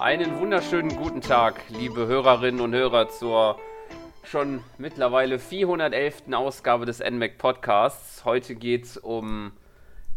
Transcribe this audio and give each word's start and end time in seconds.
Einen 0.00 0.38
wunderschönen 0.38 0.96
guten 0.96 1.20
Tag, 1.20 1.60
liebe 1.68 2.06
Hörerinnen 2.06 2.62
und 2.62 2.74
Hörer, 2.74 3.10
zur 3.10 3.58
schon 4.24 4.64
mittlerweile 4.78 5.38
411. 5.38 6.32
Ausgabe 6.32 6.86
des 6.86 7.00
NMAC 7.00 7.36
Podcasts. 7.36 8.24
Heute 8.24 8.54
geht 8.54 8.84
es 8.84 8.96
um 8.96 9.52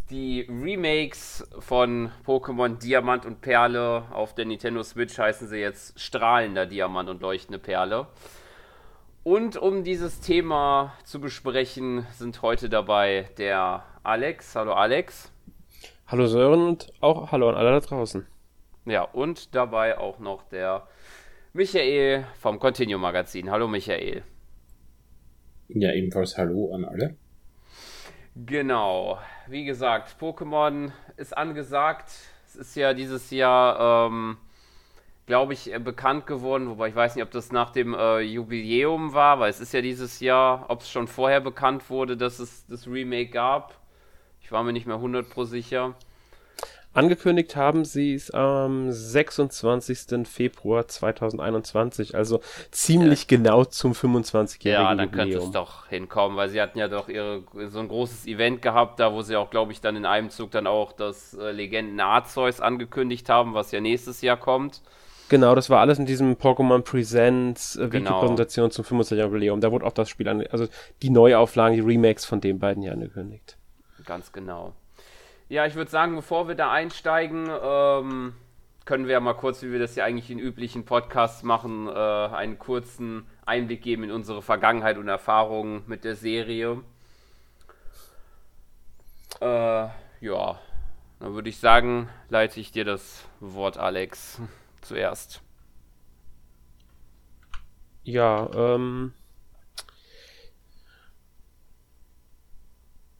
die 0.09 0.47
Remakes 0.49 1.45
von 1.59 2.11
Pokémon 2.25 2.79
Diamant 2.79 3.25
und 3.25 3.41
Perle. 3.41 4.05
Auf 4.13 4.33
der 4.33 4.45
Nintendo 4.45 4.83
Switch 4.83 5.19
heißen 5.19 5.49
sie 5.49 5.57
jetzt 5.57 5.99
strahlender 5.99 6.65
Diamant 6.65 7.09
und 7.09 7.21
leuchtende 7.21 7.59
Perle. 7.59 8.07
Und 9.23 9.57
um 9.57 9.83
dieses 9.83 10.21
Thema 10.21 10.93
zu 11.03 11.19
besprechen, 11.19 12.07
sind 12.13 12.41
heute 12.41 12.69
dabei 12.69 13.29
der 13.37 13.83
Alex. 14.03 14.55
Hallo 14.55 14.75
Alex. 14.75 15.29
Hallo 16.07 16.25
Sören 16.27 16.61
und 16.69 16.93
auch 17.01 17.33
hallo 17.33 17.49
an 17.49 17.55
alle 17.55 17.71
da 17.71 17.79
draußen. 17.81 18.25
Ja, 18.85 19.03
und 19.03 19.55
dabei 19.55 19.97
auch 19.97 20.19
noch 20.19 20.43
der 20.49 20.87
Michael 21.53 22.25
vom 22.39 22.59
Continuum 22.59 23.01
Magazin. 23.01 23.49
Hallo 23.49 23.67
Michael. 23.67 24.23
Ja, 25.69 25.93
ebenfalls 25.93 26.37
hallo 26.37 26.73
an 26.75 26.83
alle. 26.83 27.15
Genau, 28.35 29.19
wie 29.47 29.63
gesagt, 29.63 30.17
Pokémon 30.19 30.91
ist 31.15 31.37
angesagt. 31.37 32.09
Es 32.45 32.55
ist 32.55 32.75
ja 32.75 32.93
dieses 32.93 33.31
Jahr, 33.31 34.07
ähm, 34.07 34.37
glaube 35.27 35.53
ich, 35.53 35.71
bekannt 35.81 36.27
geworden, 36.27 36.67
wobei 36.67 36.89
ich 36.89 36.95
weiß 36.95 37.15
nicht, 37.15 37.23
ob 37.23 37.31
das 37.31 37.53
nach 37.53 37.69
dem 37.69 37.93
äh, 37.93 38.19
Jubiläum 38.19 39.13
war, 39.13 39.39
weil 39.39 39.49
es 39.49 39.61
ist 39.61 39.71
ja 39.73 39.81
dieses 39.81 40.19
Jahr, 40.19 40.65
ob 40.69 40.81
es 40.81 40.89
schon 40.89 41.07
vorher 41.07 41.39
bekannt 41.39 41.89
wurde, 41.89 42.17
dass 42.17 42.39
es 42.39 42.65
das 42.67 42.85
Remake 42.85 43.29
gab. 43.29 43.79
Ich 44.41 44.51
war 44.51 44.63
mir 44.63 44.73
nicht 44.73 44.87
mehr 44.87 44.97
100% 44.97 45.45
sicher. 45.45 45.95
Angekündigt 46.95 47.55
haben 47.55 47.85
sie 47.85 48.13
es 48.13 48.29
am 48.29 48.91
26. 48.91 50.27
Februar 50.27 50.87
2021, 50.87 52.15
also 52.15 52.39
ziemlich 52.69 53.21
ja. 53.21 53.37
genau 53.37 53.65
zum 53.65 53.93
25-jährigen 53.93 54.83
Ja, 54.83 54.95
dann 54.95 55.11
könnte 55.11 55.37
es 55.37 55.51
doch 55.51 55.87
hinkommen, 55.87 56.37
weil 56.37 56.49
sie 56.49 56.61
hatten 56.61 56.77
ja 56.77 56.87
doch 56.87 57.09
ihre, 57.09 57.43
so 57.69 57.79
ein 57.79 57.87
großes 57.87 58.27
Event 58.27 58.61
gehabt, 58.61 58.99
da 58.99 59.11
wo 59.11 59.23
sie 59.23 59.35
auch, 59.35 59.49
glaube 59.49 59.71
ich, 59.71 59.81
dann 59.81 59.95
in 59.95 60.05
einem 60.05 60.29
Zug 60.29 60.51
dann 60.51 60.67
auch 60.67 60.91
das 60.91 61.33
äh, 61.33 61.51
Legenden 61.51 61.99
Arceus 61.99 62.61
angekündigt 62.61 63.27
haben, 63.27 63.55
was 63.55 63.71
ja 63.71 63.81
nächstes 63.81 64.21
Jahr 64.21 64.37
kommt. 64.37 64.81
Genau, 65.29 65.55
das 65.55 65.71
war 65.71 65.79
alles 65.79 65.97
in 65.97 66.05
diesem 66.05 66.35
Pokémon 66.35 66.81
Presents 66.81 67.75
äh, 67.75 67.87
genau. 67.87 68.11
Videopräsentation 68.11 68.69
zum 68.69 68.85
25-jährigen 68.85 69.31
Jubiläum. 69.31 69.61
Da 69.61 69.71
wurde 69.71 69.85
auch 69.85 69.93
das 69.93 70.09
Spiel, 70.09 70.27
an, 70.27 70.45
also 70.51 70.67
die 71.01 71.09
Neuauflagen, 71.09 71.75
die 71.75 71.81
Remakes 71.81 72.23
von 72.23 72.39
den 72.39 72.59
beiden 72.59 72.83
hier 72.83 72.91
angekündigt. 72.91 73.57
Ganz 74.05 74.31
genau. 74.31 74.73
Ja, 75.53 75.67
ich 75.67 75.75
würde 75.75 75.91
sagen, 75.91 76.15
bevor 76.15 76.47
wir 76.47 76.55
da 76.55 76.71
einsteigen, 76.71 77.47
ähm, 77.47 78.33
können 78.85 79.05
wir 79.05 79.13
ja 79.13 79.19
mal 79.19 79.35
kurz, 79.35 79.61
wie 79.61 79.71
wir 79.71 79.77
das 79.77 79.95
ja 79.95 80.03
eigentlich 80.03 80.31
in 80.31 80.39
üblichen 80.39 80.83
Podcasts 80.83 81.43
machen, 81.43 81.87
äh, 81.87 81.91
einen 81.91 82.57
kurzen 82.57 83.27
Einblick 83.45 83.83
geben 83.83 84.03
in 84.03 84.09
unsere 84.09 84.41
Vergangenheit 84.41 84.97
und 84.97 85.07
Erfahrungen 85.07 85.83
mit 85.85 86.05
der 86.05 86.15
Serie. 86.15 86.81
Äh, 89.41 89.89
ja, 90.21 90.59
dann 91.19 91.33
würde 91.35 91.49
ich 91.49 91.59
sagen, 91.59 92.09
leite 92.29 92.59
ich 92.59 92.71
dir 92.71 92.83
das 92.83 93.23
Wort, 93.39 93.77
Alex, 93.77 94.41
zuerst. 94.81 95.43
Ja, 98.03 98.49
ähm, 98.55 99.13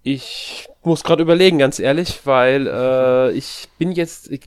Ich 0.02 0.68
muss 0.86 1.04
gerade 1.04 1.22
überlegen, 1.22 1.58
ganz 1.58 1.80
ehrlich, 1.80 2.26
weil 2.26 2.68
äh, 2.68 3.32
ich 3.32 3.70
bin 3.78 3.92
jetzt, 3.92 4.32
ich, 4.32 4.42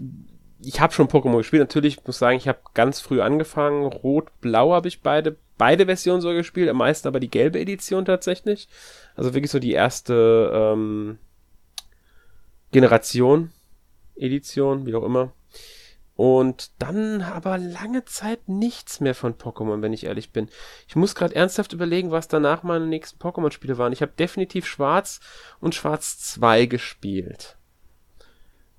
ich 0.61 0.81
habe 0.81 0.93
schon 0.93 1.09
Pokémon 1.09 1.39
gespielt. 1.39 1.61
Natürlich 1.61 2.05
muss 2.07 2.19
sagen, 2.19 2.37
ich 2.37 2.49
habe 2.49 2.59
ganz 2.75 3.01
früh 3.01 3.21
angefangen. 3.21 3.85
Rot, 3.85 4.29
Blau 4.41 4.73
habe 4.73 4.89
ich 4.89 5.03
beide, 5.03 5.37
beide 5.59 5.87
Versionen 5.87 6.21
so 6.21 6.31
gespielt. 6.31 6.69
Am 6.69 6.79
meisten 6.79 7.09
aber 7.09 7.21
die 7.21 7.31
gelbe 7.31 7.61
Edition 7.61 8.05
tatsächlich. 8.05 8.69
Also 9.15 9.35
wirklich 9.35 9.51
so 9.51 9.59
die 9.59 9.73
erste 9.73 10.51
ähm, 10.55 11.19
Generation 12.73 13.53
Edition, 14.17 14.87
wie 14.87 14.95
auch 14.95 15.05
immer. 15.05 15.33
Und 16.17 16.71
dann 16.79 17.21
aber 17.21 17.59
lange 17.59 18.07
Zeit 18.07 18.49
nichts 18.49 19.01
mehr 19.01 19.15
von 19.15 19.35
Pokémon, 19.35 19.83
wenn 19.83 19.93
ich 19.93 20.05
ehrlich 20.05 20.33
bin. 20.33 20.49
Ich 20.89 20.97
muss 20.97 21.15
gerade 21.15 21.35
ernsthaft 21.35 21.75
überlegen, 21.75 22.11
was 22.11 22.27
danach 22.27 22.63
meine 22.63 22.87
nächsten 22.87 23.19
Pokémon-Spiele 23.19 23.77
waren. 23.77 23.93
Ich 23.93 24.01
habe 24.01 24.13
definitiv 24.19 24.67
Schwarz 24.67 25.21
und 25.61 25.75
Schwarz 25.75 26.19
2 26.19 26.67
gespielt. 26.67 27.59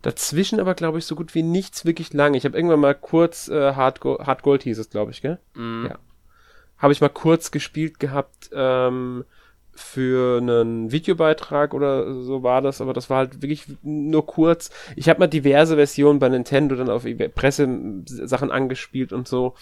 Dazwischen 0.01 0.59
aber, 0.59 0.73
glaube 0.73 0.97
ich, 0.97 1.05
so 1.05 1.15
gut 1.15 1.35
wie 1.35 1.43
nichts 1.43 1.85
wirklich 1.85 2.11
lange. 2.11 2.37
Ich 2.37 2.45
habe 2.45 2.57
irgendwann 2.57 2.79
mal 2.79 2.95
kurz 2.95 3.49
äh, 3.49 3.73
Hard, 3.73 3.99
Go 3.99 4.17
Hard 4.19 4.41
Gold 4.41 4.63
hieß 4.63 4.79
es, 4.79 4.89
glaube 4.89 5.11
ich, 5.11 5.21
gell? 5.21 5.39
Mm. 5.53 5.87
Ja. 5.87 5.99
Habe 6.79 6.93
ich 6.93 7.01
mal 7.01 7.09
kurz 7.09 7.51
gespielt 7.51 7.99
gehabt. 7.99 8.49
Ähm, 8.51 9.25
für 9.77 10.39
einen 10.39 10.91
Videobeitrag 10.91 11.73
oder 11.73 12.13
so 12.23 12.43
war 12.43 12.61
das, 12.61 12.81
aber 12.81 12.93
das 12.93 13.09
war 13.09 13.17
halt 13.17 13.41
wirklich 13.41 13.65
nur 13.83 14.25
kurz. 14.25 14.71
Ich 14.95 15.07
habe 15.07 15.19
mal 15.19 15.27
diverse 15.27 15.75
Versionen 15.75 16.19
bei 16.19 16.29
Nintendo 16.29 16.75
dann 16.75 16.89
auf 16.89 17.05
Pressesachen 17.35 18.51
angespielt 18.51 19.13
und 19.13 19.27
so. 19.27 19.53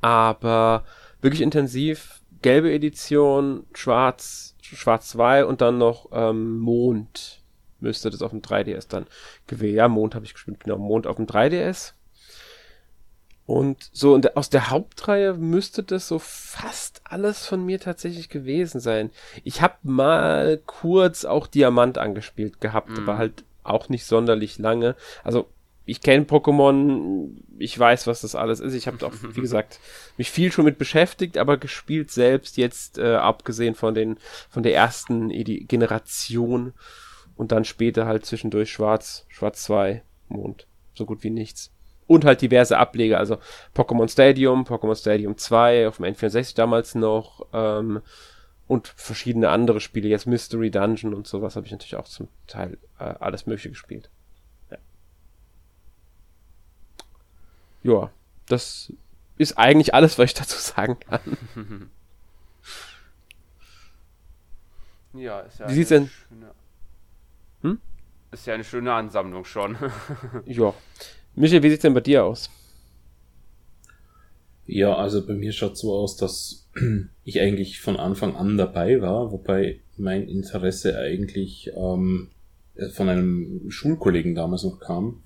Aber 0.00 0.84
wirklich 1.20 1.42
intensiv. 1.42 2.20
Gelbe 2.42 2.72
Edition, 2.72 3.66
schwarz, 3.72 4.56
schwarz 4.60 5.10
2 5.10 5.44
und 5.44 5.60
dann 5.60 5.78
noch 5.78 6.08
ähm, 6.12 6.58
Mond. 6.58 7.40
Müsste 7.78 8.10
das 8.10 8.22
auf 8.22 8.30
dem 8.30 8.42
3DS 8.42 8.88
dann 8.88 9.06
gewesen. 9.46 9.76
Ja, 9.76 9.88
Mond 9.88 10.14
habe 10.14 10.24
ich 10.24 10.34
gespielt, 10.34 10.60
genau. 10.60 10.78
Mond 10.78 11.06
auf 11.06 11.16
dem 11.16 11.26
3DS. 11.26 11.92
Und 13.52 13.90
so 13.92 14.14
und 14.14 14.34
aus 14.34 14.48
der 14.48 14.70
Hauptreihe 14.70 15.34
müsste 15.34 15.82
das 15.82 16.08
so 16.08 16.18
fast 16.18 17.02
alles 17.04 17.44
von 17.44 17.62
mir 17.66 17.78
tatsächlich 17.78 18.30
gewesen 18.30 18.80
sein. 18.80 19.10
Ich 19.44 19.60
habe 19.60 19.74
mal 19.82 20.58
kurz 20.64 21.26
auch 21.26 21.46
Diamant 21.46 21.98
angespielt 21.98 22.62
gehabt, 22.62 22.88
mhm. 22.88 23.00
aber 23.00 23.18
halt 23.18 23.44
auch 23.62 23.90
nicht 23.90 24.06
sonderlich 24.06 24.56
lange. 24.56 24.96
Also 25.22 25.50
ich 25.84 26.00
kenne 26.00 26.24
Pokémon, 26.24 27.28
ich 27.58 27.78
weiß, 27.78 28.06
was 28.06 28.22
das 28.22 28.34
alles 28.34 28.58
ist. 28.58 28.72
Ich 28.72 28.86
habe 28.86 29.04
auch, 29.04 29.12
wie 29.20 29.40
gesagt, 29.42 29.80
mich 30.16 30.30
viel 30.30 30.50
schon 30.50 30.64
mit 30.64 30.78
beschäftigt, 30.78 31.36
aber 31.36 31.58
gespielt 31.58 32.10
selbst 32.10 32.56
jetzt, 32.56 32.96
äh, 32.96 33.16
abgesehen 33.16 33.74
von 33.74 33.92
den, 33.92 34.16
von 34.48 34.62
der 34.62 34.74
ersten 34.74 35.28
Generation 35.28 36.72
und 37.36 37.52
dann 37.52 37.66
später 37.66 38.06
halt 38.06 38.24
zwischendurch 38.24 38.72
Schwarz, 38.72 39.26
Schwarz 39.28 39.62
2, 39.64 40.02
Mond. 40.30 40.66
So 40.94 41.04
gut 41.04 41.22
wie 41.22 41.28
nichts 41.30 41.70
und 42.06 42.24
halt 42.24 42.42
diverse 42.42 42.78
Ableger, 42.78 43.18
also 43.18 43.38
Pokémon 43.74 44.08
Stadium, 44.08 44.64
Pokémon 44.64 44.96
Stadium 44.96 45.36
2 45.36 45.88
auf 45.88 45.96
dem 45.96 46.06
N64 46.06 46.54
damals 46.54 46.94
noch 46.94 47.46
ähm, 47.52 48.02
und 48.68 48.88
verschiedene 48.88 49.50
andere 49.50 49.80
Spiele, 49.80 50.08
jetzt 50.08 50.26
Mystery 50.26 50.70
Dungeon 50.70 51.14
und 51.14 51.26
sowas 51.26 51.56
habe 51.56 51.66
ich 51.66 51.72
natürlich 51.72 51.96
auch 51.96 52.08
zum 52.08 52.28
Teil 52.46 52.78
äh, 52.98 53.04
alles 53.04 53.46
mögliche 53.46 53.70
gespielt. 53.70 54.10
Ja. 54.70 54.78
ja, 57.82 58.10
das 58.46 58.92
ist 59.38 59.58
eigentlich 59.58 59.94
alles, 59.94 60.18
was 60.18 60.26
ich 60.26 60.34
dazu 60.34 60.58
sagen 60.58 60.98
kann. 61.00 61.20
ja, 65.14 65.40
ist 65.40 65.58
ja 65.60 65.68
Wie 65.68 65.74
sieht's 65.74 65.88
denn? 65.88 66.08
Schöne, 66.08 66.54
hm? 67.62 67.80
Ist 68.30 68.46
ja 68.46 68.54
eine 68.54 68.64
schöne 68.64 68.92
Ansammlung 68.92 69.44
schon. 69.44 69.76
ja. 70.46 70.74
Michael, 71.34 71.62
wie 71.62 71.70
sieht 71.70 71.78
es 71.78 71.82
denn 71.82 71.94
bei 71.94 72.00
dir 72.00 72.24
aus? 72.24 72.50
Ja, 74.66 74.94
also 74.96 75.26
bei 75.26 75.34
mir 75.34 75.52
schaut 75.52 75.78
so 75.78 75.94
aus, 75.94 76.16
dass 76.16 76.68
ich 77.24 77.40
eigentlich 77.40 77.80
von 77.80 77.96
Anfang 77.96 78.36
an 78.36 78.58
dabei 78.58 79.00
war, 79.00 79.32
wobei 79.32 79.80
mein 79.96 80.28
Interesse 80.28 80.98
eigentlich 80.98 81.70
ähm, 81.74 82.28
von 82.92 83.08
einem 83.08 83.70
Schulkollegen 83.70 84.34
damals 84.34 84.64
noch 84.64 84.78
kam. 84.78 85.22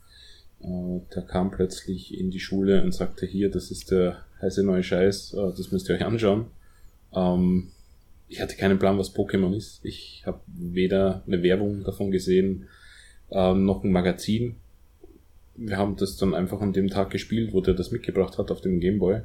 Äh, 0.60 1.00
der 1.14 1.22
kam 1.22 1.50
plötzlich 1.50 2.16
in 2.18 2.30
die 2.30 2.40
Schule 2.40 2.82
und 2.82 2.92
sagte, 2.92 3.26
hier, 3.26 3.50
das 3.50 3.70
ist 3.70 3.90
der 3.90 4.24
heiße 4.40 4.62
neue 4.62 4.82
Scheiß, 4.84 5.34
äh, 5.34 5.52
das 5.56 5.72
müsst 5.72 5.88
ihr 5.88 5.96
euch 5.96 6.04
anschauen. 6.04 6.46
Ähm, 7.12 7.68
ich 8.28 8.40
hatte 8.40 8.56
keinen 8.56 8.78
Plan, 8.78 8.98
was 8.98 9.14
Pokémon 9.14 9.56
ist. 9.56 9.84
Ich 9.84 10.22
habe 10.24 10.40
weder 10.46 11.22
eine 11.26 11.42
Werbung 11.42 11.84
davon 11.84 12.10
gesehen, 12.10 12.68
äh, 13.30 13.54
noch 13.54 13.82
ein 13.82 13.92
Magazin 13.92 14.56
wir 15.56 15.76
haben 15.76 15.96
das 15.96 16.16
dann 16.16 16.34
einfach 16.34 16.60
an 16.60 16.72
dem 16.72 16.88
Tag 16.88 17.10
gespielt, 17.10 17.52
wo 17.52 17.60
der 17.60 17.74
das 17.74 17.90
mitgebracht 17.90 18.38
hat 18.38 18.50
auf 18.50 18.60
dem 18.60 18.80
Gameboy. 18.80 19.20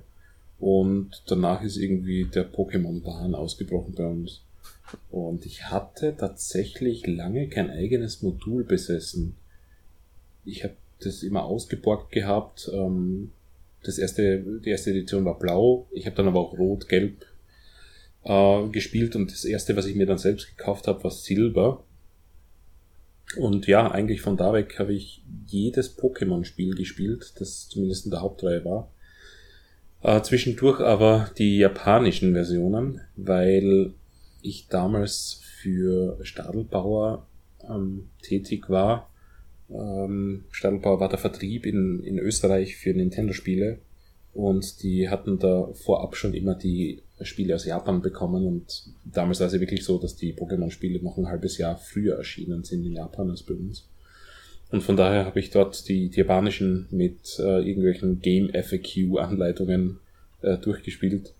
Und 0.60 1.24
danach 1.28 1.64
ist 1.64 1.78
irgendwie 1.78 2.26
der 2.26 2.52
Pokémon-Bahn 2.52 3.34
ausgebrochen 3.34 3.96
bei 3.96 4.06
uns. 4.06 4.42
Und 5.10 5.46
ich 5.46 5.70
hatte 5.70 6.16
tatsächlich 6.18 7.08
lange 7.08 7.48
kein 7.48 7.70
eigenes 7.70 8.22
Modul 8.22 8.64
besessen. 8.64 9.36
Ich 10.46 10.64
habe 10.64 10.76
das 11.00 11.24
immer 11.24 11.44
ausgeborgt 11.46 12.12
gehabt. 12.12 12.70
Ähm, 12.74 13.32
das 13.84 13.98
erste, 13.98 14.40
die 14.64 14.70
erste 14.70 14.92
Edition 14.92 15.26
war 15.26 15.40
blau. 15.40 15.88
Ich 15.92 16.06
habe 16.06 16.16
dann 16.16 16.28
aber 16.28 16.40
auch 16.40 16.58
rot, 16.58 16.88
gelb 16.88 17.26
äh, 18.24 18.68
gespielt 18.70 19.16
und 19.16 19.32
das 19.32 19.46
erste, 19.46 19.76
was 19.76 19.86
ich 19.86 19.96
mir 19.96 20.06
dann 20.06 20.18
selbst 20.20 20.56
gekauft 20.56 20.88
habe, 20.88 21.04
war 21.04 21.12
Silber. 21.12 21.84
Und 23.38 23.68
ja, 23.68 23.90
eigentlich 23.90 24.22
von 24.22 24.38
da 24.38 24.54
weg 24.54 24.78
habe 24.80 24.94
ich 24.94 25.24
jedes 25.48 25.98
Pokémon-Spiel 25.98 26.76
gespielt, 26.76 27.34
das 27.40 27.70
zumindest 27.70 28.06
in 28.06 28.12
der 28.12 28.22
Hauptreihe 28.22 28.66
war. 28.66 28.92
Äh, 30.02 30.22
zwischendurch 30.22 30.80
aber 30.80 31.30
die 31.38 31.58
japanischen 31.58 32.34
Versionen, 32.34 33.02
weil 33.16 33.94
ich 34.42 34.68
damals 34.68 35.42
für 35.62 36.18
Stadelbauer 36.24 37.28
ähm, 37.70 38.10
tätig 38.22 38.70
war. 38.70 39.10
Ähm, 39.70 40.46
Stadelbauer 40.52 41.00
war 41.00 41.10
der 41.10 41.20
Vertrieb 41.20 41.66
in, 41.66 42.04
in 42.04 42.18
Österreich 42.18 42.76
für 42.76 42.94
Nintendo-Spiele 42.94 43.80
und 44.34 44.82
die 44.84 45.10
hatten 45.10 45.40
da 45.40 45.70
vorab 45.74 46.16
schon 46.16 46.34
immer 46.34 46.56
die 46.56 47.04
Spiele 47.24 47.56
aus 47.56 47.66
Japan 47.66 48.02
bekommen 48.02 48.46
und 48.46 48.84
damals 49.06 49.40
war 49.40 49.48
es 49.48 49.54
ja 49.54 49.60
wirklich 49.60 49.84
so, 49.84 49.98
dass 49.98 50.16
die 50.16 50.34
Pokémon-Spiele 50.34 51.02
noch 51.02 51.18
ein 51.18 51.28
halbes 51.28 51.58
Jahr 51.58 51.78
früher 51.78 52.16
erschienen 52.16 52.64
sind 52.64 52.86
in 52.86 52.94
Japan 52.94 53.30
als 53.30 53.44
bei 53.44 53.54
uns. 53.54 53.88
Und 54.72 54.84
von 54.84 54.96
daher 54.96 55.26
habe 55.26 55.40
ich 55.40 55.50
dort 55.50 55.88
die, 55.90 56.10
die 56.10 56.18
japanischen 56.18 56.88
mit 56.92 57.38
äh, 57.40 57.68
irgendwelchen 57.68 58.22
Game-FAQ-Anleitungen 58.22 60.00
äh, 60.42 60.58
durchgespielt. 60.58 61.34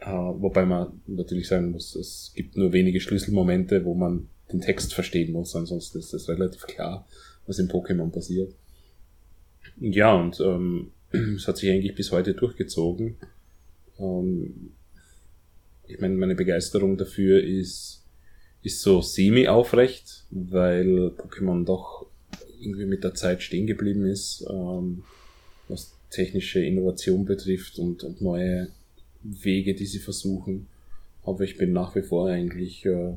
Äh, 0.00 0.10
wobei 0.10 0.64
man 0.64 1.00
natürlich 1.06 1.48
sagen 1.48 1.72
muss, 1.72 1.96
es 1.96 2.32
gibt 2.34 2.56
nur 2.56 2.72
wenige 2.72 3.00
Schlüsselmomente, 3.00 3.84
wo 3.84 3.94
man 3.94 4.28
den 4.52 4.60
Text 4.60 4.94
verstehen 4.94 5.32
muss, 5.32 5.56
ansonsten 5.56 5.98
ist 5.98 6.12
es 6.14 6.28
relativ 6.28 6.62
klar, 6.66 7.06
was 7.46 7.58
in 7.58 7.68
Pokémon 7.68 8.10
passiert. 8.10 8.52
Ja, 9.80 10.14
und 10.14 10.38
ähm, 10.40 10.92
es 11.36 11.48
hat 11.48 11.56
sich 11.56 11.70
eigentlich 11.70 11.94
bis 11.94 12.12
heute 12.12 12.34
durchgezogen. 12.34 13.16
Ähm, 13.98 14.72
ich 15.86 16.00
meine, 16.00 16.14
meine 16.14 16.34
Begeisterung 16.34 16.96
dafür 16.96 17.42
ist, 17.42 18.02
ist 18.62 18.80
so 18.80 19.00
semi-aufrecht, 19.00 20.24
weil 20.30 21.12
Pokémon 21.16 21.64
doch 21.64 22.06
irgendwie 22.60 22.86
mit 22.86 23.04
der 23.04 23.14
Zeit 23.14 23.42
stehen 23.42 23.66
geblieben 23.66 24.06
ist, 24.06 24.44
ähm, 24.48 25.04
was 25.68 25.92
technische 26.10 26.60
Innovation 26.60 27.24
betrifft 27.24 27.78
und, 27.78 28.02
und 28.04 28.22
neue 28.22 28.68
Wege, 29.22 29.74
die 29.74 29.86
sie 29.86 29.98
versuchen. 29.98 30.66
Aber 31.24 31.44
ich 31.44 31.56
bin 31.56 31.72
nach 31.72 31.94
wie 31.94 32.02
vor 32.02 32.28
eigentlich 32.28 32.84
äh, 32.86 33.14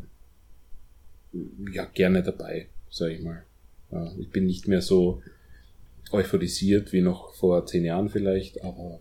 ja 1.72 1.86
gerne 1.86 2.24
dabei, 2.24 2.68
sag 2.90 3.12
ich 3.12 3.22
mal. 3.22 3.44
Äh, 3.92 4.20
ich 4.20 4.30
bin 4.30 4.46
nicht 4.46 4.68
mehr 4.68 4.82
so 4.82 5.22
euphorisiert 6.12 6.94
wie 6.94 7.02
noch 7.02 7.34
vor 7.34 7.66
zehn 7.66 7.86
Jahren 7.86 8.10
vielleicht, 8.10 8.64
aber 8.64 9.00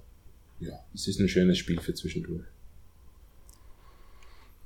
ja, 0.61 0.79
es 0.95 1.07
ist 1.07 1.21
ein 1.21 1.29
schönes 1.29 1.59
Spiel 1.59 1.81
für 1.81 1.95
zwischendurch. 1.95 2.45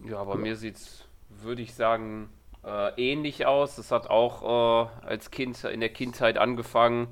Ja, 0.04 0.24
bei 0.24 0.34
ja. 0.34 0.38
mir 0.38 0.56
sieht's, 0.56 1.06
würde 1.28 1.62
ich 1.62 1.74
sagen, 1.74 2.30
äh, 2.64 2.92
ähnlich 2.96 3.46
aus. 3.46 3.76
Das 3.76 3.90
hat 3.90 4.08
auch 4.08 4.88
äh, 5.02 5.06
als 5.06 5.30
Kind 5.30 5.62
in 5.64 5.80
der 5.80 5.90
Kindheit 5.90 6.38
angefangen. 6.38 7.08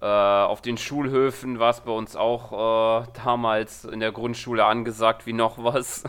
Äh, 0.00 0.06
auf 0.06 0.62
den 0.62 0.78
Schulhöfen 0.78 1.58
war 1.58 1.70
es 1.70 1.80
bei 1.80 1.92
uns 1.92 2.16
auch 2.16 3.04
äh, 3.04 3.06
damals 3.24 3.84
in 3.84 4.00
der 4.00 4.12
Grundschule 4.12 4.64
angesagt 4.64 5.26
wie 5.26 5.34
noch 5.34 5.62
was. 5.62 6.04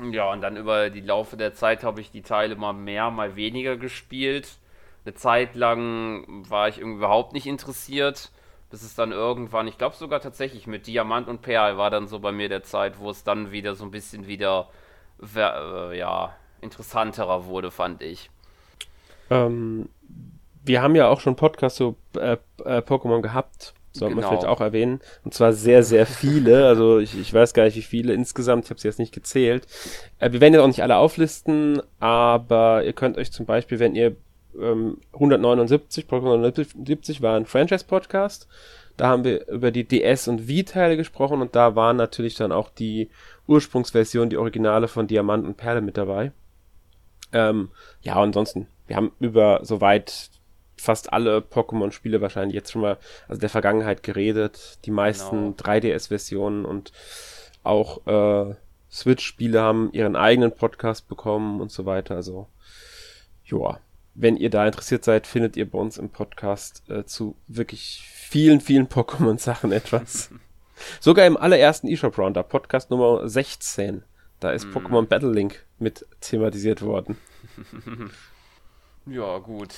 ja, 0.10 0.32
und 0.32 0.40
dann 0.40 0.56
über 0.56 0.88
die 0.88 1.02
Laufe 1.02 1.36
der 1.36 1.54
Zeit 1.54 1.84
habe 1.84 2.00
ich 2.00 2.10
die 2.10 2.22
Teile 2.22 2.56
mal 2.56 2.72
mehr, 2.72 3.10
mal 3.10 3.36
weniger 3.36 3.76
gespielt. 3.76 4.58
Eine 5.04 5.14
Zeit 5.14 5.54
lang 5.54 6.48
war 6.48 6.68
ich 6.68 6.78
irgendwie 6.78 6.98
überhaupt 6.98 7.32
nicht 7.34 7.46
interessiert 7.46 8.30
bis 8.70 8.82
es 8.82 8.94
dann 8.94 9.12
irgendwann, 9.12 9.68
ich 9.68 9.78
glaube 9.78 9.96
sogar 9.96 10.20
tatsächlich 10.20 10.66
mit 10.66 10.86
Diamant 10.86 11.28
und 11.28 11.42
Perl 11.42 11.78
war 11.78 11.90
dann 11.90 12.08
so 12.08 12.18
bei 12.18 12.32
mir 12.32 12.48
der 12.48 12.62
Zeit, 12.62 12.98
wo 12.98 13.10
es 13.10 13.24
dann 13.24 13.52
wieder 13.52 13.74
so 13.74 13.84
ein 13.84 13.90
bisschen 13.90 14.26
wieder, 14.26 14.68
äh, 15.36 15.98
ja, 15.98 16.34
interessanterer 16.60 17.46
wurde, 17.46 17.70
fand 17.70 18.02
ich. 18.02 18.30
Ähm, 19.30 19.88
wir 20.64 20.82
haben 20.82 20.96
ja 20.96 21.08
auch 21.08 21.20
schon 21.20 21.36
Podcasts 21.36 21.78
zu 21.78 21.96
äh, 22.18 22.36
äh, 22.64 22.78
Pokémon 22.78 23.22
gehabt, 23.22 23.74
sollte 23.92 24.14
genau. 24.14 24.28
man 24.28 24.36
vielleicht 24.36 24.48
auch 24.48 24.60
erwähnen. 24.60 25.00
Und 25.24 25.32
zwar 25.32 25.52
sehr, 25.52 25.82
sehr 25.82 26.06
viele. 26.06 26.66
Also 26.66 26.98
ich, 26.98 27.18
ich 27.18 27.32
weiß 27.32 27.54
gar 27.54 27.64
nicht, 27.64 27.76
wie 27.76 27.82
viele 27.82 28.12
insgesamt. 28.12 28.64
Ich 28.64 28.70
habe 28.70 28.80
sie 28.80 28.88
jetzt 28.88 28.98
nicht 28.98 29.14
gezählt. 29.14 29.66
Äh, 30.18 30.32
wir 30.32 30.40
werden 30.40 30.54
ja 30.54 30.62
auch 30.62 30.66
nicht 30.66 30.82
alle 30.82 30.96
auflisten, 30.96 31.80
aber 32.00 32.84
ihr 32.84 32.92
könnt 32.92 33.16
euch 33.16 33.30
zum 33.32 33.46
Beispiel, 33.46 33.78
wenn 33.78 33.94
ihr 33.94 34.16
ähm, 34.60 34.98
179, 35.12 36.06
Pokémon 36.06 36.34
179 36.34 37.22
war 37.22 37.36
ein 37.36 37.46
Franchise-Podcast. 37.46 38.48
Da 38.96 39.08
haben 39.08 39.24
wir 39.24 39.46
über 39.48 39.70
die 39.70 39.84
DS- 39.84 40.28
und 40.28 40.48
Wii-Teile 40.48 40.96
gesprochen 40.96 41.42
und 41.42 41.54
da 41.54 41.76
waren 41.76 41.96
natürlich 41.96 42.34
dann 42.34 42.52
auch 42.52 42.70
die 42.70 43.10
Ursprungsversion, 43.46 44.30
die 44.30 44.38
Originale 44.38 44.88
von 44.88 45.06
Diamant 45.06 45.46
und 45.46 45.56
Perle 45.56 45.82
mit 45.82 45.98
dabei. 45.98 46.32
Ähm, 47.32 47.70
ja, 48.00 48.14
ansonsten, 48.14 48.68
wir 48.86 48.96
haben 48.96 49.12
über 49.20 49.60
soweit 49.62 50.30
fast 50.78 51.12
alle 51.12 51.38
Pokémon-Spiele 51.38 52.20
wahrscheinlich 52.20 52.54
jetzt 52.54 52.72
schon 52.72 52.82
mal, 52.82 52.98
also 53.28 53.40
der 53.40 53.50
Vergangenheit 53.50 54.02
geredet. 54.02 54.78
Die 54.84 54.90
meisten 54.90 55.54
genau. 55.56 55.72
3DS-Versionen 55.72 56.64
und 56.64 56.92
auch 57.62 58.06
äh, 58.06 58.54
Switch-Spiele 58.90 59.60
haben 59.60 59.92
ihren 59.92 60.16
eigenen 60.16 60.52
Podcast 60.52 61.08
bekommen 61.08 61.60
und 61.60 61.70
so 61.70 61.84
weiter. 61.84 62.14
Also, 62.14 62.48
joa 63.44 63.80
wenn 64.16 64.36
ihr 64.36 64.50
da 64.50 64.66
interessiert 64.66 65.04
seid, 65.04 65.26
findet 65.26 65.56
ihr 65.56 65.70
bei 65.70 65.78
uns 65.78 65.98
im 65.98 66.08
Podcast 66.08 66.88
äh, 66.88 67.04
zu 67.04 67.36
wirklich 67.46 68.02
vielen, 68.12 68.60
vielen 68.60 68.88
Pokémon-Sachen 68.88 69.72
etwas. 69.72 70.30
Sogar 71.00 71.26
im 71.26 71.36
allerersten 71.36 71.86
eShop 71.88 72.18
Roundup, 72.18 72.48
Podcast 72.48 72.90
Nummer 72.90 73.28
16. 73.28 74.02
Da 74.40 74.50
ist 74.50 74.66
mm. 74.66 74.76
Pokémon 74.76 75.06
Battle 75.06 75.32
Link 75.32 75.64
mit 75.78 76.06
thematisiert 76.20 76.82
worden. 76.82 77.16
ja, 79.06 79.38
gut. 79.38 79.74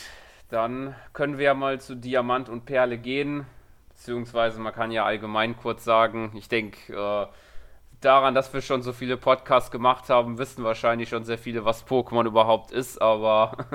Dann 0.49 0.95
können 1.13 1.39
wir 1.39 1.47
ja 1.47 1.55
mal 1.55 1.81
zu 1.81 1.95
Diamant 1.95 2.49
und 2.49 2.65
Perle 2.65 2.99
gehen. 2.99 3.45
Beziehungsweise 3.91 4.61
man 4.61 4.73
kann 4.73 4.93
ja 4.93 5.05
allgemein 5.05 5.57
kurz 5.57 5.85
sagen, 5.85 6.33
ich 6.35 6.49
denke, 6.49 6.93
äh, 6.93 7.27
daran, 8.01 8.35
dass 8.35 8.53
wir 8.53 8.61
schon 8.61 8.83
so 8.83 8.93
viele 8.93 9.17
Podcasts 9.17 9.71
gemacht 9.71 10.09
haben, 10.09 10.39
wissen 10.39 10.65
wahrscheinlich 10.65 11.09
schon 11.09 11.25
sehr 11.25 11.39
viele, 11.39 11.65
was 11.65 11.87
Pokémon 11.87 12.27
überhaupt 12.27 12.71
ist, 12.71 13.01
aber. 13.01 13.57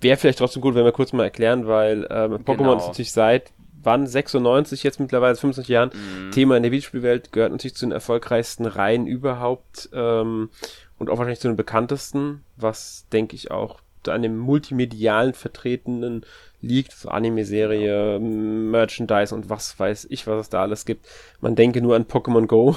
Wäre 0.00 0.16
vielleicht 0.16 0.38
trotzdem 0.38 0.62
gut, 0.62 0.74
wenn 0.74 0.84
wir 0.84 0.92
kurz 0.92 1.12
mal 1.12 1.24
erklären, 1.24 1.66
weil 1.66 2.06
ähm, 2.10 2.34
Pokémon 2.34 2.56
genau. 2.56 2.76
ist 2.76 2.86
natürlich 2.88 3.12
seit 3.12 3.52
wann 3.84 4.06
96 4.06 4.82
jetzt 4.82 5.00
mittlerweile 5.00 5.36
25 5.36 5.68
Jahren 5.68 5.90
mhm. 5.92 6.30
Thema 6.30 6.56
in 6.56 6.62
der 6.62 6.72
Videospielwelt 6.72 7.32
gehört 7.32 7.52
natürlich 7.52 7.76
zu 7.76 7.86
den 7.86 7.92
erfolgreichsten 7.92 8.66
Reihen 8.66 9.06
überhaupt 9.06 9.90
ähm, 9.92 10.50
und 10.98 11.10
auch 11.10 11.18
wahrscheinlich 11.18 11.40
zu 11.40 11.48
den 11.48 11.56
bekanntesten, 11.56 12.44
was 12.56 13.06
denke 13.12 13.36
ich 13.36 13.50
auch 13.50 13.80
an 14.08 14.22
dem 14.22 14.36
multimedialen 14.36 15.34
vertretenen 15.34 16.26
liegt, 16.64 16.92
so 16.92 17.08
Anime-Serie, 17.08 18.18
Merchandise 18.18 19.34
und 19.34 19.50
was 19.50 19.78
weiß 19.78 20.06
ich, 20.10 20.26
was 20.26 20.40
es 20.40 20.48
da 20.48 20.62
alles 20.62 20.84
gibt. 20.84 21.06
Man 21.40 21.54
denke 21.54 21.80
nur 21.80 21.94
an 21.96 22.06
Pokémon 22.06 22.46
Go, 22.46 22.76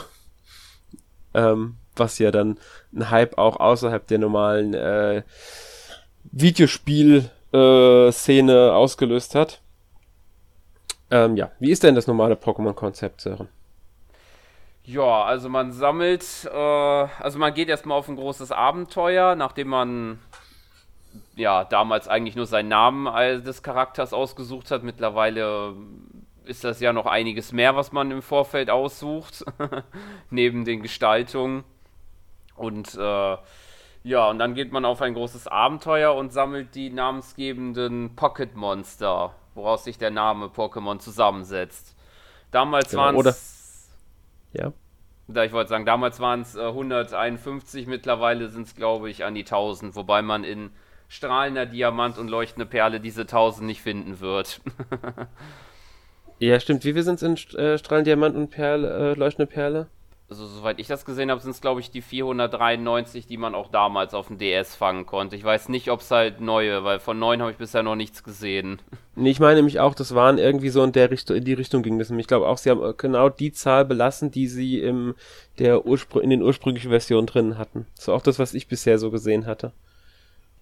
ähm, 1.33 1.77
was 1.95 2.19
ja 2.19 2.31
dann 2.31 2.59
ein 2.93 3.09
Hype 3.09 3.37
auch 3.37 3.59
außerhalb 3.59 4.05
der 4.07 4.19
normalen 4.19 4.73
äh, 4.73 5.23
Videospiel-Szene 6.31 8.53
äh, 8.53 8.71
ausgelöst 8.71 9.35
hat. 9.35 9.61
Ähm, 11.09 11.37
ja, 11.37 11.51
wie 11.59 11.71
ist 11.71 11.83
denn 11.83 11.95
das 11.95 12.07
normale 12.07 12.35
Pokémon-Konzept, 12.35 13.21
Sören? 13.21 13.47
Ja, 14.83 15.23
also 15.23 15.49
man 15.49 15.73
sammelt, 15.73 16.23
äh, 16.45 16.57
also 16.57 17.39
man 17.39 17.53
geht 17.53 17.69
erstmal 17.69 17.97
auf 17.97 18.07
ein 18.07 18.15
großes 18.15 18.51
Abenteuer, 18.51 19.35
nachdem 19.35 19.69
man 19.69 20.19
ja, 21.35 21.63
damals 21.63 22.07
eigentlich 22.07 22.35
nur 22.35 22.45
seinen 22.45 22.69
Namen 22.69 23.05
des 23.43 23.63
Charakters 23.63 24.13
ausgesucht 24.13 24.71
hat. 24.71 24.83
Mittlerweile 24.83 25.73
ist 26.45 26.63
das 26.63 26.79
ja 26.79 26.93
noch 26.93 27.05
einiges 27.05 27.51
mehr, 27.51 27.75
was 27.75 27.91
man 27.91 28.11
im 28.11 28.21
Vorfeld 28.21 28.69
aussucht, 28.69 29.45
neben 30.29 30.65
den 30.65 30.81
Gestaltungen. 30.81 31.63
Und 32.55 32.95
äh, 32.95 33.37
ja, 34.03 34.29
und 34.29 34.39
dann 34.39 34.53
geht 34.55 34.71
man 34.71 34.85
auf 34.85 35.01
ein 35.01 35.13
großes 35.13 35.47
Abenteuer 35.47 36.15
und 36.15 36.31
sammelt 36.31 36.75
die 36.75 36.89
namensgebenden 36.89 38.15
Pocket 38.15 38.55
Monster, 38.55 39.35
woraus 39.53 39.83
sich 39.83 39.97
der 39.97 40.11
Name 40.11 40.47
Pokémon 40.47 40.99
zusammensetzt. 40.99 41.95
Damals 42.51 42.91
genau, 42.91 43.03
waren 43.03 43.15
es. 43.27 43.89
Ja. 44.53 44.71
Da 45.27 45.43
ich 45.43 45.51
wollte 45.51 45.69
sagen, 45.69 45.85
damals 45.85 46.21
waren 46.21 46.41
es 46.41 46.55
äh, 46.55 46.65
151, 46.65 47.85
mittlerweile 47.85 48.47
sind 48.47 48.67
es, 48.67 48.75
glaube 48.75 49.09
ich, 49.09 49.25
an 49.25 49.35
die 49.35 49.41
1000, 49.41 49.95
wobei 49.95 50.21
man 50.21 50.45
in 50.45 50.71
strahlender 51.07 51.65
Diamant 51.65 52.17
und 52.17 52.27
leuchtende 52.29 52.65
Perle 52.65 52.99
diese 52.99 53.21
1000 53.21 53.65
nicht 53.65 53.81
finden 53.81 54.19
wird. 54.19 54.61
ja, 56.39 56.59
stimmt. 56.59 56.85
Wie 56.85 56.95
wir 56.95 57.03
sind 57.03 57.21
in 57.21 57.33
äh, 57.57 57.77
strahlender 57.77 58.11
Diamant 58.11 58.35
und 58.35 58.49
Perle, 58.49 59.11
äh, 59.11 59.13
leuchtende 59.13 59.51
Perle? 59.51 59.87
also 60.29 60.45
soweit 60.45 60.79
ich 60.79 60.87
das 60.87 61.05
gesehen 61.05 61.31
habe, 61.31 61.39
sind 61.41 61.51
es 61.51 61.61
glaube 61.61 61.79
ich 61.79 61.89
die 61.89 62.01
493, 62.01 63.27
die 63.27 63.37
man 63.37 63.55
auch 63.55 63.69
damals 63.69 64.13
auf 64.13 64.27
dem 64.27 64.37
DS 64.37 64.75
fangen 64.75 65.05
konnte. 65.05 65.35
Ich 65.35 65.43
weiß 65.43 65.69
nicht, 65.69 65.89
ob 65.89 66.01
es 66.01 66.11
halt 66.11 66.41
neue, 66.41 66.83
weil 66.83 66.99
von 66.99 67.17
neuen 67.17 67.41
habe 67.41 67.51
ich 67.51 67.57
bisher 67.57 67.83
noch 67.83 67.95
nichts 67.95 68.23
gesehen. 68.23 68.81
Nee, 69.19 69.31
ich 69.31 69.39
meine 69.39 69.55
nämlich 69.55 69.79
auch, 69.79 69.95
das 69.95 70.13
waren 70.13 70.37
irgendwie 70.37 70.69
so 70.69 70.83
in 70.83 70.91
der 70.91 71.09
Richtung, 71.09 71.37
in 71.37 71.43
die 71.43 71.53
Richtung 71.53 71.81
ging 71.81 71.97
das. 71.97 72.11
Ich 72.11 72.27
glaube 72.27 72.47
auch, 72.47 72.59
sie 72.59 72.69
haben 72.69 72.93
genau 72.97 73.29
die 73.29 73.51
Zahl 73.51 73.83
belassen, 73.83 74.29
die 74.29 74.45
sie 74.45 74.79
im, 74.79 75.15
der 75.57 75.87
Urspr 75.87 76.21
in 76.21 76.29
den 76.29 76.43
ursprünglichen 76.43 76.91
Versionen 76.91 77.25
drin 77.25 77.57
hatten. 77.57 77.87
So 77.95 78.13
auch 78.13 78.21
das, 78.21 78.37
was 78.37 78.53
ich 78.53 78.67
bisher 78.67 78.99
so 78.99 79.09
gesehen 79.09 79.47
hatte. 79.47 79.73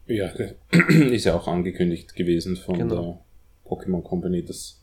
Ja, 0.07 0.31
ist 0.89 1.25
ja 1.25 1.35
auch 1.35 1.47
angekündigt 1.47 2.15
gewesen 2.15 2.57
von 2.57 2.77
genau. 2.77 3.23
der 3.65 3.71
Pokémon 3.71 4.03
Company, 4.03 4.43
dass 4.43 4.81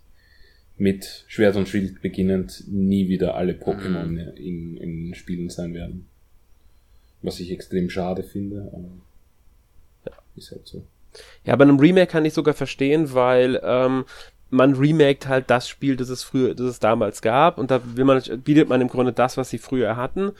mit 0.79 1.25
Schwert 1.29 1.57
und 1.57 1.69
Schild 1.69 2.03
beginnend 2.03 2.65
nie 2.67 3.09
wieder 3.09 3.37
alle 3.37 3.53
Pokémon 3.53 4.07
mhm. 4.07 4.37
in, 4.37 4.77
in 4.77 5.15
Spielen 5.15 5.49
sein 5.49 5.75
werden. 5.75 6.07
Was 7.21 7.39
ich 7.39 7.53
extrem 7.53 7.89
schade 7.89 8.25
finde, 8.25 8.69
aber 8.73 8.89
ja. 10.07 10.13
ist 10.35 10.51
halt 10.51 10.67
so. 10.67 10.83
Ja, 11.45 11.55
bei 11.55 11.63
einem 11.63 11.79
Remake 11.79 12.11
kann 12.11 12.25
ich 12.25 12.33
sogar 12.33 12.55
verstehen, 12.55 13.13
weil 13.13 13.61
ähm, 13.63 14.05
man 14.51 14.75
remaked 14.75 15.29
halt 15.29 15.51
das 15.51 15.69
Spiel, 15.69 15.97
das 15.97 16.09
es 16.09 16.23
früher, 16.23 16.55
das 16.55 16.67
es 16.67 16.79
damals 16.81 17.23
gab, 17.23 17.59
und 17.59 17.71
da 17.71 17.81
will 17.97 18.05
man, 18.05 18.23
bietet 18.43 18.69
man 18.69 18.81
im 18.81 18.89
Grunde 18.89 19.13
das, 19.13 19.37
was 19.37 19.51
sie 19.51 19.59
früher 19.59 19.97
hatten. 19.97 20.33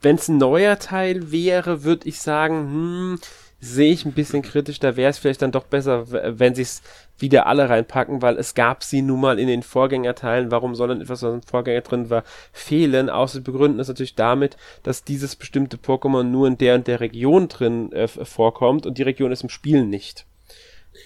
Wenn 0.00 0.16
es 0.16 0.28
ein 0.28 0.38
neuer 0.38 0.78
Teil 0.78 1.30
wäre, 1.30 1.84
würde 1.84 2.08
ich 2.08 2.20
sagen, 2.20 2.56
hm, 2.56 3.18
sehe 3.60 3.92
ich 3.92 4.04
ein 4.06 4.12
bisschen 4.12 4.42
kritisch. 4.42 4.80
Da 4.80 4.96
wäre 4.96 5.10
es 5.10 5.18
vielleicht 5.18 5.42
dann 5.42 5.52
doch 5.52 5.64
besser, 5.64 6.10
wenn 6.38 6.54
sie 6.54 6.62
es 6.62 6.82
wieder 7.18 7.46
alle 7.46 7.68
reinpacken, 7.68 8.22
weil 8.22 8.38
es 8.38 8.54
gab 8.54 8.82
sie 8.82 9.02
nun 9.02 9.20
mal 9.20 9.38
in 9.38 9.48
den 9.48 9.62
Vorgängerteilen. 9.62 10.50
Warum 10.50 10.74
soll 10.74 10.88
dann 10.88 11.02
etwas, 11.02 11.22
was 11.22 11.34
im 11.34 11.42
Vorgänger 11.42 11.82
drin 11.82 12.10
war, 12.10 12.24
fehlen? 12.52 13.10
Außer 13.10 13.40
begründen 13.40 13.78
es 13.78 13.88
natürlich 13.88 14.14
damit, 14.14 14.56
dass 14.82 15.04
dieses 15.04 15.36
bestimmte 15.36 15.76
Pokémon 15.76 16.22
nur 16.22 16.48
in 16.48 16.58
der 16.58 16.74
und 16.76 16.86
der 16.86 17.00
Region 17.00 17.48
drin 17.48 17.92
äh, 17.92 18.08
vorkommt 18.08 18.86
und 18.86 18.96
die 18.96 19.02
Region 19.02 19.32
ist 19.32 19.42
im 19.42 19.50
Spiel 19.50 19.84
nicht. 19.84 20.26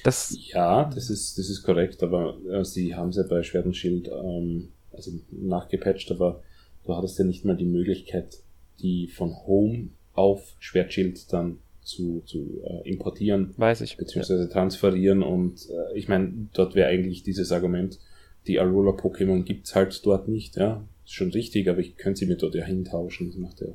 Das 0.02 0.36
ja, 0.52 0.84
das 0.94 1.10
ist, 1.10 1.38
das 1.38 1.50
ist 1.50 1.62
korrekt, 1.62 2.02
aber 2.02 2.38
äh, 2.50 2.64
sie 2.64 2.94
haben 2.94 3.10
es 3.10 3.16
ja 3.16 3.24
bei 3.28 3.42
Schwert 3.42 3.66
und 3.66 3.76
Schild 3.76 4.08
ähm, 4.08 4.68
also 4.92 5.10
nachgepatcht, 5.30 6.10
aber 6.10 6.42
du 6.84 6.96
hattest 6.96 7.18
ja 7.18 7.24
nicht 7.24 7.44
mal 7.44 7.56
die 7.56 7.64
Möglichkeit, 7.64 8.38
die 8.80 9.08
von 9.08 9.34
Home 9.46 9.88
auf 10.14 10.54
Schwertschild 10.58 11.32
dann 11.32 11.58
zu, 11.84 12.22
zu 12.26 12.62
äh, 12.64 12.88
importieren. 12.88 13.54
Weiß 13.56 13.80
ich. 13.82 13.96
Beziehungsweise 13.96 14.44
ja. 14.44 14.48
transferieren 14.48 15.22
und 15.22 15.68
äh, 15.70 15.96
ich 15.96 16.08
meine, 16.08 16.48
dort 16.54 16.74
wäre 16.74 16.88
eigentlich 16.88 17.22
dieses 17.22 17.52
Argument, 17.52 17.98
die 18.46 18.60
Aurora-Pokémon 18.60 19.44
gibt's 19.44 19.74
halt 19.74 20.04
dort 20.04 20.28
nicht, 20.28 20.56
ja. 20.56 20.86
Ist 21.04 21.12
schon 21.12 21.30
richtig, 21.30 21.68
aber 21.68 21.80
ich 21.80 21.96
könnte 21.96 22.20
sie 22.20 22.26
mir 22.26 22.36
dort 22.36 22.54
ja 22.54 22.64
hintauschen. 22.64 23.28
Das 23.28 23.36
macht 23.36 23.60
ja 23.60 23.68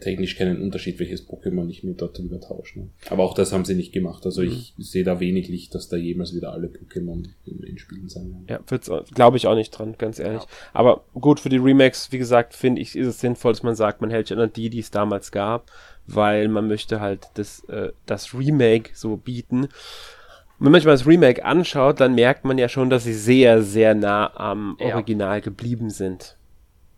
technisch 0.00 0.36
keinen 0.36 0.60
Unterschied, 0.60 0.98
welches 0.98 1.28
Pokémon 1.28 1.68
ich 1.70 1.84
mir 1.84 1.94
dort 1.94 2.18
drüber 2.18 2.40
tausche. 2.40 2.80
Ne? 2.80 2.88
Aber 3.10 3.22
auch 3.22 3.34
das 3.34 3.52
haben 3.52 3.64
sie 3.64 3.76
nicht 3.76 3.92
gemacht. 3.92 4.26
Also 4.26 4.42
mhm. 4.42 4.48
ich 4.48 4.74
sehe 4.78 5.04
da 5.04 5.20
wenig 5.20 5.48
Licht, 5.48 5.74
dass 5.74 5.88
da 5.88 5.96
jemals 5.96 6.34
wieder 6.34 6.52
alle 6.52 6.66
Pokémon 6.66 7.28
in, 7.44 7.62
in 7.62 7.78
Spielen 7.78 8.08
sein 8.08 8.32
werden. 8.32 8.46
Ja, 8.48 9.02
glaube 9.14 9.36
ich 9.36 9.46
auch 9.46 9.54
nicht 9.54 9.70
dran, 9.70 9.94
ganz 9.98 10.18
ehrlich. 10.18 10.42
Ja. 10.42 10.48
Aber 10.72 11.04
gut, 11.14 11.38
für 11.38 11.48
die 11.48 11.58
Remakes, 11.58 12.10
wie 12.10 12.18
gesagt, 12.18 12.54
finde 12.54 12.82
ich, 12.82 12.96
ist 12.96 13.06
es 13.06 13.20
sinnvoll, 13.20 13.52
dass 13.52 13.62
man 13.62 13.76
sagt, 13.76 14.00
man 14.00 14.10
hält 14.10 14.26
sich 14.26 14.36
an 14.36 14.52
die, 14.52 14.68
die 14.68 14.80
es 14.80 14.90
damals 14.90 15.30
gab 15.30 15.70
weil 16.06 16.48
man 16.48 16.68
möchte 16.68 17.00
halt 17.00 17.28
das, 17.34 17.64
äh, 17.64 17.92
das 18.06 18.34
Remake 18.34 18.90
so 18.94 19.16
bieten. 19.16 19.64
Und 19.64 20.64
wenn 20.64 20.72
man 20.72 20.80
sich 20.80 20.86
mal 20.86 20.92
das 20.92 21.06
Remake 21.06 21.44
anschaut, 21.44 22.00
dann 22.00 22.14
merkt 22.14 22.44
man 22.44 22.56
ja 22.58 22.68
schon, 22.68 22.88
dass 22.88 23.04
sie 23.04 23.14
sehr, 23.14 23.62
sehr 23.62 23.94
nah 23.94 24.34
am 24.36 24.76
ja. 24.80 24.94
Original 24.94 25.40
geblieben 25.40 25.90
sind. 25.90 26.36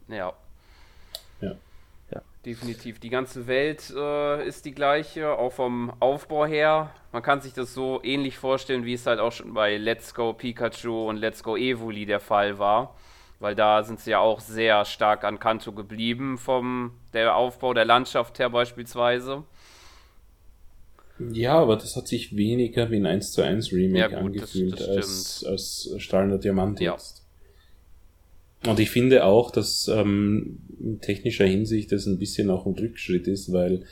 Ja. 0.09 0.33
Ja. 1.41 1.57
ja. 2.11 2.23
Definitiv. 2.47 3.01
Die 3.01 3.11
ganze 3.11 3.47
Welt 3.47 3.93
äh, 3.97 4.47
ist 4.47 4.65
die 4.65 4.75
gleiche, 4.75 5.33
auch 5.33 5.53
vom 5.53 5.93
Aufbau 5.99 6.47
her. 6.47 6.91
Man 7.11 7.23
kann 7.23 7.41
sich 7.41 7.53
das 7.53 7.75
so 7.75 8.01
ähnlich 8.05 8.39
vorstellen, 8.39 8.85
wie 8.85 8.95
es 8.95 9.07
halt 9.07 9.19
auch 9.19 9.33
schon 9.33 9.55
bei 9.55 9.77
Let's 9.77 10.15
Go 10.15 10.33
Pikachu 10.33 11.09
und 11.09 11.17
Let's 11.17 11.43
Go 11.43 11.57
Evoli 11.57 12.07
der 12.07 12.21
Fall 12.21 12.59
war 12.59 12.95
weil 13.41 13.55
da 13.55 13.83
sind 13.85 14.01
sie 14.01 14.11
ja 14.11 14.21
auch 14.21 14.41
sehr 14.41 14.85
stark 14.85 15.25
an 15.25 15.39
Kanto 15.39 15.73
geblieben 15.73 16.39
vom 16.39 16.93
der 17.13 17.37
Aufbau 17.37 17.75
der 17.75 17.85
Landschaft 17.85 18.39
her 18.39 18.51
beispielsweise. 18.51 19.45
Ja, 21.33 21.55
aber 21.55 21.77
das 21.77 21.97
hat 21.97 22.07
sich 22.07 22.37
weniger 22.37 22.91
wie 22.91 22.97
ein 22.97 23.07
1 23.07 23.33
zu 23.33 23.43
1 23.43 23.73
Remake 23.73 24.13
ja, 24.13 24.21
gut, 24.21 24.37
angefühlt 24.37 24.81
das, 24.81 24.87
das 24.87 25.45
als, 25.45 25.45
als 25.47 26.03
Strahlender 26.03 26.39
Diamant 26.39 26.81
ja. 26.81 26.93
jetzt. 26.93 27.25
Und 28.67 28.81
ich 28.81 28.91
finde 28.91 29.25
auch, 29.25 29.51
dass 29.51 29.89
ähm, 29.89 30.61
in 30.81 31.01
technischer 31.01 31.47
Hinsicht 31.47 31.93
das 31.93 32.07
ein 32.07 32.19
bisschen 32.19 32.51
auch 32.51 32.67
ein 32.67 32.75
Rückschritt 32.75 33.29
ist, 33.29 33.53
weil 33.53 33.85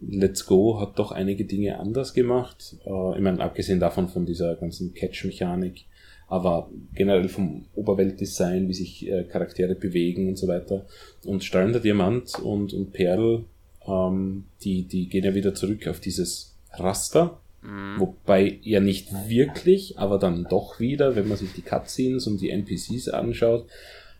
Let's 0.00 0.46
Go 0.46 0.80
hat 0.80 0.98
doch 0.98 1.12
einige 1.12 1.44
Dinge 1.44 1.78
anders 1.78 2.14
gemacht. 2.14 2.76
Äh, 2.84 3.16
ich 3.16 3.20
meine, 3.20 3.40
abgesehen 3.40 3.80
davon 3.80 4.08
von 4.08 4.26
dieser 4.26 4.56
ganzen 4.56 4.94
Catch-Mechanik, 4.94 5.86
aber 6.32 6.70
generell 6.94 7.28
vom 7.28 7.66
Oberweltdesign, 7.74 8.66
wie 8.66 8.72
sich 8.72 9.06
äh, 9.06 9.24
Charaktere 9.24 9.74
bewegen 9.74 10.28
und 10.28 10.38
so 10.38 10.48
weiter. 10.48 10.86
Und 11.24 11.44
Strahlender 11.44 11.78
Diamant 11.78 12.38
und, 12.38 12.72
und 12.72 12.94
Perl, 12.94 13.44
ähm, 13.86 14.44
die, 14.64 14.84
die 14.84 15.10
gehen 15.10 15.24
ja 15.24 15.34
wieder 15.34 15.54
zurück 15.54 15.86
auf 15.88 16.00
dieses 16.00 16.54
Raster, 16.72 17.38
mhm. 17.60 18.00
wobei 18.00 18.58
ja 18.62 18.80
nicht 18.80 19.12
wirklich, 19.28 19.98
aber 19.98 20.18
dann 20.18 20.46
doch 20.48 20.80
wieder, 20.80 21.16
wenn 21.16 21.28
man 21.28 21.36
sich 21.36 21.52
die 21.52 21.60
Cutscenes 21.60 22.26
und 22.26 22.40
die 22.40 22.48
NPCs 22.48 23.10
anschaut. 23.10 23.66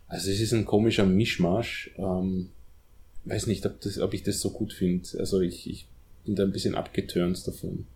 Also 0.07 0.29
es 0.29 0.39
ist 0.39 0.53
ein 0.53 0.65
komischer 0.65 1.07
Mischmasch. 1.07 1.89
Ähm, 1.97 2.49
weiß 3.25 3.47
nicht, 3.47 3.65
ob, 3.65 3.81
das, 3.81 3.97
ob 3.97 4.13
ich 4.13 4.21
das 4.21 4.39
so 4.39 4.51
gut 4.51 4.71
finde. 4.71 5.09
Also 5.17 5.41
ich, 5.41 5.67
ich 5.67 5.87
bin 6.25 6.35
da 6.35 6.43
ein 6.43 6.51
bisschen 6.51 6.75
abgetürnt 6.75 7.47
davon. 7.47 7.87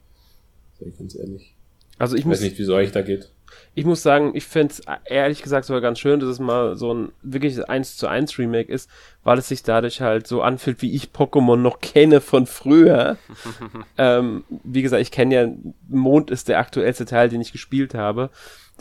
Sag 0.80 0.88
ich 0.88 0.98
ganz 0.98 1.14
ehrlich. 1.14 1.54
Also 2.00 2.16
ich, 2.16 2.22
ich 2.22 2.28
weiß 2.28 2.42
nicht, 2.42 2.58
wie 2.58 2.64
es 2.64 2.70
euch 2.70 2.92
da 2.92 3.04
geht. 3.04 3.30
Ich 3.76 3.86
muss 3.86 4.04
sagen, 4.04 4.32
ich 4.34 4.46
fände 4.46 4.74
es 4.74 4.82
ehrlich 5.06 5.42
gesagt 5.42 5.66
sogar 5.66 5.82
ganz 5.82 6.00
schön, 6.00 6.20
dass 6.20 6.30
es 6.30 6.40
mal 6.40 6.76
so 6.76 6.94
ein 6.94 7.12
wirklich 7.22 7.68
1 7.68 7.98
zu 7.98 8.08
1 8.08 8.38
Remake 8.40 8.72
ist, 8.72 8.90
weil 9.24 9.38
es 9.38 9.48
sich 9.48 9.64
dadurch 9.64 10.02
halt 10.02 10.28
so 10.28 10.42
anfühlt, 10.42 10.82
wie 10.82 10.94
ich 10.94 11.12
Pokémon 11.12 11.58
noch 11.58 11.80
kenne 11.80 12.22
von 12.22 12.46
früher. 12.46 13.18
ähm, 13.98 14.44
wie 14.64 14.82
gesagt, 14.82 15.02
ich 15.02 15.12
kenne 15.12 15.36
ja, 15.36 15.48
Mond 15.88 16.32
ist 16.32 16.50
der 16.50 16.60
aktuellste 16.60 17.06
Teil, 17.06 17.30
den 17.30 17.42
ich 17.42 17.52
gespielt 17.52 17.94
habe. 17.94 18.30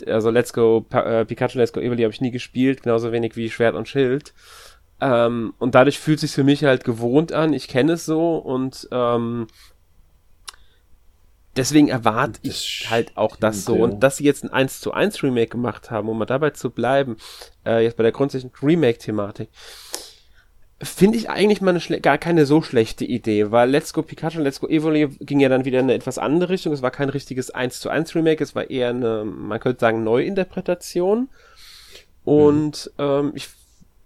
Also 0.05 0.29
Let's 0.29 0.53
Go, 0.53 0.85
äh, 0.91 1.25
Pikachu 1.25 1.57
Let's 1.57 1.73
Go 1.73 1.79
Evoli 1.79 2.03
habe 2.03 2.13
ich 2.13 2.21
nie 2.21 2.31
gespielt, 2.31 2.83
genauso 2.83 3.11
wenig 3.11 3.35
wie 3.35 3.49
Schwert 3.49 3.75
und 3.75 3.87
Schild. 3.87 4.33
Ähm, 4.99 5.53
und 5.59 5.75
dadurch 5.75 5.99
fühlt 5.99 6.17
es 6.17 6.21
sich 6.21 6.31
für 6.31 6.43
mich 6.43 6.63
halt 6.63 6.83
gewohnt 6.83 7.31
an. 7.31 7.53
Ich 7.53 7.67
kenne 7.67 7.93
es 7.93 8.05
so 8.05 8.37
und 8.37 8.87
ähm, 8.91 9.47
deswegen 11.57 11.89
erwarte 11.89 12.39
ich 12.43 12.87
halt 12.89 13.15
auch 13.15 13.35
das 13.35 13.65
so. 13.65 13.75
Und 13.75 14.01
dass 14.01 14.17
sie 14.17 14.23
jetzt 14.23 14.43
ein 14.43 14.53
1 14.53 14.79
zu 14.79 14.93
1 14.93 15.23
Remake 15.23 15.49
gemacht 15.49 15.91
haben, 15.91 16.09
um 16.09 16.17
mal 16.17 16.25
dabei 16.25 16.51
zu 16.51 16.69
bleiben, 16.69 17.17
äh, 17.65 17.83
jetzt 17.83 17.97
bei 17.97 18.03
der 18.03 18.11
grundsätzlichen 18.11 18.55
Remake-Thematik, 18.61 19.49
finde 20.81 21.17
ich 21.17 21.29
eigentlich 21.29 21.61
mal 21.61 21.71
eine 21.75 22.01
gar 22.01 22.19
keine 22.19 22.45
so 22.45 22.61
schlechte 22.61 23.03
Idee, 23.03 23.51
weil 23.51 23.69
Let's 23.69 23.93
Go 23.93 24.03
Pikachu 24.03 24.37
und 24.37 24.43
Let's 24.43 24.59
Go 24.59 24.67
Evoli 24.67 25.07
ging 25.19 25.39
ja 25.39 25.49
dann 25.49 25.65
wieder 25.65 25.79
in 25.79 25.85
eine 25.85 25.95
etwas 25.95 26.19
andere 26.19 26.51
Richtung. 26.51 26.71
Es 26.71 26.83
war 26.83 26.91
kein 26.91 27.09
richtiges 27.09 27.49
1 27.49 27.79
zu 27.79 27.89
1 27.89 28.13
Remake, 28.15 28.43
es 28.43 28.53
war 28.53 28.69
eher 28.69 28.89
eine, 28.89 29.25
man 29.25 29.59
könnte 29.59 29.79
sagen, 29.79 30.03
Neuinterpretation. 30.03 31.29
Und 32.23 32.91
mhm. 32.97 33.03
ähm, 33.03 33.31
ich 33.33 33.49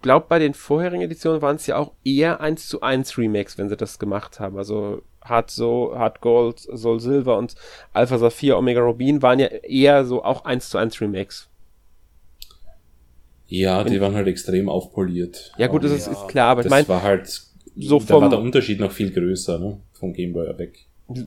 glaube, 0.01 0.27
bei 0.29 0.39
den 0.39 0.53
vorherigen 0.53 1.01
Editionen 1.01 1.41
waren 1.41 1.57
es 1.57 1.67
ja 1.67 1.75
auch 1.75 1.91
eher 2.05 2.39
1 2.39 2.67
zu 2.67 2.81
1 2.81 3.17
Remakes, 3.17 3.57
wenn 3.57 3.67
sie 3.67 3.77
das 3.77 3.99
gemacht 3.99 4.39
haben. 4.39 4.57
Also 4.57 5.03
Hard, 5.23 5.51
so, 5.51 5.93
Hard 5.95 6.21
Gold, 6.21 6.59
Soul 6.59 6.99
Silver 6.99 7.37
und 7.37 7.55
Alpha 7.93 8.17
Saphir, 8.17 8.57
Omega 8.57 8.81
Rubin 8.81 9.21
waren 9.21 9.39
ja 9.39 9.47
eher 9.47 10.05
so 10.05 10.23
auch 10.23 10.45
1 10.45 10.69
zu 10.69 10.77
1 10.77 10.99
Remakes. 11.01 11.47
Ja, 13.47 13.83
die 13.83 13.99
waren 13.99 14.15
halt 14.15 14.27
extrem 14.27 14.69
aufpoliert. 14.69 15.51
Ja 15.57 15.67
gut, 15.67 15.83
das 15.83 15.91
ist, 15.91 16.07
ist 16.07 16.27
klar, 16.27 16.51
aber 16.51 16.63
das 16.63 16.67
ich 16.67 16.71
meine... 16.71 16.87
war 16.87 17.03
halt... 17.03 17.41
So 17.75 17.99
da 17.99 18.05
vom, 18.05 18.23
war 18.23 18.29
der 18.29 18.39
Unterschied 18.39 18.79
noch 18.79 18.91
viel 18.91 19.11
größer, 19.11 19.57
ne? 19.57 19.79
Vom 19.93 20.13
Gameboy 20.13 20.57
weg. 20.57 20.85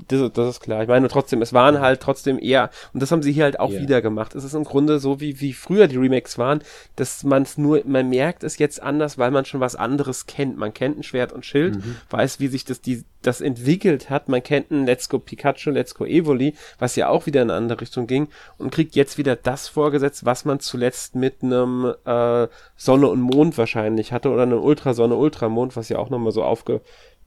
Das, 0.09 0.33
das, 0.33 0.49
ist 0.49 0.61
klar. 0.61 0.83
Ich 0.83 0.89
meine, 0.89 1.09
trotzdem, 1.09 1.43
es 1.43 1.53
waren 1.53 1.81
halt 1.81 2.01
trotzdem 2.01 2.39
eher, 2.39 2.71
und 2.93 3.03
das 3.03 3.11
haben 3.11 3.23
sie 3.23 3.33
hier 3.33 3.45
halt 3.45 3.61
auch 3.61 3.71
yeah. 3.71 3.83
wieder 3.83 4.03
gemacht. 4.03 4.35
Es 4.35 4.45
ist 4.45 4.55
im 4.55 4.65
Grunde 4.65 4.99
so, 4.99 5.21
wie, 5.21 5.41
wie 5.41 5.53
früher 5.53 5.89
die 5.89 5.97
Remakes 5.97 6.39
waren, 6.39 6.63
dass 6.97 7.25
man 7.25 7.43
es 7.43 7.59
nur, 7.59 7.83
man 7.87 8.09
merkt 8.09 8.45
es 8.45 8.59
jetzt 8.59 8.83
anders, 8.83 9.19
weil 9.19 9.31
man 9.31 9.45
schon 9.45 9.61
was 9.61 9.77
anderes 9.77 10.27
kennt. 10.27 10.57
Man 10.57 10.75
kennt 10.75 10.99
ein 10.99 11.03
Schwert 11.03 11.33
und 11.33 11.47
Schild, 11.47 11.77
mhm. 11.77 11.97
weiß, 12.11 12.41
wie 12.41 12.49
sich 12.49 12.65
das, 12.65 12.81
die, 12.81 13.05
das 13.23 13.41
entwickelt 13.41 14.11
hat. 14.11 14.29
Man 14.29 14.43
kennt 14.43 14.71
ein 14.71 14.87
Let's 14.87 15.09
Go 15.09 15.19
Pikachu, 15.19 15.71
Let's 15.71 15.95
Go 15.95 16.05
Evoli, 16.05 16.55
was 16.79 16.97
ja 16.97 17.09
auch 17.09 17.27
wieder 17.27 17.43
in 17.43 17.51
eine 17.51 17.59
andere 17.59 17.81
Richtung 17.81 18.07
ging, 18.07 18.29
und 18.59 18.71
kriegt 18.71 18.97
jetzt 18.97 19.19
wieder 19.19 19.37
das 19.37 19.69
vorgesetzt, 19.69 20.25
was 20.25 20.45
man 20.45 20.61
zuletzt 20.61 21.15
mit 21.15 21.43
einem 21.43 21.95
äh, 22.05 22.49
Sonne 22.77 23.09
und 23.09 23.21
Mond 23.21 23.59
wahrscheinlich 23.59 24.13
hatte, 24.13 24.31
oder 24.31 24.43
einem 24.43 24.63
Ultrasonne, 24.63 25.17
Ultramond, 25.17 25.77
was 25.77 25.89
ja 25.89 25.99
auch 25.99 26.11
nochmal 26.11 26.33
so 26.33 26.43
aufge 26.43 26.81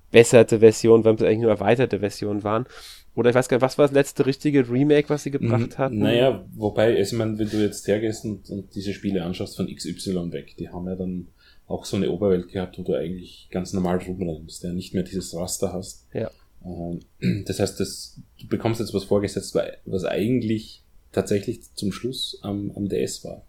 verbesserte 0.10 0.60
Version, 0.60 1.04
weil 1.04 1.16
es 1.16 1.22
eigentlich 1.22 1.40
nur 1.40 1.52
erweiterte 1.52 2.00
Versionen 2.00 2.44
waren. 2.44 2.66
Oder 3.16 3.32
ich 3.32 3.36
weiß 3.36 3.50
gar 3.50 3.58
nicht, 3.58 3.64
was 3.64 3.78
war 3.78 3.88
das 3.88 3.96
letzte 3.96 4.26
richtige 4.26 4.70
Remake, 4.70 5.10
was 5.10 5.24
sie 5.24 5.32
gebracht 5.32 5.78
hatten? 5.80 5.98
Naja, 5.98 6.46
wobei, 6.54 6.96
also 6.98 7.16
ich 7.16 7.18
meine, 7.18 7.40
wenn 7.40 7.50
du 7.50 7.58
jetzt 7.58 7.88
hergehst 7.88 8.26
und, 8.26 8.50
und 8.50 8.76
diese 8.76 8.94
Spiele 8.94 9.24
anschaust 9.24 9.58
von 9.58 9.74
XY 9.74 10.32
weg, 10.32 10.56
die 10.58 10.70
haben 10.70 10.88
ja 10.88 10.96
dann 10.96 11.28
auch 11.66 11.84
so 11.84 11.98
eine 11.98 12.12
Oberwelt 12.12 12.50
gehabt, 12.50 12.78
wo 12.78 12.84
du 12.84 12.94
eigentlich 12.94 13.48
ganz 13.52 13.74
normal 13.74 13.98
rumrennst, 13.98 14.64
der 14.64 14.70
ja, 14.70 14.76
nicht 14.76 14.94
mehr 14.94 15.04
dieses 15.04 15.36
Raster 15.36 15.74
hast. 15.74 16.06
Ja. 16.14 16.30
Ähm, 16.64 17.00
das 17.46 17.60
heißt, 17.60 17.80
das, 17.80 18.20
du 18.40 18.48
bekommst 18.48 18.80
jetzt 18.80 18.94
was 18.94 19.06
vorgesetzt, 19.06 19.58
was 19.86 20.06
eigentlich 20.06 20.84
tatsächlich 21.12 21.74
zum 21.74 21.92
Schluss 21.92 22.38
am, 22.44 22.72
am 22.76 22.88
DS 22.88 23.26
war. 23.26 23.47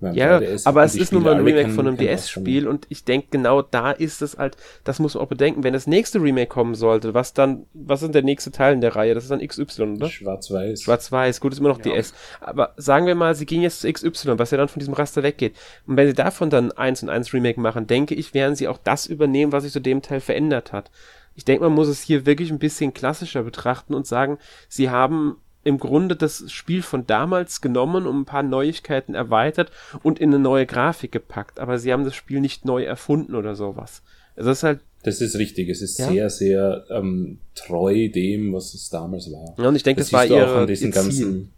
Ja, 0.00 0.40
aber 0.64 0.84
es 0.84 0.94
ist 0.94 1.12
nun 1.12 1.22
mal 1.22 1.34
ein 1.34 1.44
Remake 1.44 1.70
von 1.70 1.86
einem 1.86 1.96
DS-Spiel 1.96 2.68
und 2.68 2.86
ich 2.90 3.04
denke, 3.04 3.28
genau 3.30 3.62
da 3.62 3.92
ist 3.92 4.20
es 4.20 4.36
halt, 4.36 4.56
das 4.84 4.98
muss 4.98 5.14
man 5.14 5.24
auch 5.24 5.28
bedenken, 5.28 5.64
wenn 5.64 5.72
das 5.72 5.86
nächste 5.86 6.20
Remake 6.20 6.48
kommen 6.48 6.74
sollte, 6.74 7.14
was 7.14 7.32
dann, 7.32 7.64
was 7.72 8.02
ist 8.02 8.14
der 8.14 8.22
nächste 8.22 8.50
Teil 8.50 8.74
in 8.74 8.82
der 8.82 8.94
Reihe? 8.94 9.14
Das 9.14 9.24
ist 9.24 9.30
dann 9.30 9.46
XY, 9.46 9.94
oder? 9.96 10.10
Schwarz-Weiß. 10.10 10.82
Schwarz-Weiß, 10.82 11.40
gut, 11.40 11.52
ist 11.52 11.60
immer 11.60 11.70
noch 11.70 11.84
ja. 11.84 11.94
DS. 11.94 12.12
Aber 12.40 12.74
sagen 12.76 13.06
wir 13.06 13.14
mal, 13.14 13.34
sie 13.34 13.46
gehen 13.46 13.62
jetzt 13.62 13.80
zu 13.80 13.90
XY, 13.90 14.38
was 14.38 14.50
ja 14.50 14.58
dann 14.58 14.68
von 14.68 14.80
diesem 14.80 14.92
Raster 14.92 15.22
weggeht. 15.22 15.56
Und 15.86 15.96
wenn 15.96 16.06
sie 16.06 16.14
davon 16.14 16.50
dann 16.50 16.72
eins 16.72 17.02
und 17.02 17.08
eins 17.08 17.32
Remake 17.32 17.58
machen, 17.58 17.86
denke 17.86 18.14
ich, 18.14 18.34
werden 18.34 18.54
sie 18.54 18.68
auch 18.68 18.78
das 18.78 19.06
übernehmen, 19.06 19.52
was 19.52 19.64
sich 19.64 19.72
zu 19.72 19.80
dem 19.80 20.02
Teil 20.02 20.20
verändert 20.20 20.74
hat. 20.74 20.90
Ich 21.34 21.44
denke, 21.44 21.64
man 21.64 21.72
muss 21.72 21.88
es 21.88 22.02
hier 22.02 22.26
wirklich 22.26 22.50
ein 22.50 22.58
bisschen 22.58 22.92
klassischer 22.92 23.42
betrachten 23.42 23.94
und 23.94 24.06
sagen, 24.06 24.38
sie 24.68 24.90
haben 24.90 25.36
im 25.66 25.78
Grunde 25.78 26.14
das 26.14 26.44
Spiel 26.52 26.80
von 26.80 27.08
damals 27.08 27.60
genommen, 27.60 28.06
um 28.06 28.20
ein 28.20 28.24
paar 28.24 28.44
Neuigkeiten 28.44 29.16
erweitert 29.16 29.72
und 30.04 30.20
in 30.20 30.32
eine 30.32 30.38
neue 30.38 30.64
Grafik 30.64 31.10
gepackt. 31.10 31.58
Aber 31.58 31.80
sie 31.80 31.92
haben 31.92 32.04
das 32.04 32.14
Spiel 32.14 32.40
nicht 32.40 32.64
neu 32.64 32.84
erfunden 32.84 33.34
oder 33.34 33.56
sowas. 33.56 34.02
Also 34.36 34.50
das 34.50 34.58
ist 34.58 34.62
halt. 34.62 34.80
Das 35.02 35.20
ist 35.20 35.36
richtig. 35.36 35.68
Es 35.68 35.82
ist 35.82 35.98
ja? 35.98 36.08
sehr, 36.08 36.30
sehr 36.30 36.84
ähm, 36.90 37.40
treu 37.56 38.08
dem, 38.08 38.52
was 38.52 38.74
es 38.74 38.90
damals 38.90 39.32
war. 39.32 39.56
Ja, 39.58 39.68
und 39.68 39.74
ich 39.74 39.82
denke, 39.82 40.02
das, 40.02 40.10
das 40.10 40.12
war 40.12 40.24
ihre, 40.24 40.66
diesen 40.66 40.92
ganzen. 40.92 41.50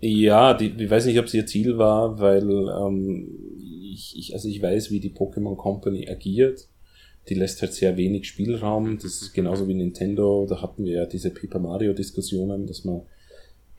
Ja, 0.00 0.54
die, 0.54 0.74
ich 0.76 0.90
weiß 0.90 1.06
nicht, 1.06 1.18
ob 1.20 1.26
es 1.26 1.34
ihr 1.34 1.46
Ziel 1.46 1.78
war, 1.78 2.18
weil 2.18 2.42
ähm, 2.50 3.28
ich, 3.92 4.18
ich, 4.18 4.34
also 4.34 4.48
ich 4.48 4.60
weiß, 4.60 4.90
wie 4.90 4.98
die 4.98 5.10
Pokémon 5.10 5.54
Company 5.56 6.08
agiert. 6.08 6.66
Die 7.28 7.34
lässt 7.34 7.62
halt 7.62 7.74
sehr 7.74 7.96
wenig 7.96 8.26
Spielraum. 8.26 8.98
Das 9.00 9.22
ist 9.22 9.34
genauso 9.34 9.68
wie 9.68 9.74
Nintendo. 9.74 10.46
Da 10.50 10.62
hatten 10.62 10.84
wir 10.84 10.94
ja 10.94 11.06
diese 11.06 11.30
Paper 11.30 11.60
Mario 11.60 11.92
Diskussionen, 11.92 12.66
dass 12.66 12.84
man 12.84 13.02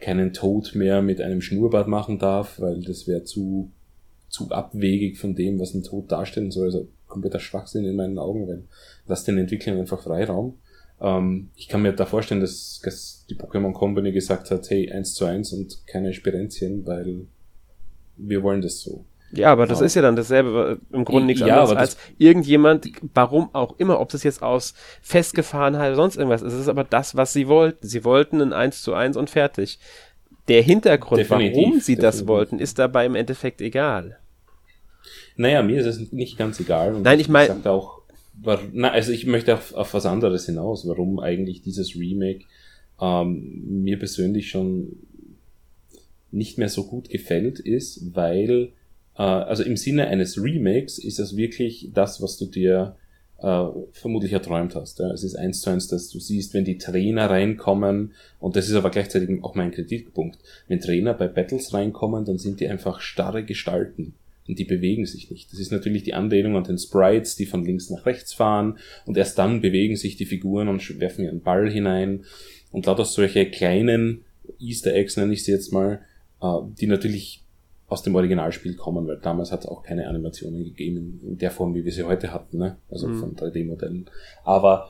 keinen 0.02 0.34
Tod 0.34 0.76
mehr 0.76 1.02
mit 1.02 1.22
einem 1.22 1.42
Schnurrbart 1.42 1.88
machen 1.88 2.20
darf, 2.20 2.60
weil 2.60 2.82
das 2.82 3.08
wäre 3.08 3.24
zu, 3.24 3.72
zu 4.28 4.50
abwegig 4.50 5.18
von 5.18 5.36
dem, 5.36 5.60
was 5.60 5.74
ein 5.74 5.84
Tod 5.84 6.12
darstellen 6.12 6.52
soll. 6.52 6.66
Also 6.66 6.88
kompletter 7.08 7.40
Schwachsinn 7.40 7.86
in 7.86 7.96
meinen 7.96 8.18
Augen, 8.18 8.48
weil 8.48 8.64
lass 9.08 9.24
den 9.24 9.38
Entwicklern 9.38 9.80
einfach 9.80 10.02
Freiraum. 10.02 10.58
Ähm, 11.00 11.50
ich 11.56 11.68
kann 11.68 11.82
mir 11.82 11.94
da 11.94 12.06
vorstellen, 12.06 12.42
dass, 12.42 12.82
dass 12.84 13.26
die 13.30 13.36
Pokémon 13.36 13.74
Company 13.74 14.12
gesagt 14.12 14.52
hat, 14.52 14.70
hey, 14.70 14.92
eins 14.92 15.14
zu 15.14 15.26
eins 15.26 15.54
und 15.54 15.86
keine 15.88 16.14
Spirenzien, 16.14 16.86
weil 16.86 17.28
wir 18.18 18.44
wollen 18.44 18.62
das 18.62 18.80
so. 18.80 19.06
Ja, 19.34 19.52
aber 19.52 19.66
das 19.66 19.80
ja. 19.80 19.86
ist 19.86 19.96
ja 19.96 20.02
dann 20.02 20.16
dasselbe, 20.16 20.80
im 20.92 21.06
Grunde 21.06 21.28
nichts 21.28 21.42
ja, 21.42 21.62
anderes 21.62 21.78
als 21.78 21.98
irgendjemand, 22.18 22.88
warum 23.14 23.50
auch 23.54 23.80
immer, 23.80 24.00
ob 24.00 24.10
das 24.10 24.24
jetzt 24.24 24.44
aus 24.44 24.74
Festgefahrenheit 25.02 25.90
oder 25.90 25.96
sonst 25.96 26.18
irgendwas 26.18 26.42
ist, 26.42 26.54
es 26.54 26.62
ist 26.62 26.68
aber 26.68 26.84
das, 26.84 27.16
was 27.16 27.32
sie 27.34 27.48
wollten. 27.48 27.88
Sie 27.88 28.04
wollten 28.04 28.42
ein 28.42 28.54
1 28.54 28.82
zu 28.82 28.94
1 28.94 29.16
und 29.18 29.30
fertig. 29.30 29.80
Der 30.48 30.62
Hintergrund, 30.62 31.20
definitiv, 31.20 31.56
warum 31.56 31.72
sie 31.80 31.96
definitiv. 31.96 32.02
das 32.02 32.28
wollten, 32.28 32.60
ist 32.60 32.78
dabei 32.80 33.06
im 33.06 33.16
Endeffekt 33.16 33.62
egal. 33.62 34.18
Naja, 35.38 35.64
mir 35.64 35.80
ist 35.80 35.86
es 35.86 36.12
nicht 36.12 36.38
ganz 36.38 36.60
egal. 36.60 36.96
Und 36.96 37.04
Nein, 37.04 37.20
ich 37.20 37.30
meine. 37.30 37.56
also 37.64 39.12
ich 39.12 39.26
möchte 39.26 39.54
auf, 39.54 39.74
auf 39.74 39.94
was 39.94 40.06
anderes 40.06 40.46
hinaus, 40.46 40.86
warum 40.88 41.20
eigentlich 41.20 41.62
dieses 41.62 41.96
Remake 41.96 42.46
ähm, 43.00 43.84
mir 43.84 43.98
persönlich 43.98 44.50
schon 44.50 44.98
nicht 46.32 46.58
mehr 46.58 46.70
so 46.70 46.86
gut 46.86 47.10
gefällt, 47.10 47.60
ist, 47.60 48.16
weil 48.16 48.70
äh, 49.18 49.22
also 49.22 49.64
im 49.64 49.78
Sinne 49.78 50.08
eines 50.08 50.42
Remakes 50.42 50.98
ist 51.00 51.20
das 51.20 51.36
wirklich 51.36 51.90
das, 51.94 52.22
was 52.22 52.38
du 52.38 52.46
dir 52.46 52.96
äh, 53.42 53.66
vermutlich 53.92 54.34
erträumt 54.34 54.76
hast. 54.76 55.00
Ja. 55.00 55.12
Es 55.12 55.24
ist 55.24 55.36
eins 55.36 55.62
zu 55.62 55.70
eins, 55.70 55.88
dass 55.88 56.10
du 56.10 56.20
siehst, 56.20 56.54
wenn 56.54 56.66
die 56.66 56.78
Trainer 56.78 57.30
reinkommen, 57.30 58.14
und 58.40 58.56
das 58.56 58.70
ist 58.70 58.76
aber 58.76 58.92
gleichzeitig 58.92 59.44
auch 59.44 59.56
mein 59.56 59.72
Kritikpunkt, 59.72 60.40
wenn 60.68 60.80
Trainer 60.80 61.14
bei 61.14 61.28
Battles 61.28 61.74
reinkommen, 61.74 62.26
dann 62.26 62.38
sind 62.38 62.60
die 62.60 62.68
einfach 62.68 63.02
starre 63.02 63.44
Gestalten 63.44 64.14
und 64.48 64.60
die 64.60 64.66
bewegen 64.66 65.06
sich 65.06 65.30
nicht. 65.32 65.52
Das 65.52 65.60
ist 65.60 65.72
natürlich 65.72 66.04
die 66.04 66.14
Anlehnung 66.14 66.56
an 66.56 66.64
den 66.64 66.78
Sprites, 66.78 67.36
die 67.36 67.46
von 67.46 67.64
links 67.64 67.90
nach 67.90 68.06
rechts 68.06 68.34
fahren 68.34 68.78
und 69.06 69.18
erst 69.18 69.38
dann 69.38 69.62
bewegen 69.62 69.96
sich 69.96 70.18
die 70.18 70.26
Figuren 70.26 70.68
und 70.68 71.00
werfen 71.00 71.26
ihren 71.26 71.42
Ball 71.42 71.70
hinein 71.70 72.26
und 72.72 72.86
lauter 72.86 73.06
solche 73.06 73.50
kleinen 73.50 74.24
Easter 74.60 74.94
Eggs 74.94 75.18
nenne 75.18 75.34
ich 75.34 75.44
sie 75.44 75.52
jetzt 75.52 75.72
mal, 75.72 76.02
äh, 76.42 76.58
die 76.80 76.88
natürlich 76.88 77.44
aus 77.92 78.04
dem 78.04 78.16
Originalspiel 78.16 78.76
kommen, 78.76 79.06
weil 79.06 79.18
damals 79.18 79.52
hat 79.52 79.62
es 79.62 79.66
auch 79.66 79.84
keine 79.84 80.08
Animationen 80.08 80.64
gegeben 80.64 81.20
in 81.28 81.38
der 81.38 81.52
Form, 81.52 81.76
wie 81.76 81.84
wir 81.84 81.92
sie 81.92 82.04
heute 82.04 82.32
hatten, 82.32 82.58
ne? 82.58 82.78
also 82.90 83.10
mhm. 83.10 83.20
von 83.20 83.36
3D-Modellen. 83.36 84.10
Aber 84.46 84.90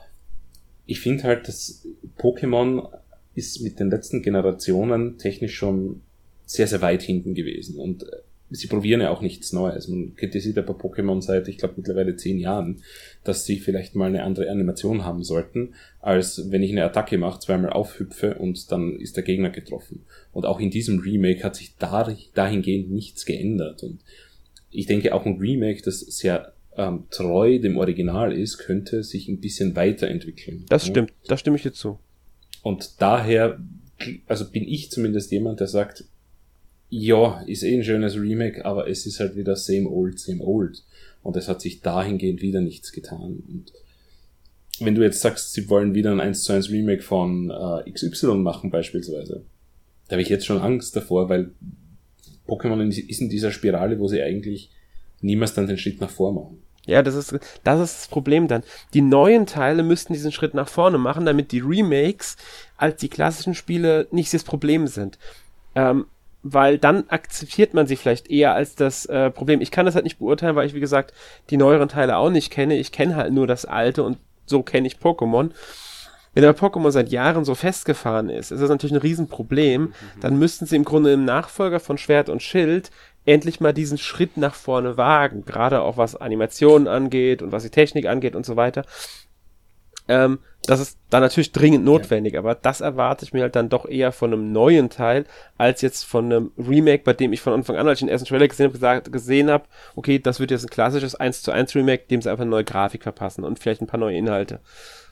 ich 0.86 1.00
finde 1.00 1.24
halt, 1.24 1.48
dass 1.48 1.84
Pokémon 2.16 2.88
ist 3.34 3.60
mit 3.60 3.80
den 3.80 3.90
letzten 3.90 4.22
Generationen 4.22 5.18
technisch 5.18 5.56
schon 5.56 6.02
sehr, 6.46 6.68
sehr 6.68 6.80
weit 6.80 7.02
hinten 7.02 7.34
gewesen 7.34 7.76
und 7.76 8.06
sie 8.52 8.66
probieren 8.66 9.00
ja 9.00 9.10
auch 9.10 9.20
nichts 9.20 9.52
Neues. 9.52 9.88
Man 9.88 10.14
kritisiert 10.14 10.56
ja 10.56 10.62
bei 10.62 10.74
Pokémon 10.74 11.20
seit, 11.20 11.48
ich 11.48 11.58
glaube, 11.58 11.74
mittlerweile 11.76 12.16
zehn 12.16 12.38
Jahren, 12.38 12.82
dass 13.24 13.44
sie 13.44 13.58
vielleicht 13.58 13.94
mal 13.94 14.06
eine 14.06 14.22
andere 14.22 14.50
Animation 14.50 15.04
haben 15.04 15.22
sollten, 15.22 15.74
als 16.00 16.50
wenn 16.50 16.62
ich 16.62 16.70
eine 16.72 16.84
Attacke 16.84 17.18
mache, 17.18 17.40
zweimal 17.40 17.70
aufhüpfe 17.70 18.34
und 18.34 18.70
dann 18.70 18.96
ist 18.96 19.16
der 19.16 19.24
Gegner 19.24 19.50
getroffen. 19.50 20.04
Und 20.32 20.44
auch 20.44 20.60
in 20.60 20.70
diesem 20.70 21.00
Remake 21.00 21.42
hat 21.42 21.56
sich 21.56 21.76
da, 21.78 22.14
dahingehend 22.34 22.90
nichts 22.90 23.24
geändert. 23.24 23.82
Und 23.82 24.00
ich 24.70 24.86
denke, 24.86 25.14
auch 25.14 25.26
ein 25.26 25.38
Remake, 25.38 25.82
das 25.82 26.00
sehr 26.00 26.52
ähm, 26.76 27.04
treu 27.10 27.58
dem 27.58 27.76
Original 27.76 28.32
ist, 28.32 28.58
könnte 28.58 29.02
sich 29.02 29.28
ein 29.28 29.40
bisschen 29.40 29.76
weiterentwickeln. 29.76 30.64
Das 30.68 30.86
stimmt, 30.86 31.12
da 31.26 31.36
stimme 31.36 31.56
ich 31.56 31.62
dir 31.62 31.72
zu. 31.72 31.98
Und 32.62 33.00
daher, 33.00 33.60
also 34.26 34.48
bin 34.50 34.66
ich 34.66 34.90
zumindest 34.90 35.32
jemand, 35.32 35.60
der 35.60 35.66
sagt, 35.66 36.04
ja, 36.94 37.40
ist 37.46 37.62
eh 37.62 37.74
ein 37.74 37.84
schönes 37.84 38.16
Remake, 38.16 38.66
aber 38.66 38.86
es 38.86 39.06
ist 39.06 39.18
halt 39.18 39.34
wieder 39.34 39.56
same 39.56 39.88
old, 39.88 40.20
same 40.20 40.44
old. 40.44 40.84
Und 41.22 41.36
es 41.38 41.48
hat 41.48 41.62
sich 41.62 41.80
dahingehend 41.80 42.42
wieder 42.42 42.60
nichts 42.60 42.92
getan. 42.92 43.42
Und 43.48 43.72
wenn 44.78 44.94
du 44.94 45.00
jetzt 45.00 45.22
sagst, 45.22 45.54
sie 45.54 45.70
wollen 45.70 45.94
wieder 45.94 46.12
ein 46.12 46.20
1 46.20 46.42
zu 46.42 46.52
1 46.52 46.68
Remake 46.68 47.00
von 47.00 47.50
äh, 47.50 47.90
XY 47.90 48.34
machen 48.36 48.70
beispielsweise, 48.70 49.42
da 50.08 50.12
habe 50.12 50.22
ich 50.22 50.28
jetzt 50.28 50.44
schon 50.44 50.58
Angst 50.58 50.94
davor, 50.94 51.30
weil 51.30 51.52
Pokémon 52.46 52.86
ist 52.86 53.22
in 53.22 53.30
dieser 53.30 53.52
Spirale, 53.52 53.98
wo 53.98 54.06
sie 54.06 54.20
eigentlich 54.20 54.68
niemals 55.22 55.54
dann 55.54 55.66
den 55.66 55.78
Schritt 55.78 55.98
nach 55.98 56.10
vor 56.10 56.34
machen. 56.34 56.58
Ja, 56.84 57.02
das 57.02 57.14
ist, 57.14 57.32
das 57.64 57.80
ist 57.80 58.00
das 58.00 58.08
Problem 58.08 58.48
dann. 58.48 58.64
Die 58.92 59.00
neuen 59.00 59.46
Teile 59.46 59.82
müssten 59.82 60.12
diesen 60.12 60.32
Schritt 60.32 60.52
nach 60.52 60.68
vorne 60.68 60.98
machen, 60.98 61.24
damit 61.24 61.52
die 61.52 61.60
Remakes 61.60 62.36
als 62.76 63.00
die 63.00 63.08
klassischen 63.08 63.54
Spiele 63.54 64.08
nicht 64.10 64.34
das 64.34 64.44
Problem 64.44 64.86
sind. 64.88 65.18
Ähm, 65.74 66.04
weil 66.42 66.78
dann 66.78 67.04
akzeptiert 67.08 67.72
man 67.74 67.86
sie 67.86 67.96
vielleicht 67.96 68.28
eher 68.30 68.54
als 68.54 68.74
das 68.74 69.06
äh, 69.06 69.30
Problem. 69.30 69.60
Ich 69.60 69.70
kann 69.70 69.86
das 69.86 69.94
halt 69.94 70.04
nicht 70.04 70.18
beurteilen, 70.18 70.56
weil 70.56 70.66
ich, 70.66 70.74
wie 70.74 70.80
gesagt, 70.80 71.14
die 71.50 71.56
neueren 71.56 71.88
Teile 71.88 72.16
auch 72.16 72.30
nicht 72.30 72.50
kenne. 72.50 72.76
Ich 72.76 72.92
kenne 72.92 73.16
halt 73.16 73.32
nur 73.32 73.46
das 73.46 73.64
alte 73.64 74.02
und 74.02 74.18
so 74.46 74.62
kenne 74.62 74.86
ich 74.86 74.96
Pokémon. 74.96 75.50
Wenn 76.34 76.44
aber 76.44 76.58
Pokémon 76.58 76.90
seit 76.90 77.10
Jahren 77.10 77.44
so 77.44 77.54
festgefahren 77.54 78.30
ist, 78.30 78.50
ist 78.50 78.60
das 78.60 78.70
natürlich 78.70 78.94
ein 78.94 79.02
Riesenproblem. 79.02 79.82
Mhm. 79.82 79.92
Dann 80.20 80.38
müssten 80.38 80.66
sie 80.66 80.76
im 80.76 80.84
Grunde 80.84 81.12
im 81.12 81.24
Nachfolger 81.24 81.78
von 81.78 81.98
Schwert 81.98 82.28
und 82.28 82.42
Schild 82.42 82.90
endlich 83.24 83.60
mal 83.60 83.72
diesen 83.72 83.98
Schritt 83.98 84.36
nach 84.36 84.54
vorne 84.54 84.96
wagen. 84.96 85.44
Gerade 85.44 85.82
auch 85.82 85.96
was 85.96 86.16
Animationen 86.16 86.88
angeht 86.88 87.42
und 87.42 87.52
was 87.52 87.62
die 87.62 87.70
Technik 87.70 88.06
angeht 88.06 88.34
und 88.34 88.46
so 88.46 88.56
weiter. 88.56 88.84
Ähm, 90.08 90.40
das 90.64 90.78
ist 90.78 90.98
dann 91.10 91.22
natürlich 91.22 91.50
dringend 91.50 91.84
notwendig, 91.84 92.34
ja. 92.34 92.38
aber 92.38 92.54
das 92.54 92.80
erwarte 92.80 93.24
ich 93.24 93.32
mir 93.32 93.42
halt 93.42 93.56
dann 93.56 93.68
doch 93.68 93.84
eher 93.84 94.12
von 94.12 94.32
einem 94.32 94.52
neuen 94.52 94.90
Teil, 94.90 95.24
als 95.58 95.80
jetzt 95.82 96.04
von 96.04 96.26
einem 96.26 96.52
Remake, 96.56 97.02
bei 97.02 97.12
dem 97.12 97.32
ich 97.32 97.40
von 97.40 97.52
Anfang 97.52 97.76
an, 97.76 97.88
als 97.88 97.98
ich 97.98 98.06
den 98.06 98.08
ersten 98.08 98.28
Trailer 98.28 98.46
gesehen 98.46 98.66
habe, 98.66 98.74
gesagt, 98.74 99.12
gesehen 99.12 99.50
habe, 99.50 99.64
okay, 99.96 100.20
das 100.20 100.38
wird 100.38 100.52
jetzt 100.52 100.64
ein 100.64 100.70
klassisches 100.70 101.16
1 101.16 101.42
zu 101.42 101.50
1 101.50 101.74
Remake, 101.74 102.04
dem 102.08 102.22
sie 102.22 102.30
einfach 102.30 102.42
eine 102.42 102.50
neue 102.50 102.64
Grafik 102.64 103.02
verpassen 103.02 103.42
und 103.42 103.58
vielleicht 103.58 103.80
ein 103.80 103.88
paar 103.88 103.98
neue 103.98 104.16
Inhalte. 104.16 104.60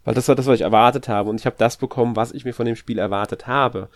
Weil 0.04 0.14
das 0.14 0.28
war 0.28 0.36
das, 0.36 0.46
was 0.46 0.54
ich 0.54 0.60
erwartet 0.60 1.08
habe 1.08 1.28
und 1.28 1.40
ich 1.40 1.46
habe 1.46 1.56
das 1.58 1.76
bekommen, 1.76 2.14
was 2.14 2.32
ich 2.32 2.44
mir 2.44 2.54
von 2.54 2.66
dem 2.66 2.76
Spiel 2.76 2.98
erwartet 2.98 3.48
habe. 3.48 3.88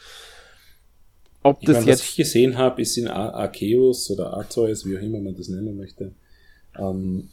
Ob 1.44 1.58
ich 1.60 1.66
das 1.66 1.76
meine, 1.76 1.86
jetzt... 1.86 2.00
Was 2.00 2.08
ich 2.10 2.16
gesehen 2.16 2.58
habe, 2.58 2.82
ist 2.82 2.96
in 2.96 3.06
Ar 3.06 3.32
Arceus 3.32 4.10
oder 4.10 4.34
Arceus, 4.34 4.84
wie 4.86 4.98
auch 4.98 5.02
immer 5.02 5.20
man 5.20 5.36
das 5.36 5.48
nennen 5.48 5.76
möchte, 5.76 6.12
ähm, 6.76 7.28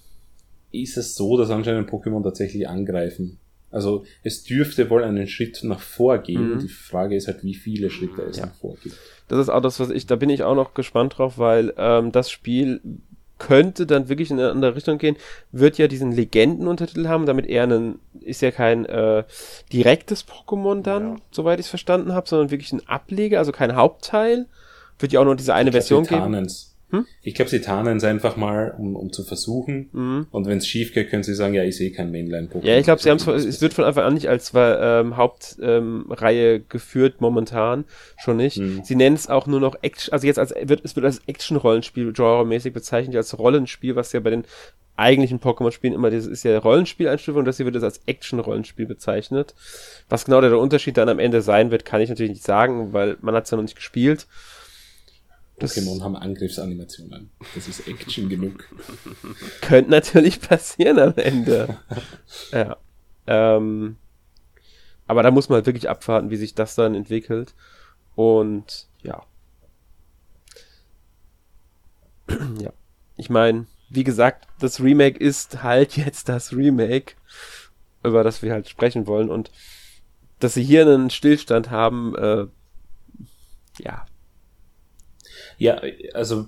ist 0.72 0.98
es 0.98 1.16
so, 1.16 1.38
dass 1.38 1.50
anscheinend 1.50 1.90
Pokémon 1.90 2.24
tatsächlich 2.24 2.68
angreifen 2.70 3.40
also 3.72 4.06
es 4.24 4.44
dürfte 4.44 4.90
wohl 4.90 5.04
einen 5.04 5.28
Schritt 5.28 5.64
nach 5.64 5.80
vor 5.80 6.18
gehen. 6.20 6.56
Mhm. 6.56 6.60
Die 6.60 6.68
Frage 6.68 7.16
ist 7.16 7.28
halt, 7.28 7.44
wie 7.44 7.56
viele 7.56 7.90
Schritte 7.90 8.22
es 8.24 8.38
ja. 8.38 8.48
nach 8.48 8.54
vor 8.54 8.76
gibt. 8.84 8.96
Das 9.28 9.40
ist 9.40 9.50
auch 9.50 9.62
das, 9.62 9.80
was 9.80 9.90
ich, 9.90 10.06
da 10.06 10.18
bin 10.18 10.30
ich 10.30 10.44
auch 10.44 10.56
noch 10.56 10.74
gespannt 10.74 11.18
drauf, 11.18 11.38
weil 11.38 11.74
ähm, 11.78 12.12
das 12.12 12.30
Spiel 12.30 12.82
könnte 13.42 13.88
dann 13.88 14.08
wirklich 14.08 14.30
in 14.30 14.40
eine 14.40 14.52
andere 14.52 14.76
Richtung 14.76 15.00
gehen, 15.00 15.16
wird 15.52 15.80
ja 15.80 15.88
diesen 15.88 16.12
Legendenuntertitel 16.12 17.08
haben, 17.08 17.26
damit 17.26 17.48
er 17.48 17.64
einen, 17.64 18.00
ist 18.20 18.42
ja 18.42 18.52
kein 18.52 18.86
äh, 18.86 19.24
direktes 19.74 20.28
Pokémon 20.28 20.84
dann, 20.84 21.16
ja. 21.16 21.16
soweit 21.32 21.60
ich 21.60 21.66
es 21.66 21.70
verstanden 21.70 22.14
habe, 22.14 22.30
sondern 22.30 22.52
wirklich 22.52 22.72
ein 22.72 22.88
Ableger, 22.88 23.40
also 23.40 23.52
kein 23.52 23.76
Hauptteil. 23.76 24.46
Wird 25.00 25.14
ja 25.14 25.20
auch 25.20 25.26
nur 25.26 25.36
diese 25.36 25.56
eine 25.56 25.72
Version 25.72 26.06
geben. 26.06 26.48
Hm? 26.92 27.06
Ich 27.22 27.36
glaube, 27.36 27.50
sie 27.50 27.62
tarnen 27.62 27.98
es 27.98 28.04
einfach 28.04 28.36
mal, 28.36 28.76
um, 28.78 28.96
um 28.96 29.12
zu 29.12 29.24
versuchen. 29.24 29.90
Mhm. 29.92 30.28
Und 30.30 30.46
wenn 30.46 30.58
es 30.58 30.68
schief 30.68 30.94
geht, 30.94 31.10
können 31.10 31.24
sie 31.24 31.34
sagen, 31.34 31.54
ja, 31.54 31.64
ich 31.64 31.78
sehe 31.78 31.92
kein 31.92 32.12
Mainline-Pokémon. 32.12 32.66
Ja, 32.66 32.78
ich 32.78 32.84
glaube, 32.84 33.02
sie 33.02 33.10
haben 33.10 33.18
es 33.18 33.62
wird 33.62 33.74
von 33.74 33.86
Anfang 33.86 34.04
an 34.04 34.14
nicht 34.14 34.28
als 34.28 34.52
ähm, 34.56 35.18
Hauptreihe 35.18 36.56
ähm, 36.56 36.66
geführt, 36.68 37.22
momentan 37.22 37.86
schon 38.18 38.38
nicht. 38.38 38.58
Mhm. 38.58 38.82
Sie 38.84 38.96
nennen 38.96 39.16
es 39.16 39.30
auch 39.30 39.48
nur 39.48 39.60
noch 39.60 39.76
Action, 39.82 40.14
also 40.14 40.28
jetzt 40.28 40.40
als 40.40 40.54
wird 40.62 40.82
es 40.84 40.96
wird 40.96 41.06
als 41.06 41.22
Action-Rollenspiel 41.28 42.12
genremäßig 42.14 42.74
bezeichnet, 42.74 43.16
als 43.16 43.38
Rollenspiel, 43.38 43.96
was 43.96 44.12
ja 44.12 44.20
bei 44.20 44.30
den 44.30 44.44
eigentlichen 44.98 45.40
Pokémon-Spielen 45.40 45.94
immer, 45.94 46.12
das 46.12 46.26
ist 46.26 46.44
ja 46.44 46.58
Rollenspieleinstufung, 46.58 47.46
das 47.46 47.58
hier 47.58 47.66
wird 47.66 47.76
es 47.76 47.84
als 47.84 48.02
Action-Rollenspiel 48.06 48.86
bezeichnet. 48.86 49.56
Was 50.10 50.26
genau 50.26 50.42
der 50.42 50.58
Unterschied 50.58 50.98
dann 50.98 51.10
am 51.10 51.20
Ende 51.20 51.42
sein 51.42 51.72
wird, 51.72 51.86
kann 51.86 52.02
ich 52.02 52.10
natürlich 52.10 52.32
nicht 52.32 52.44
sagen, 52.44 52.94
weil 52.94 53.18
man 53.22 53.34
hat 53.36 53.46
es 53.46 53.52
ja 53.52 53.58
noch 53.58 53.64
nicht 53.64 53.76
gespielt. 53.76 54.28
Pokémon 55.62 56.02
haben 56.02 56.15
Angriffsanimationen. 56.15 57.30
Das 57.56 57.67
ist 57.67 57.88
Action 57.88 58.30
genug. 58.30 58.67
Könnte 59.62 59.91
natürlich 59.91 60.41
passieren 60.41 61.00
am 61.00 61.13
Ende. 61.15 61.78
ja. 62.52 62.78
Ähm, 63.28 63.97
aber 65.08 65.24
da 65.24 65.32
muss 65.32 65.50
man 65.50 65.58
halt 65.58 65.65
wirklich 65.65 65.89
abwarten, 65.89 66.30
wie 66.30 66.38
sich 66.38 66.56
das 66.56 66.76
dann 66.76 66.95
entwickelt. 66.95 67.54
Und 68.15 68.88
ja. 69.04 69.24
ja. 72.60 72.74
Ich 73.17 73.30
meine, 73.30 73.67
wie 73.89 74.04
gesagt, 74.04 74.47
das 74.60 74.82
Remake 74.82 75.19
ist 75.19 75.63
halt 75.63 75.97
jetzt 75.97 76.30
das 76.30 76.54
Remake, 76.54 77.15
über 78.04 78.24
das 78.24 78.41
wir 78.41 78.54
halt 78.54 78.69
sprechen 78.69 79.06
wollen. 79.06 79.30
Und 79.30 79.52
dass 80.39 80.56
sie 80.56 80.63
hier 80.63 80.82
einen 80.82 81.10
Stillstand 81.10 81.69
haben, 81.69 82.15
äh, 82.15 82.47
ja, 83.80 84.06
ja, 85.62 85.80
also 86.13 86.47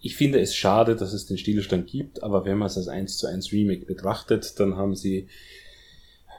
ich 0.00 0.16
finde 0.16 0.40
es 0.40 0.54
schade, 0.54 0.96
dass 0.96 1.12
es 1.12 1.26
den 1.26 1.36
Stillstand 1.36 1.86
gibt, 1.86 2.22
aber 2.22 2.46
wenn 2.46 2.56
man 2.56 2.66
es 2.66 2.78
als 2.78 2.88
1 2.88 3.18
zu 3.18 3.26
1 3.26 3.52
Remake 3.52 3.84
betrachtet, 3.84 4.58
dann 4.58 4.76
haben 4.76 4.96
sie 4.96 5.28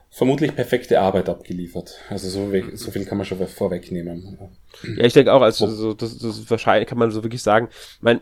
vermutlich 0.09 0.55
perfekte 0.55 0.99
Arbeit 0.99 1.29
abgeliefert. 1.29 1.99
Also 2.09 2.29
so, 2.29 2.51
so 2.73 2.89
viel 2.89 3.05
kann 3.05 3.19
man 3.19 3.27
schon 3.27 3.45
vorwegnehmen. 3.47 4.39
Ja, 4.97 5.05
ich 5.05 5.13
denke 5.13 5.31
auch, 5.31 5.41
also 5.41 5.67
so, 5.67 5.93
das, 5.93 6.17
das 6.17 6.49
wahrscheinlich 6.49 6.89
kann 6.89 6.97
man 6.97 7.11
so 7.11 7.23
wirklich 7.23 7.43
sagen. 7.43 7.69
Mein, 8.01 8.21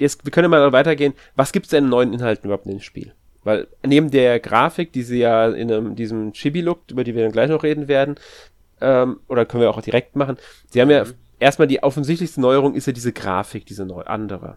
jetzt, 0.00 0.24
wir 0.24 0.32
können 0.32 0.50
mal 0.50 0.72
weitergehen. 0.72 1.14
Was 1.36 1.52
gibt 1.52 1.66
es 1.66 1.70
denn 1.70 1.84
in 1.84 1.90
neuen 1.90 2.12
Inhalten 2.12 2.46
überhaupt 2.46 2.66
in 2.66 2.72
dem 2.72 2.80
Spiel? 2.80 3.12
Weil 3.44 3.68
neben 3.86 4.10
der 4.10 4.40
Grafik, 4.40 4.92
die 4.92 5.02
sie 5.02 5.18
ja 5.18 5.48
in 5.48 5.70
einem, 5.70 5.94
diesem 5.94 6.32
Chibi-Look, 6.32 6.90
über 6.90 7.04
die 7.04 7.14
wir 7.14 7.22
dann 7.22 7.32
gleich 7.32 7.50
noch 7.50 7.62
reden 7.62 7.86
werden, 7.86 8.16
ähm, 8.80 9.20
oder 9.28 9.46
können 9.46 9.60
wir 9.60 9.70
auch 9.70 9.80
direkt 9.80 10.16
machen, 10.16 10.38
sie 10.70 10.80
haben 10.80 10.90
ja 10.90 11.04
mhm 11.04 11.21
erstmal 11.42 11.68
die 11.68 11.82
offensichtlichste 11.82 12.40
Neuerung 12.40 12.74
ist 12.74 12.86
ja 12.86 12.92
diese 12.92 13.12
Grafik, 13.12 13.66
diese 13.66 13.84
neu 13.84 14.02
andere. 14.02 14.56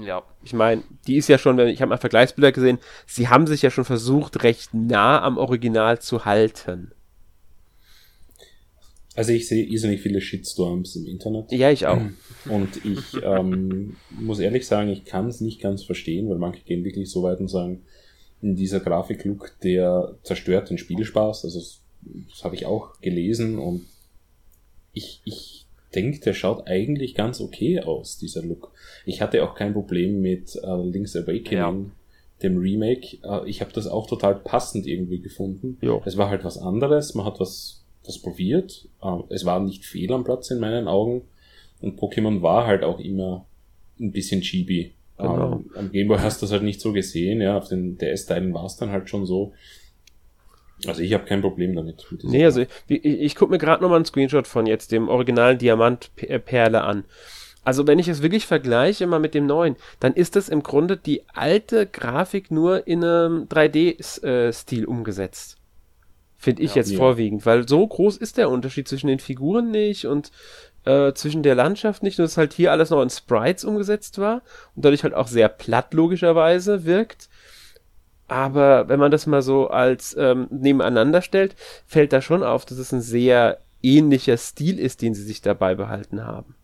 Ja. 0.00 0.22
Ich 0.42 0.52
meine, 0.52 0.82
die 1.06 1.16
ist 1.16 1.28
ja 1.28 1.38
schon, 1.38 1.58
ich 1.60 1.80
habe 1.80 1.90
mal 1.90 1.98
Vergleichsbilder 1.98 2.52
gesehen, 2.52 2.78
sie 3.06 3.28
haben 3.28 3.46
sich 3.46 3.62
ja 3.62 3.70
schon 3.70 3.84
versucht, 3.84 4.42
recht 4.42 4.74
nah 4.74 5.22
am 5.22 5.38
Original 5.38 6.00
zu 6.00 6.24
halten. 6.24 6.92
Also 9.16 9.30
ich 9.30 9.46
sehe 9.46 9.64
irrsinnig 9.64 10.00
viele 10.00 10.20
Shitstorms 10.20 10.96
im 10.96 11.06
Internet. 11.06 11.52
Ja, 11.52 11.70
ich 11.70 11.86
auch. 11.86 12.00
Und 12.46 12.84
ich 12.84 13.22
ähm, 13.22 13.96
muss 14.10 14.40
ehrlich 14.40 14.66
sagen, 14.66 14.90
ich 14.90 15.04
kann 15.04 15.28
es 15.28 15.40
nicht 15.40 15.60
ganz 15.60 15.84
verstehen, 15.84 16.28
weil 16.28 16.38
manche 16.38 16.64
gehen 16.64 16.84
wirklich 16.84 17.10
so 17.10 17.22
weit 17.22 17.38
und 17.38 17.48
sagen, 17.48 17.82
in 18.42 18.56
dieser 18.56 18.80
Grafiklook, 18.80 19.52
der 19.62 20.16
zerstört 20.24 20.68
den 20.68 20.78
Spielspaß. 20.78 21.44
Also 21.44 21.58
das, 21.58 21.80
das 22.30 22.44
habe 22.44 22.56
ich 22.56 22.66
auch 22.66 23.00
gelesen 23.00 23.58
und 23.58 23.86
ich, 24.92 25.22
ich 25.24 25.63
denke, 25.94 26.20
der 26.20 26.34
schaut 26.34 26.66
eigentlich 26.66 27.14
ganz 27.14 27.40
okay 27.40 27.80
aus, 27.80 28.18
dieser 28.18 28.42
Look. 28.42 28.72
Ich 29.06 29.20
hatte 29.20 29.44
auch 29.44 29.54
kein 29.54 29.72
Problem 29.72 30.20
mit 30.20 30.56
äh, 30.56 30.82
Link's 30.82 31.16
Awakening, 31.16 31.52
ja. 31.52 31.74
dem 32.42 32.58
Remake. 32.58 33.18
Äh, 33.22 33.48
ich 33.48 33.60
habe 33.60 33.72
das 33.72 33.86
auch 33.86 34.06
total 34.06 34.36
passend 34.36 34.86
irgendwie 34.86 35.20
gefunden. 35.20 35.78
Jo. 35.80 36.02
Es 36.04 36.16
war 36.16 36.30
halt 36.30 36.44
was 36.44 36.58
anderes, 36.58 37.14
man 37.14 37.26
hat 37.26 37.40
was, 37.40 37.84
was 38.04 38.18
probiert. 38.18 38.88
Äh, 39.02 39.18
es 39.30 39.44
war 39.44 39.60
nicht 39.60 39.84
fehl 39.84 40.12
am 40.12 40.24
Platz 40.24 40.50
in 40.50 40.60
meinen 40.60 40.88
Augen. 40.88 41.22
Und 41.80 41.98
Pokémon 41.98 42.42
war 42.42 42.66
halt 42.66 42.82
auch 42.82 42.98
immer 42.98 43.46
ein 44.00 44.12
bisschen 44.12 44.40
chibi. 44.40 44.92
Genau. 45.18 45.52
Ähm, 45.52 45.70
am 45.76 45.92
Gameboy 45.92 46.18
hast 46.18 46.40
du 46.40 46.46
das 46.46 46.52
halt 46.52 46.62
nicht 46.62 46.80
so 46.80 46.92
gesehen, 46.92 47.40
ja. 47.40 47.56
Auf 47.56 47.68
den 47.68 47.98
DS-Teilen 47.98 48.52
war 48.52 48.64
es 48.64 48.76
dann 48.76 48.90
halt 48.90 49.08
schon 49.08 49.26
so. 49.26 49.52
Also 50.86 51.02
ich 51.02 51.12
habe 51.14 51.24
kein 51.24 51.40
Problem 51.40 51.74
damit. 51.74 52.06
Nee, 52.22 52.44
also 52.44 52.62
ich, 52.62 52.68
ich, 52.88 53.04
ich 53.04 53.34
gucke 53.36 53.52
mir 53.52 53.58
gerade 53.58 53.82
nochmal 53.82 53.96
einen 53.96 54.04
Screenshot 54.04 54.46
von 54.46 54.66
jetzt 54.66 54.92
dem 54.92 55.08
originalen 55.08 55.58
Diamantperle 55.58 56.82
an. 56.82 57.04
Also 57.64 57.86
wenn 57.86 57.98
ich 57.98 58.08
es 58.08 58.22
wirklich 58.22 58.46
vergleiche 58.46 59.06
mal 59.06 59.18
mit 59.18 59.34
dem 59.34 59.46
neuen, 59.46 59.76
dann 59.98 60.12
ist 60.12 60.36
es 60.36 60.48
im 60.48 60.62
Grunde 60.62 60.96
die 60.96 61.22
alte 61.32 61.86
Grafik 61.86 62.50
nur 62.50 62.86
in 62.86 63.02
einem 63.02 63.44
3D-Stil 63.44 64.82
äh, 64.82 64.86
umgesetzt. 64.86 65.56
Finde 66.36 66.62
ich 66.62 66.74
ja, 66.74 66.76
jetzt 66.76 66.92
ja. 66.92 66.98
vorwiegend, 66.98 67.46
weil 67.46 67.66
so 67.66 67.86
groß 67.86 68.18
ist 68.18 68.36
der 68.36 68.50
Unterschied 68.50 68.86
zwischen 68.86 69.06
den 69.06 69.18
Figuren 69.18 69.70
nicht 69.70 70.06
und 70.06 70.30
äh, 70.84 71.14
zwischen 71.14 71.42
der 71.42 71.54
Landschaft 71.54 72.02
nicht, 72.02 72.18
nur 72.18 72.26
dass 72.26 72.36
halt 72.36 72.52
hier 72.52 72.70
alles 72.70 72.90
noch 72.90 73.00
in 73.00 73.08
Sprites 73.08 73.64
umgesetzt 73.64 74.18
war 74.18 74.42
und 74.76 74.84
dadurch 74.84 75.04
halt 75.04 75.14
auch 75.14 75.28
sehr 75.28 75.48
platt 75.48 75.94
logischerweise 75.94 76.84
wirkt. 76.84 77.30
Aber 78.26 78.88
wenn 78.88 78.98
man 78.98 79.10
das 79.10 79.26
mal 79.26 79.42
so 79.42 79.68
als 79.68 80.16
ähm, 80.18 80.46
nebeneinander 80.50 81.20
stellt, 81.20 81.56
fällt 81.86 82.12
da 82.12 82.22
schon 82.22 82.42
auf, 82.42 82.64
dass 82.64 82.78
es 82.78 82.92
ein 82.92 83.02
sehr 83.02 83.60
ähnlicher 83.82 84.36
Stil 84.36 84.78
ist, 84.78 85.02
den 85.02 85.14
sie 85.14 85.22
sich 85.22 85.42
dabei 85.42 85.74
behalten 85.74 86.24
haben. 86.24 86.54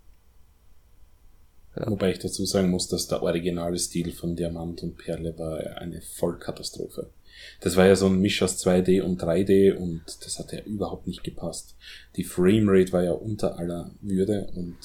Ja. 1.77 1.89
Wobei 1.91 2.13
ich 2.13 2.19
dazu 2.19 2.45
sagen 2.47 2.71
muss, 2.71 2.89
dass 2.89 3.09
der 3.09 3.23
originale 3.23 3.79
Stil 3.79 4.13
von 4.13 4.37
Diamant 4.37 4.83
und 4.83 4.97
Perle 4.97 5.39
war 5.39 5.59
eine 5.79 6.01
Vollkatastrophe. 6.01 7.11
Das 7.61 7.77
war 7.77 7.87
ja 7.87 7.97
so 7.97 8.07
ein 8.07 8.21
Misch 8.21 8.43
aus 8.43 8.65
2D 8.65 9.03
und 9.03 9.23
3D 9.23 9.75
und 9.75 10.03
das 10.25 10.39
hat 10.39 10.53
ja 10.53 10.61
überhaupt 10.63 11.07
nicht 11.07 11.23
gepasst. 11.23 11.77
Die 12.17 12.25
Framerate 12.25 12.93
war 12.93 13.05
ja 13.05 13.13
unter 13.13 13.59
aller 13.59 13.93
Würde 14.01 14.51
und 14.55 14.77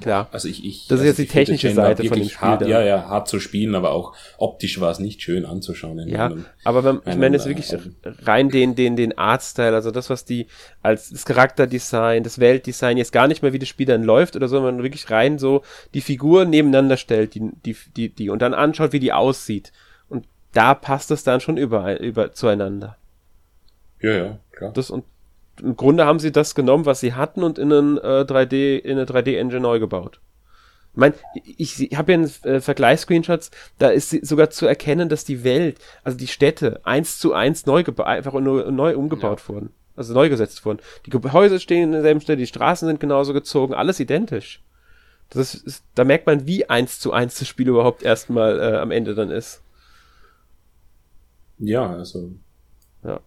Klar. 0.00 0.28
Also 0.32 0.48
ich, 0.48 0.64
ich 0.64 0.88
das 0.88 1.00
ist 1.00 1.06
also 1.06 1.06
jetzt 1.06 1.18
die 1.18 1.26
technische 1.32 1.72
Seite 1.72 2.04
von 2.04 2.18
dem 2.18 2.28
Spiel. 2.28 2.40
Hart, 2.40 2.66
ja, 2.66 2.82
ja, 2.82 3.06
hart 3.08 3.28
zu 3.28 3.38
spielen, 3.38 3.74
aber 3.74 3.92
auch 3.92 4.14
optisch 4.38 4.80
war 4.80 4.90
es 4.90 4.98
nicht 4.98 5.22
schön 5.22 5.44
anzuschauen. 5.44 6.08
ja, 6.08 6.26
einem, 6.26 6.46
aber 6.64 6.82
wenn, 6.82 7.00
ich 7.06 7.16
meine 7.16 7.36
jetzt 7.36 7.46
wirklich 7.46 7.72
rein 8.26 8.48
den, 8.48 8.74
den, 8.74 8.96
den 8.96 9.16
Artstyle, 9.16 9.74
also 9.74 9.92
das, 9.92 10.10
was 10.10 10.24
die 10.24 10.48
als 10.82 11.10
das 11.10 11.24
Charakterdesign, 11.24 12.24
das 12.24 12.40
Weltdesign 12.40 12.96
jetzt 12.96 13.12
gar 13.12 13.28
nicht 13.28 13.42
mehr 13.42 13.52
wie 13.52 13.60
das 13.60 13.68
Spiel 13.68 13.86
dann 13.86 14.02
läuft 14.02 14.34
oder 14.34 14.48
so, 14.48 14.56
sondern 14.56 14.82
wirklich 14.82 15.10
rein 15.10 15.38
so 15.38 15.62
die 15.94 16.00
Figur 16.00 16.44
nebeneinander 16.44 16.96
stellt, 16.96 17.34
die, 17.34 17.50
die, 17.64 17.76
die, 17.96 18.08
die 18.08 18.30
und 18.30 18.42
dann 18.42 18.54
anschaut, 18.54 18.92
wie 18.92 19.00
die 19.00 19.12
aussieht. 19.12 19.72
Und 20.08 20.26
da 20.52 20.74
passt 20.74 21.12
es 21.12 21.22
dann 21.22 21.40
schon 21.40 21.56
über, 21.56 22.00
über 22.00 22.32
zueinander. 22.32 22.96
Ja, 24.00 24.12
ja, 24.12 24.38
klar. 24.50 24.72
Das 24.72 24.90
und 24.90 25.04
im 25.62 25.76
Grunde 25.76 26.04
haben 26.04 26.18
sie 26.18 26.32
das 26.32 26.54
genommen, 26.54 26.86
was 26.86 27.00
sie 27.00 27.14
hatten 27.14 27.42
und 27.42 27.58
in, 27.58 27.72
einen, 27.72 27.98
äh, 27.98 28.24
3D, 28.26 28.78
in 28.78 28.98
eine 28.98 29.06
3D-Engine 29.06 29.60
neu 29.60 29.78
gebaut. 29.78 30.20
Ich 30.92 30.98
meine, 30.98 31.14
ich, 31.34 31.90
ich 31.90 31.96
habe 31.96 32.12
ja 32.12 32.18
einen 32.18 32.30
äh, 32.44 32.60
Vergleichsscreenshots, 32.60 33.50
da 33.78 33.88
ist 33.88 34.10
sogar 34.24 34.50
zu 34.50 34.66
erkennen, 34.66 35.08
dass 35.08 35.24
die 35.24 35.42
Welt, 35.42 35.78
also 36.04 36.16
die 36.16 36.28
Städte, 36.28 36.80
eins 36.84 37.18
zu 37.18 37.32
eins 37.32 37.66
neu 37.66 37.82
einfach 37.98 38.32
nur 38.34 38.70
neu 38.70 38.96
umgebaut 38.96 39.40
ja. 39.40 39.54
wurden. 39.54 39.70
Also 39.96 40.12
neu 40.12 40.28
gesetzt 40.28 40.64
wurden. 40.64 40.80
Die 41.06 41.12
Häuser 41.32 41.60
stehen 41.60 41.84
in 41.84 41.92
derselben 41.92 42.20
Stelle, 42.20 42.38
die 42.38 42.46
Straßen 42.46 42.86
sind 42.86 43.00
genauso 43.00 43.32
gezogen, 43.32 43.74
alles 43.74 44.00
identisch. 44.00 44.62
Das 45.30 45.54
ist, 45.54 45.84
da 45.94 46.04
merkt 46.04 46.26
man, 46.26 46.46
wie 46.46 46.68
eins 46.68 47.00
zu 47.00 47.12
eins 47.12 47.38
das 47.38 47.48
Spiel 47.48 47.68
überhaupt 47.68 48.02
erstmal 48.02 48.60
äh, 48.60 48.76
am 48.76 48.90
Ende 48.90 49.14
dann 49.14 49.30
ist. 49.30 49.62
Ja, 51.58 51.90
also. 51.90 52.32
Ja 53.04 53.20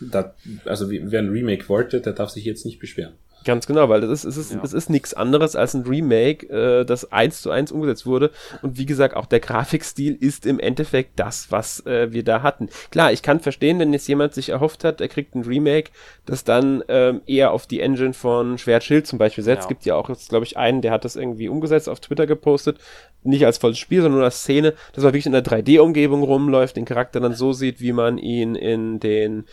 da, 0.00 0.34
also 0.64 0.90
wer 0.90 1.20
ein 1.20 1.30
Remake 1.30 1.68
wollte, 1.68 2.00
der 2.00 2.12
darf 2.12 2.30
sich 2.30 2.44
jetzt 2.44 2.64
nicht 2.64 2.78
beschweren. 2.78 3.14
Ganz 3.44 3.66
genau, 3.66 3.90
weil 3.90 4.00
das 4.00 4.10
ist, 4.10 4.24
es 4.24 4.36
ist, 4.38 4.54
ja. 4.54 4.60
es 4.62 4.72
ist 4.72 4.88
nichts 4.88 5.12
anderes 5.12 5.54
als 5.54 5.74
ein 5.74 5.82
Remake, 5.82 6.48
äh, 6.48 6.84
das 6.84 7.12
eins 7.12 7.42
zu 7.42 7.50
eins 7.50 7.72
umgesetzt 7.72 8.06
wurde. 8.06 8.30
Und 8.62 8.78
wie 8.78 8.86
gesagt, 8.86 9.14
auch 9.14 9.26
der 9.26 9.40
Grafikstil 9.40 10.16
ist 10.18 10.46
im 10.46 10.58
Endeffekt 10.58 11.20
das, 11.20 11.52
was 11.52 11.84
äh, 11.86 12.10
wir 12.12 12.24
da 12.24 12.42
hatten. 12.42 12.70
Klar, 12.90 13.12
ich 13.12 13.22
kann 13.22 13.40
verstehen, 13.40 13.78
wenn 13.78 13.92
jetzt 13.92 14.08
jemand 14.08 14.32
sich 14.32 14.48
erhofft 14.48 14.82
hat, 14.82 15.00
er 15.02 15.08
kriegt 15.08 15.34
ein 15.34 15.42
Remake, 15.42 15.90
das 16.24 16.44
dann 16.44 16.82
ähm, 16.88 17.20
eher 17.26 17.52
auf 17.52 17.66
die 17.66 17.80
Engine 17.80 18.14
von 18.14 18.56
Schwertschild 18.56 19.06
zum 19.06 19.18
Beispiel 19.18 19.44
setzt. 19.44 19.64
Ja. 19.64 19.68
Gibt 19.68 19.84
ja 19.84 19.94
auch 19.94 20.08
jetzt, 20.08 20.30
glaube 20.30 20.46
ich, 20.46 20.56
einen, 20.56 20.80
der 20.80 20.92
hat 20.92 21.04
das 21.04 21.16
irgendwie 21.16 21.48
umgesetzt, 21.48 21.88
auf 21.88 22.00
Twitter 22.00 22.26
gepostet. 22.26 22.78
Nicht 23.24 23.44
als 23.44 23.58
volles 23.58 23.78
Spiel, 23.78 24.00
sondern 24.00 24.18
nur 24.18 24.24
als 24.24 24.40
Szene, 24.40 24.72
dass 24.92 25.04
man 25.04 25.12
wirklich 25.12 25.26
in 25.26 25.32
der 25.32 25.44
3D-Umgebung 25.44 26.22
rumläuft, 26.22 26.76
den 26.76 26.84
Charakter 26.84 27.20
dann 27.20 27.34
so 27.34 27.52
sieht, 27.52 27.80
wie 27.80 27.92
man 27.92 28.16
ihn 28.16 28.54
in 28.54 29.00
den 29.00 29.44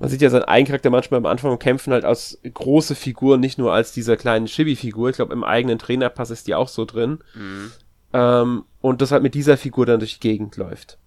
man 0.00 0.08
sieht 0.08 0.22
ja 0.22 0.30
seinen 0.30 0.44
Eigencharakter 0.44 0.88
manchmal 0.88 1.18
am 1.18 1.26
Anfang 1.26 1.52
im 1.52 1.58
Kämpfen 1.58 1.92
halt 1.92 2.06
als 2.06 2.40
große 2.42 2.94
Figur, 2.94 3.36
nicht 3.36 3.58
nur 3.58 3.74
als 3.74 3.92
dieser 3.92 4.16
kleine 4.16 4.46
Chibi-Figur. 4.46 5.10
Ich 5.10 5.16
glaube, 5.16 5.34
im 5.34 5.44
eigenen 5.44 5.78
Trainerpass 5.78 6.30
ist 6.30 6.46
die 6.46 6.54
auch 6.54 6.68
so 6.68 6.86
drin. 6.86 7.18
Mhm. 7.34 7.72
Ähm, 8.14 8.64
und 8.80 9.02
das 9.02 9.12
halt 9.12 9.22
mit 9.22 9.34
dieser 9.34 9.58
Figur 9.58 9.84
dann 9.84 10.00
durch 10.00 10.18
die 10.18 10.28
Gegend 10.28 10.56
läuft. 10.56 10.98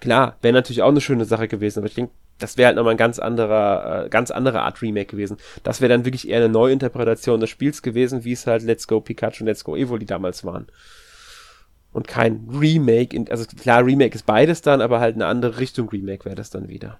Klar, 0.00 0.36
wäre 0.42 0.52
natürlich 0.52 0.82
auch 0.82 0.88
eine 0.88 1.00
schöne 1.00 1.24
Sache 1.24 1.46
gewesen, 1.46 1.78
aber 1.78 1.86
ich 1.86 1.94
denke, 1.94 2.12
das 2.40 2.56
wäre 2.56 2.66
halt 2.66 2.76
nochmal 2.76 2.94
ein 2.94 2.98
ganz 2.98 3.20
anderer, 3.20 4.06
äh, 4.06 4.08
ganz 4.08 4.32
andere 4.32 4.62
Art 4.62 4.82
Remake 4.82 5.12
gewesen. 5.12 5.36
Das 5.62 5.80
wäre 5.80 5.88
dann 5.88 6.04
wirklich 6.04 6.28
eher 6.28 6.38
eine 6.38 6.48
Neuinterpretation 6.48 7.38
des 7.38 7.50
Spiels 7.50 7.82
gewesen, 7.82 8.24
wie 8.24 8.32
es 8.32 8.48
halt 8.48 8.64
Let's 8.64 8.88
Go 8.88 9.00
Pikachu 9.00 9.44
und 9.44 9.46
Let's 9.46 9.62
Go 9.62 9.76
Evoli 9.76 10.06
damals 10.06 10.44
waren. 10.44 10.66
Und 11.92 12.08
kein 12.08 12.48
Remake, 12.52 13.14
in, 13.14 13.30
also 13.30 13.44
klar, 13.44 13.86
Remake 13.86 14.14
ist 14.14 14.26
beides 14.26 14.60
dann, 14.60 14.80
aber 14.80 14.98
halt 14.98 15.14
eine 15.14 15.26
andere 15.26 15.58
Richtung 15.58 15.88
Remake 15.88 16.24
wäre 16.24 16.36
das 16.36 16.50
dann 16.50 16.68
wieder. 16.68 16.98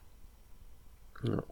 Ja. 1.26 1.42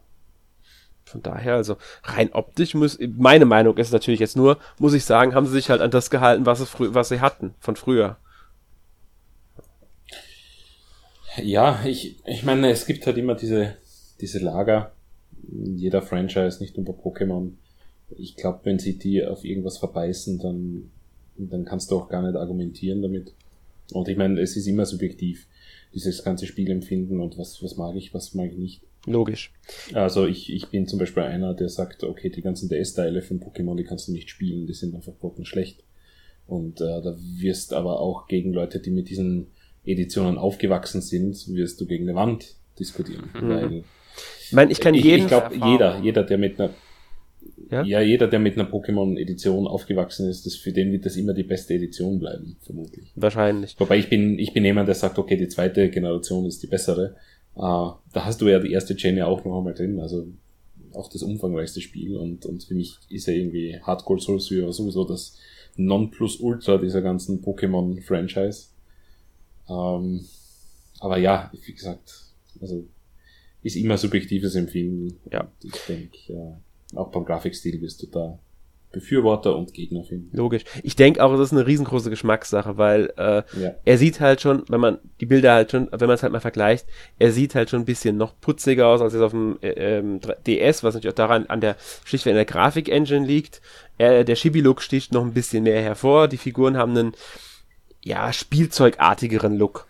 Von 1.07 1.21
daher, 1.23 1.55
also 1.55 1.77
rein 2.03 2.33
optisch 2.33 2.73
muss, 2.73 2.99
meine 3.17 3.45
Meinung 3.45 3.77
ist 3.77 3.93
natürlich 3.93 4.19
jetzt 4.19 4.35
nur, 4.35 4.57
muss 4.77 4.93
ich 4.93 5.05
sagen, 5.05 5.33
haben 5.35 5.45
sie 5.45 5.53
sich 5.53 5.69
halt 5.69 5.81
an 5.81 5.91
das 5.91 6.09
gehalten, 6.09 6.45
was 6.45 6.59
sie, 6.59 6.65
frü 6.65 6.93
was 6.93 7.09
sie 7.09 7.21
hatten, 7.21 7.53
von 7.59 7.77
früher. 7.77 8.17
Ja, 11.41 11.79
ich, 11.85 12.17
ich 12.25 12.43
meine, 12.43 12.69
es 12.71 12.85
gibt 12.85 13.05
halt 13.05 13.17
immer 13.17 13.35
diese, 13.35 13.77
diese 14.19 14.39
Lager, 14.39 14.91
jeder 15.49 16.01
Franchise, 16.01 16.59
nicht 16.59 16.75
nur 16.75 16.85
bei 16.85 16.93
Pokémon. 16.93 17.51
Ich 18.17 18.35
glaube, 18.35 18.61
wenn 18.63 18.79
sie 18.79 18.97
die 18.97 19.25
auf 19.25 19.45
irgendwas 19.45 19.77
verbeißen, 19.77 20.39
dann, 20.39 20.91
dann 21.37 21.63
kannst 21.63 21.91
du 21.91 21.97
auch 21.97 22.09
gar 22.09 22.21
nicht 22.21 22.35
argumentieren 22.35 23.01
damit. 23.01 23.33
Und 23.93 24.09
ich 24.09 24.17
meine, 24.17 24.41
es 24.41 24.57
ist 24.57 24.67
immer 24.67 24.85
subjektiv, 24.85 25.47
dieses 25.93 26.23
ganze 26.23 26.47
Spielempfinden 26.47 27.21
und 27.21 27.37
was, 27.37 27.63
was 27.63 27.77
mag 27.77 27.95
ich, 27.95 28.13
was 28.13 28.33
mag 28.33 28.51
ich 28.51 28.57
nicht. 28.57 28.81
Logisch. 29.07 29.53
Also 29.93 30.27
ich, 30.27 30.53
ich 30.53 30.67
bin 30.67 30.85
zum 30.85 30.99
Beispiel 30.99 31.23
einer, 31.23 31.53
der 31.53 31.69
sagt, 31.69 32.03
okay, 32.03 32.29
die 32.29 32.41
ganzen 32.41 32.69
DS-Teile 32.69 33.21
von 33.21 33.39
Pokémon, 33.39 33.75
die 33.75 33.85
kannst 33.85 34.07
du 34.07 34.11
nicht 34.11 34.29
spielen, 34.29 34.67
die 34.67 34.73
sind 34.73 34.93
einfach 34.93 35.13
brocken 35.13 35.45
schlecht. 35.45 35.83
Und 36.45 36.81
äh, 36.81 37.01
da 37.01 37.15
wirst 37.17 37.73
aber 37.73 37.99
auch 37.99 38.27
gegen 38.27 38.53
Leute, 38.53 38.79
die 38.79 38.91
mit 38.91 39.09
diesen 39.09 39.47
Editionen 39.85 40.37
aufgewachsen 40.37 41.01
sind, 41.01 41.47
wirst 41.47 41.79
du 41.79 41.85
gegen 41.85 42.07
eine 42.07 42.15
Wand 42.15 42.55
diskutieren. 42.79 43.29
Mhm. 43.33 43.49
Weil 43.49 43.83
ich 44.41 44.53
meine, 44.53 44.71
ich 44.71 44.79
kann 44.79 44.93
jeden. 44.93 45.23
Ich 45.23 45.27
glaube, 45.27 45.55
jeder, 45.55 45.99
jeder, 45.99 46.23
der 46.23 46.37
mit 46.37 46.59
einer 46.59 46.73
ja? 47.69 47.83
ja, 47.83 48.01
jeder, 48.01 48.27
der 48.27 48.39
mit 48.39 48.57
einer 48.57 48.69
Pokémon-Edition 48.69 49.67
aufgewachsen 49.67 50.29
ist, 50.29 50.45
das, 50.45 50.55
für 50.55 50.71
den 50.71 50.91
wird 50.91 51.05
das 51.05 51.17
immer 51.17 51.33
die 51.33 51.43
beste 51.43 51.73
Edition 51.73 52.19
bleiben, 52.19 52.57
vermutlich. 52.61 53.11
Wahrscheinlich. 53.15 53.75
Wobei 53.79 53.97
ich 53.97 54.09
bin, 54.09 54.39
ich 54.39 54.53
bin 54.53 54.63
jemand, 54.63 54.87
der 54.87 54.95
sagt, 54.95 55.19
okay, 55.19 55.37
die 55.37 55.47
zweite 55.47 55.89
Generation 55.89 56.45
ist 56.45 56.63
die 56.63 56.67
bessere. 56.67 57.15
Uh, 57.57 57.97
da 58.13 58.23
hast 58.23 58.39
du 58.39 58.47
ja 58.47 58.59
die 58.59 58.71
erste 58.71 58.93
Gen 58.93 59.17
ja 59.17 59.25
auch 59.25 59.43
noch 59.43 59.57
einmal 59.57 59.73
drin, 59.73 59.99
also 59.99 60.27
auch 60.93 61.09
das 61.09 61.23
umfangreichste 61.23 61.81
Spiel 61.81 62.15
und, 62.15 62.45
und 62.45 62.63
für 62.63 62.75
mich 62.75 62.99
ist 63.09 63.25
ja 63.25 63.33
irgendwie 63.33 63.79
Hardcore 63.81 64.21
Soul 64.21 64.39
Silver 64.39 64.71
sowieso 64.71 65.05
das 65.05 65.39
Nonplusultra 65.75 66.77
dieser 66.77 67.01
ganzen 67.01 67.43
Pokémon-Franchise. 67.43 68.67
Ähm, 69.67 70.25
aber 70.99 71.17
ja, 71.17 71.51
wie 71.65 71.73
gesagt, 71.73 72.25
also 72.61 72.85
ist 73.63 73.75
immer 73.75 73.97
subjektives 73.97 74.53
Empfinden. 74.53 75.19
Ja. 75.31 75.51
Ich 75.63 75.73
denke, 75.87 76.17
ja, 76.27 76.61
auch 76.93 77.09
beim 77.09 77.25
Grafikstil 77.25 77.81
wirst 77.81 78.03
du 78.03 78.07
da 78.07 78.39
Befürworter 78.91 79.55
und 79.55 79.73
Gegner 79.73 80.03
finden. 80.03 80.35
Logisch. 80.35 80.63
Ich 80.81 80.95
denke 80.95 81.23
auch, 81.23 81.31
das 81.31 81.47
ist 81.47 81.51
eine 81.51 81.67
riesengroße 81.67 82.09
Geschmackssache, 82.09 82.77
weil 82.77 83.13
äh, 83.17 83.43
ja. 83.59 83.75
er 83.83 83.97
sieht 83.97 84.21
halt 84.21 84.41
schon, 84.41 84.63
wenn 84.69 84.79
man 84.79 84.99
die 85.19 85.25
Bilder 85.25 85.53
halt 85.53 85.71
schon, 85.71 85.89
wenn 85.91 86.07
man 86.07 86.15
es 86.15 86.23
halt 86.23 86.31
mal 86.31 86.39
vergleicht, 86.39 86.87
er 87.19 87.31
sieht 87.31 87.53
halt 87.53 87.69
schon 87.69 87.81
ein 87.81 87.85
bisschen 87.85 88.15
noch 88.15 88.39
putziger 88.39 88.87
aus 88.87 89.01
als 89.01 89.13
jetzt 89.13 89.21
auf 89.21 89.31
dem 89.31 89.57
äh, 89.61 89.69
ähm, 89.71 90.21
DS, 90.45 90.83
was 90.83 90.93
natürlich 90.93 91.13
auch 91.13 91.17
daran 91.17 91.47
an 91.47 91.59
der 91.59 91.75
schlichtweg 92.05 92.31
in 92.31 92.37
der 92.37 92.45
Grafik-Engine 92.45 93.25
liegt. 93.25 93.61
Er, 93.97 94.23
der 94.23 94.35
Chibi-Look 94.35 94.81
sticht 94.81 95.11
noch 95.11 95.23
ein 95.23 95.33
bisschen 95.33 95.63
mehr 95.63 95.81
hervor. 95.81 96.29
Die 96.29 96.37
Figuren 96.37 96.77
haben 96.77 96.97
einen 96.97 97.13
ja, 98.03 98.31
spielzeugartigeren 98.31 99.57
Look, 99.57 99.87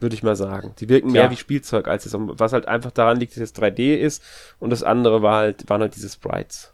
würde 0.00 0.14
ich 0.14 0.22
mal 0.22 0.36
sagen. 0.36 0.74
Die 0.80 0.90
wirken 0.90 1.12
mehr 1.12 1.24
ja. 1.24 1.30
wie 1.30 1.36
Spielzeug 1.36 1.88
als 1.88 2.04
es, 2.04 2.14
was 2.14 2.52
halt 2.52 2.68
einfach 2.68 2.90
daran 2.90 3.18
liegt, 3.18 3.36
dass 3.36 3.42
es 3.42 3.54
3D 3.54 3.96
ist 3.96 4.22
und 4.58 4.68
das 4.68 4.82
andere 4.82 5.22
war 5.22 5.38
halt, 5.38 5.70
waren 5.70 5.80
halt 5.80 5.96
diese 5.96 6.10
Sprites. 6.10 6.73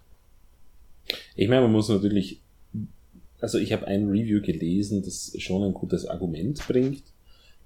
Ich 1.37 1.49
meine, 1.49 1.63
man 1.63 1.73
muss 1.73 1.89
natürlich, 1.89 2.41
also 3.41 3.59
ich 3.59 3.73
habe 3.73 3.87
ein 3.87 4.09
Review 4.09 4.41
gelesen, 4.41 5.03
das 5.03 5.33
schon 5.39 5.63
ein 5.63 5.75
gutes 5.75 6.07
Argument 6.07 6.61
bringt 6.67 7.05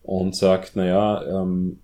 und 0.03 0.37
sagt, 0.37 0.77
naja, 0.77 1.43
ähm, 1.43 1.79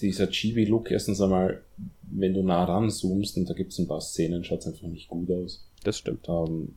dieser 0.00 0.30
Chibi-Look 0.30 0.90
erstens 0.90 1.20
einmal, 1.20 1.62
wenn 2.02 2.34
du 2.34 2.42
nah 2.42 2.64
ranzoomst 2.64 3.36
und 3.36 3.48
da 3.48 3.54
gibt 3.54 3.72
es 3.72 3.78
ein 3.78 3.88
paar 3.88 4.00
Szenen, 4.00 4.44
schaut 4.44 4.60
es 4.60 4.66
einfach 4.66 4.86
nicht 4.86 5.08
gut 5.08 5.30
aus. 5.30 5.66
Das 5.82 5.98
stimmt. 5.98 6.28
Ähm, 6.28 6.74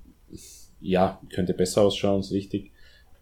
ja, 0.79 1.21
könnte 1.29 1.53
besser 1.53 1.83
ausschauen, 1.83 2.21
ist 2.21 2.31
richtig. 2.31 2.71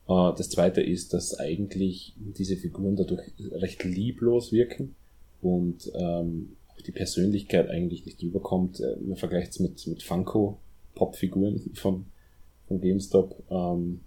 Äh, 0.07 0.31
das 0.37 0.49
zweite 0.49 0.81
ist, 0.81 1.13
dass 1.13 1.37
eigentlich 1.37 2.13
diese 2.17 2.55
Figuren 2.55 2.95
dadurch 2.95 3.31
recht 3.51 3.83
lieblos 3.83 4.51
wirken 4.51 4.95
und 5.41 5.91
ähm, 5.95 6.55
die 6.85 6.91
Persönlichkeit 6.91 7.69
eigentlich 7.69 8.05
nicht 8.05 8.21
rüberkommt. 8.23 8.79
Äh, 8.79 8.95
man 9.01 9.17
vergleicht 9.17 9.51
es 9.51 9.59
mit, 9.59 9.85
mit 9.87 10.03
Funko 10.03 10.59
Pop-Figuren 10.99 11.59
von, 11.73 12.05
von 12.67 12.81
GameStop. 12.81 13.41
Ähm, 13.49 14.01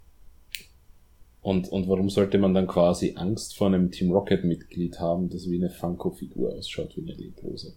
und, 1.40 1.68
und 1.70 1.88
warum 1.88 2.10
sollte 2.10 2.38
man 2.38 2.54
dann 2.54 2.68
quasi 2.68 3.14
Angst 3.16 3.56
vor 3.56 3.66
einem 3.66 3.90
Team 3.90 4.12
Rocket 4.12 4.44
Mitglied 4.44 5.00
haben, 5.00 5.28
das 5.28 5.50
wie 5.50 5.56
eine 5.56 5.70
Funko-Figur 5.70 6.54
ausschaut, 6.54 6.96
wie 6.96 7.00
eine 7.00 7.14
Leblose? 7.14 7.74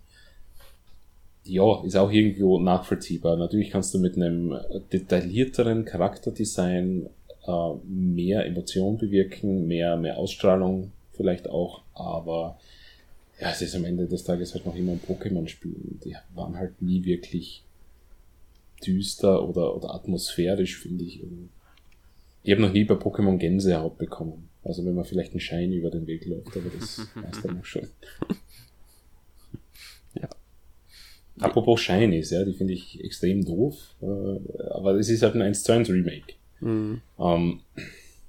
Ja, 1.46 1.84
ist 1.84 1.96
auch 1.96 2.12
irgendwo 2.12 2.60
nachvollziehbar. 2.60 3.38
Natürlich 3.38 3.72
kannst 3.72 3.94
du 3.94 4.00
mit 4.00 4.16
einem 4.16 4.56
detaillierteren 4.92 5.86
Charakterdesign 5.86 7.08
äh, 7.48 7.74
mehr 7.86 8.46
Emotion 8.46 8.98
bewirken, 8.98 9.68
mehr, 9.68 9.96
mehr 9.98 10.18
Ausstrahlung 10.18 10.92
vielleicht 11.14 11.50
auch, 11.50 11.82
aber 11.94 12.60
ja, 13.40 13.52
es 13.52 13.62
ist 13.62 13.76
am 13.76 13.86
Ende 13.86 14.08
des 14.08 14.24
Tages 14.24 14.54
halt 14.54 14.66
noch 14.66 14.76
immer 14.76 14.94
ein 14.94 15.02
Pokémon-Spiel. 15.02 16.00
Die 16.04 16.16
waren 16.34 16.58
halt 16.58 16.82
nie 16.82 17.04
wirklich 17.04 17.65
düster 18.86 19.48
oder, 19.48 19.76
oder 19.76 19.94
atmosphärisch, 19.94 20.78
finde 20.78 21.04
ich. 21.04 21.22
Ich 22.44 22.52
habe 22.52 22.62
noch 22.62 22.74
nie 22.74 22.84
bei 22.84 22.96
Pokémon 22.96 23.38
Gänsehaut 23.38 23.98
bekommen. 23.98 24.50
Also 24.64 24.86
wenn 24.86 24.96
man 24.96 25.06
vielleicht 25.06 25.32
einen 25.32 25.40
Schein 25.40 25.72
über 25.74 25.90
den 25.92 26.08
Weg 26.08 26.26
läuft, 26.26 26.56
aber 26.56 26.70
das 26.78 27.00
weiß 27.16 27.42
dann 27.44 27.58
noch 27.58 27.66
schon. 27.66 27.88
ja. 30.16 30.30
Apropos 31.40 31.82
Shinies, 31.82 32.32
ja, 32.32 32.44
die 32.44 32.54
finde 32.54 32.74
ich 32.74 33.04
extrem 33.04 33.46
doof. 33.46 33.96
Äh, 34.02 34.06
aber 34.72 34.96
es 34.96 35.10
ist 35.10 35.22
halt 35.22 35.36
ein 35.36 35.42
1 35.42 35.64
zu 35.64 35.72
1 35.72 35.90
Remake. 35.90 36.34
Mhm. 36.62 37.02
Ähm, 37.20 37.60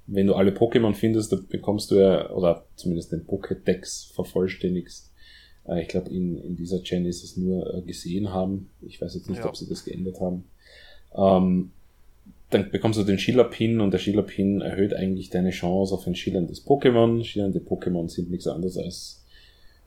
wenn 0.07 0.27
du 0.27 0.35
alle 0.35 0.53
Pokémon 0.53 0.95
findest, 0.95 1.33
dann 1.33 1.47
bekommst 1.49 1.91
du 1.91 1.97
ja, 1.97 2.31
oder 2.31 2.65
zumindest 2.77 3.13
den 3.13 3.27
Pokédex 3.27 4.13
vervollständigst. 4.13 5.13
Äh, 5.69 5.83
ich 5.83 5.89
glaube, 5.89 6.11
in, 6.11 6.39
in 6.43 6.57
dieser 6.57 6.81
Gen 6.81 7.07
ist 7.07 7.25
es 7.25 7.37
nur 7.37 7.75
äh, 7.75 7.83
gesehen 7.83 8.33
haben. 8.33 8.71
Ich 8.83 9.01
weiß 9.01 9.15
jetzt 9.15 9.29
nicht, 9.29 9.41
ja. 9.41 9.47
ob 9.47 9.57
sie 9.57 9.69
das 9.69 9.85
geändert 9.85 10.21
haben. 10.21 10.45
Ähm, 11.15 11.71
dann 12.51 12.71
bekommst 12.71 12.99
du 12.99 13.05
den 13.05 13.19
Schiller-Pin 13.19 13.81
und 13.81 13.91
der 13.91 13.99
Schiller-Pin 13.99 14.61
erhöht 14.61 14.95
eigentlich 14.95 15.31
deine 15.31 15.51
Chance 15.51 15.95
auf 15.95 16.07
ein 16.07 16.15
schillerndes 16.15 16.65
Pokémon. 16.65 17.25
Schillernde 17.25 17.59
Pokémon 17.59 18.09
sind 18.09 18.31
nichts 18.31 18.47
anderes 18.47 18.79
als 18.79 19.25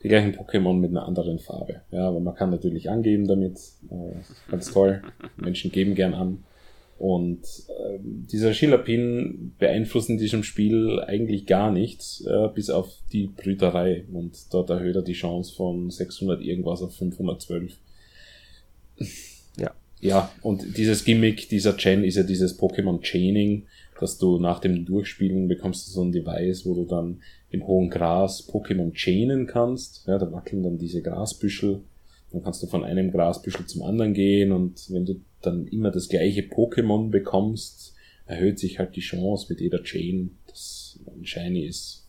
die 0.04 0.08
gleichen 0.08 0.34
Pokémon 0.34 0.74
mit 0.74 0.92
einer 0.92 1.06
anderen 1.06 1.40
Farbe. 1.40 1.82
Ja, 1.92 2.08
aber 2.08 2.20
man 2.20 2.36
kann 2.36 2.50
natürlich 2.50 2.90
angeben 2.90 3.28
damit. 3.28 3.58
Äh, 3.90 4.52
ganz 4.52 4.72
toll. 4.72 5.02
Menschen 5.38 5.72
geben 5.72 5.96
gern 5.96 6.14
an. 6.14 6.44
Und 7.00 7.40
äh, 7.70 7.98
dieser 8.04 8.54
Schiller-Pin 8.54 9.54
beeinflusst 9.58 10.10
in 10.10 10.18
diesem 10.18 10.44
Spiel 10.44 11.00
eigentlich 11.00 11.46
gar 11.46 11.72
nichts, 11.72 12.26
äh, 12.28 12.50
bis 12.54 12.70
auf 12.70 12.92
die 13.14 13.28
Brüterei. 13.28 14.04
Und 14.12 14.54
dort 14.54 14.70
erhöht 14.70 14.98
er 14.98 15.02
die 15.02 15.14
Chance 15.14 15.56
von 15.56 15.90
600 15.90 16.42
irgendwas 16.42 16.82
auf 16.82 16.94
512. 16.94 17.78
Ja. 19.58 19.72
Ja, 20.02 20.30
und 20.42 20.78
dieses 20.78 21.06
Gimmick 21.06 21.48
dieser 21.48 21.74
Gen 21.74 22.04
ist 22.04 22.16
ja 22.16 22.24
dieses 22.24 22.60
Pokémon 22.60 23.02
Chaining, 23.02 23.64
dass 24.00 24.18
du 24.18 24.38
nach 24.38 24.60
dem 24.60 24.86
Durchspielen 24.86 25.48
bekommst 25.48 25.88
du 25.88 25.92
so 25.92 26.04
ein 26.04 26.12
Device, 26.12 26.66
wo 26.66 26.74
du 26.74 26.86
dann 26.86 27.22
im 27.50 27.66
hohen 27.66 27.90
Gras 27.90 28.46
Pokémon 28.50 28.92
chainen 28.94 29.48
kannst. 29.48 30.06
Ja, 30.06 30.18
da 30.18 30.30
wackeln 30.34 30.64
dann 30.64 30.78
diese 30.78 31.02
Grasbüschel. 31.02 31.80
Dann 32.32 32.44
kannst 32.44 32.62
du 32.62 32.68
von 32.68 32.84
einem 32.84 33.12
Grasbüschel 33.12 33.66
zum 33.66 33.84
anderen 33.84 34.14
gehen 34.14 34.52
und 34.52 34.86
wenn 34.92 35.06
du 35.06 35.16
dann 35.42 35.68
immer 35.68 35.92
das 35.92 36.10
gleiche 36.10 36.42
Pokémon 36.42 37.10
bekommst, 37.10 37.96
erhöht 38.26 38.60
sich 38.60 38.80
halt 38.80 38.96
die 38.96 39.02
Chance 39.02 39.48
mit 39.50 39.62
jeder 39.62 39.84
Chain, 39.84 40.38
dass 40.48 41.00
ein 41.08 41.26
Shiny 41.26 41.66
ist. 41.66 42.08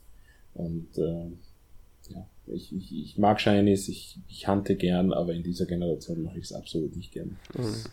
Und 0.55 0.99
äh, 0.99 2.13
ja, 2.13 2.27
ich, 2.47 2.75
ich, 2.75 2.93
ich 2.93 3.19
mag 3.19 3.41
Shinies, 3.41 3.89
ich, 3.89 4.19
ich 4.29 4.47
hante 4.47 4.77
gern, 4.77 5.13
aber 5.13 5.33
in 5.33 5.43
dieser 5.43 5.67
Generation 5.67 6.23
mache 6.23 6.39
ich 6.39 6.45
es 6.45 6.53
absolut 6.53 6.97
nicht 6.97 7.13
gern. 7.13 7.39
Mhm. 7.57 7.85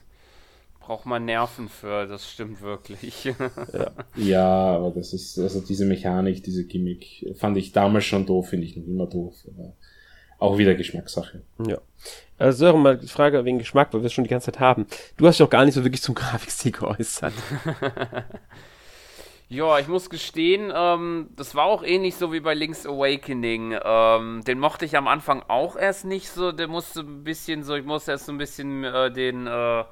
Braucht 0.80 1.06
man 1.06 1.26
Nerven 1.26 1.68
für, 1.68 2.08
das 2.08 2.30
stimmt 2.30 2.62
wirklich. 2.62 3.26
ja. 3.26 3.92
ja, 4.16 4.48
aber 4.48 4.92
das 4.92 5.14
ist, 5.14 5.38
also 5.38 5.60
diese 5.60 5.86
Mechanik, 5.86 6.44
diese 6.44 6.66
Gimmick, 6.66 7.34
fand 7.36 7.58
ich 7.58 7.74
damals 7.74 8.06
schon 8.06 8.26
doof, 8.26 8.50
finde 8.50 8.66
ich 8.66 8.78
noch 8.78 8.88
immer 8.88 9.06
doof. 9.06 9.36
Aber 9.48 9.74
auch 10.40 10.58
wieder 10.58 10.76
Geschmackssache. 10.76 11.42
Ja. 11.66 11.80
Also 12.38 12.60
Sören, 12.60 12.82
mal 12.82 12.98
die 12.98 13.08
Frage 13.08 13.44
wegen 13.46 13.58
Geschmack, 13.58 13.94
weil 13.94 14.02
wir 14.02 14.08
es 14.08 14.14
schon 14.14 14.24
die 14.24 14.30
ganze 14.30 14.52
Zeit 14.52 14.60
haben. 14.60 14.86
Du 15.18 15.28
hast 15.28 15.40
dich 15.40 15.46
auch 15.46 15.50
gar 15.50 15.66
nicht 15.66 15.74
so 15.74 15.84
wirklich 15.84 16.02
zum 16.02 16.16
Grafikstil 16.16 16.72
geäußert. 16.72 17.34
Ja, 19.50 19.80
ich 19.80 19.88
muss 19.88 20.10
gestehen, 20.10 20.74
ähm, 20.76 21.30
das 21.38 21.56
war 21.56 21.66
auch 21.66 21.82
ähnlich 21.82 22.16
so 22.16 22.34
wie 22.34 22.42
bei 22.42 22.54
Link's 22.54 22.86
Awakening. 22.86 23.78
Ähm, 23.82 24.44
den 24.44 24.60
mochte 24.60 24.84
ich 24.84 24.98
am 24.98 25.08
Anfang 25.08 25.42
auch 25.48 25.78
erst 25.78 26.04
nicht 26.04 26.30
so. 26.30 26.52
Der 26.52 26.68
musste 26.68 27.00
ein 27.02 27.24
bisschen 27.24 27.64
so, 27.64 27.76
ich 27.76 27.86
musste 27.86 28.12
erst 28.12 28.26
so 28.26 28.34
ein 28.34 28.38
bisschen 28.38 28.84
äh, 28.84 29.10
den, 29.10 29.48
äh, 29.48 29.86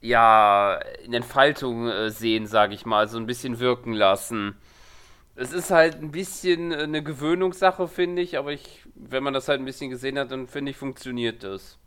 ja, 0.00 0.80
in 1.04 1.14
Entfaltung 1.14 1.86
äh, 1.88 2.10
sehen, 2.10 2.46
sag 2.46 2.72
ich 2.72 2.84
mal, 2.84 3.06
so 3.08 3.18
ein 3.18 3.26
bisschen 3.26 3.60
wirken 3.60 3.92
lassen. 3.92 4.56
Es 5.36 5.52
ist 5.52 5.70
halt 5.70 5.96
ein 6.02 6.10
bisschen 6.10 6.72
eine 6.72 7.02
Gewöhnungssache, 7.04 7.88
finde 7.88 8.20
ich, 8.22 8.36
aber 8.36 8.52
ich, 8.52 8.81
wenn 8.94 9.22
man 9.22 9.34
das 9.34 9.48
halt 9.48 9.60
ein 9.60 9.64
bisschen 9.64 9.90
gesehen 9.90 10.18
hat, 10.18 10.30
dann 10.30 10.46
finde 10.46 10.70
ich, 10.70 10.76
funktioniert 10.76 11.42
das. 11.42 11.78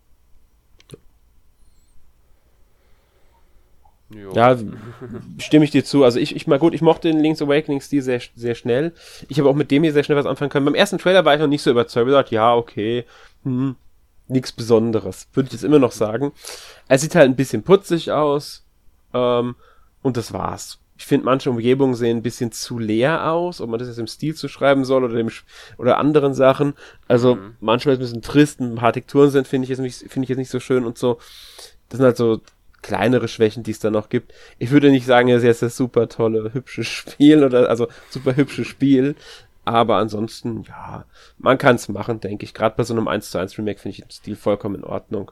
Jo. 4.10 4.34
Ja, 4.34 4.56
stimme 5.40 5.66
ich 5.66 5.72
dir 5.72 5.84
zu. 5.84 6.04
Also 6.04 6.20
ich, 6.20 6.36
ich 6.36 6.46
mal 6.46 6.60
gut, 6.60 6.76
ich 6.76 6.82
mochte 6.82 7.12
den 7.12 7.20
Link's 7.20 7.42
Awakening 7.42 7.82
Stil 7.82 8.04
sehr, 8.04 8.22
sehr 8.36 8.54
schnell. 8.54 8.94
Ich 9.30 9.40
habe 9.40 9.50
auch 9.50 9.56
mit 9.56 9.72
dem 9.72 9.84
hier 9.84 9.94
sehr 9.94 10.04
schnell 10.04 10.18
was 10.18 10.28
anfangen 10.28 10.52
können. 10.52 10.66
Beim 10.66 10.76
ersten 10.76 11.00
Trailer 11.00 11.26
war 11.26 11.34
ich 11.34 11.40
noch 11.40 11.48
nicht 11.48 11.64
so 11.64 11.72
überzeugt. 11.72 12.08
Ich 12.08 12.14
dachte, 12.14 12.36
ja, 12.36 12.54
okay, 12.54 13.06
hm, 13.44 13.76
nichts 14.28 14.52
Besonderes. 14.52 15.28
Würde 15.34 15.48
ich 15.48 15.54
jetzt 15.54 15.64
immer 15.64 15.80
noch 15.80 15.92
sagen. 15.92 16.34
Er 16.88 17.00
sieht 17.00 17.16
halt 17.16 17.30
ein 17.30 17.36
bisschen 17.36 17.64
putzig 17.64 18.12
aus. 18.12 18.64
Ähm, 19.14 19.56
und 20.04 20.18
das 20.18 20.34
war's. 20.34 20.78
Ich 20.98 21.06
finde, 21.06 21.26
manche 21.26 21.50
Umgebungen 21.50 21.94
sehen 21.94 22.18
ein 22.18 22.24
bisschen 22.24 22.52
zu 22.52 22.80
leer 22.80 23.30
aus, 23.30 23.60
ob 23.60 23.70
man 23.70 23.80
das 23.80 23.90
jetzt 23.90 24.00
im 24.00 24.08
Stil 24.08 24.34
zu 24.34 24.48
schreiben 24.48 24.86
soll 24.86 25.04
oder 25.04 25.16
dem 25.16 25.30
oder 25.78 25.98
anderen 25.98 26.34
Sachen. 26.34 26.74
Also 27.08 27.36
mhm. 27.36 27.56
manchmal 27.60 27.96
ist 27.96 28.02
es 28.02 28.12
ein 28.12 28.22
bisschen 28.22 28.22
trist, 28.22 28.60
ein 28.62 28.76
paar 28.76 28.94
Tekturen 28.94 29.30
sind, 29.30 29.48
finde 29.48 29.66
ich 29.66 29.70
jetzt 29.70 29.80
nicht, 29.80 29.98
finde 30.10 30.24
ich 30.24 30.30
jetzt 30.30 30.38
nicht 30.38 30.52
so 30.52 30.60
schön 30.60 30.86
und 30.86 30.98
so. 30.98 31.20
Das 31.90 31.98
sind 31.98 32.06
halt 32.06 32.18
so 32.18 32.42
kleinere 32.82 33.28
Schwächen, 33.28 33.64
die 33.64 33.72
es 33.72 33.80
da 33.80 33.90
noch 33.90 34.10
gibt. 34.10 34.34
Ich 34.60 34.72
würde 34.72 34.92
nicht 34.92 35.06
sagen, 35.06 35.28
es 35.30 35.38
ist 35.38 35.44
jetzt 35.44 35.62
das 35.64 35.76
super 35.76 36.08
tolle, 36.08 36.54
hübsche 36.54 36.84
Spiel 36.84 37.44
oder 37.44 37.68
also 37.70 37.88
super 38.10 38.36
hübsches 38.36 38.68
Spiel. 38.68 39.16
Aber 39.66 39.98
ansonsten, 39.98 40.64
ja, 40.68 41.06
man 41.40 41.58
kann 41.58 41.76
es 41.76 41.90
machen, 41.90 42.20
denke 42.20 42.46
ich. 42.46 42.54
Gerade 42.54 42.76
bei 42.78 42.84
so 42.84 42.94
einem 42.94 43.08
1 43.08 43.32
zu 43.32 43.40
1 43.40 43.58
Remake 43.58 43.80
finde 43.80 43.94
ich 43.96 44.02
den 44.02 44.12
Stil 44.12 44.36
vollkommen 44.36 44.76
in 44.76 44.84
Ordnung. 44.84 45.32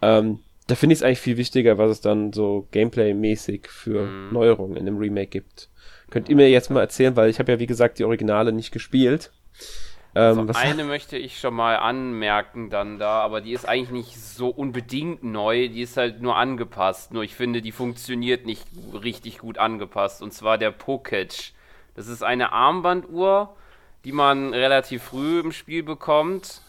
Ähm, 0.00 0.40
da 0.68 0.74
finde 0.74 0.92
ich 0.92 1.00
es 1.00 1.02
eigentlich 1.02 1.20
viel 1.20 1.38
wichtiger, 1.38 1.78
was 1.78 1.90
es 1.90 2.00
dann 2.00 2.32
so 2.32 2.68
Gameplay-mäßig 2.72 3.68
für 3.68 4.02
mhm. 4.02 4.32
Neuerungen 4.32 4.76
in 4.76 4.86
dem 4.86 4.98
Remake 4.98 5.30
gibt. 5.30 5.70
Könnt 6.10 6.28
ihr 6.28 6.36
mir 6.36 6.48
jetzt 6.48 6.70
mal 6.70 6.80
erzählen, 6.80 7.16
weil 7.16 7.30
ich 7.30 7.38
habe 7.38 7.50
ja 7.52 7.58
wie 7.58 7.66
gesagt 7.66 7.98
die 7.98 8.04
Originale 8.04 8.52
nicht 8.52 8.70
gespielt. 8.70 9.32
Ähm, 10.14 10.38
also 10.38 10.52
eine 10.58 10.84
möchte 10.84 11.16
ich 11.16 11.40
schon 11.40 11.54
mal 11.54 11.76
anmerken 11.76 12.68
dann 12.68 12.98
da, 12.98 13.20
aber 13.20 13.40
die 13.40 13.52
ist 13.52 13.66
eigentlich 13.66 13.90
nicht 13.90 14.20
so 14.20 14.48
unbedingt 14.48 15.24
neu, 15.24 15.68
die 15.68 15.80
ist 15.80 15.96
halt 15.96 16.20
nur 16.20 16.36
angepasst. 16.36 17.14
Nur 17.14 17.22
ich 17.22 17.34
finde, 17.34 17.62
die 17.62 17.72
funktioniert 17.72 18.44
nicht 18.44 18.66
richtig 18.92 19.38
gut 19.38 19.56
angepasst. 19.56 20.22
Und 20.22 20.34
zwar 20.34 20.58
der 20.58 20.70
Poketch. 20.70 21.54
Das 21.94 22.08
ist 22.08 22.22
eine 22.22 22.52
Armbanduhr, 22.52 23.56
die 24.04 24.12
man 24.12 24.52
relativ 24.52 25.02
früh 25.02 25.40
im 25.40 25.52
Spiel 25.52 25.82
bekommt, 25.82 26.60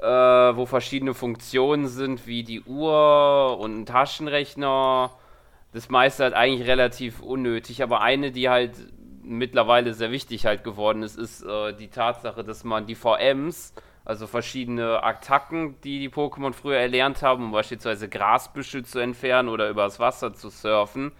äh, 0.00 0.06
wo 0.06 0.66
verschiedene 0.66 1.14
Funktionen 1.14 1.86
sind, 1.88 2.26
wie 2.26 2.44
die 2.44 2.62
Uhr 2.62 3.58
und 3.58 3.80
ein 3.80 3.86
Taschenrechner. 3.86 5.10
Das 5.72 5.88
meiste 5.88 6.24
halt 6.24 6.34
eigentlich 6.34 6.68
relativ 6.68 7.20
unnötig, 7.20 7.82
aber 7.82 8.00
eine, 8.00 8.30
die 8.30 8.48
halt 8.48 8.72
mittlerweile 9.22 9.94
sehr 9.94 10.10
wichtig 10.10 10.46
halt 10.46 10.64
geworden 10.64 11.02
ist, 11.02 11.16
ist 11.16 11.42
äh, 11.42 11.72
die 11.74 11.88
Tatsache, 11.88 12.44
dass 12.44 12.62
man 12.64 12.86
die 12.86 12.94
VMs, 12.94 13.74
also 14.04 14.26
verschiedene 14.26 15.02
Attacken, 15.02 15.80
die 15.82 15.98
die 15.98 16.10
Pokémon 16.10 16.52
früher 16.52 16.76
erlernt 16.76 17.22
haben, 17.22 17.44
um 17.44 17.52
beispielsweise 17.52 18.08
Grasbüschel 18.08 18.84
zu 18.84 18.98
entfernen 18.98 19.48
oder 19.48 19.70
übers 19.70 19.98
Wasser 19.98 20.34
zu 20.34 20.50
surfen, 20.50 21.12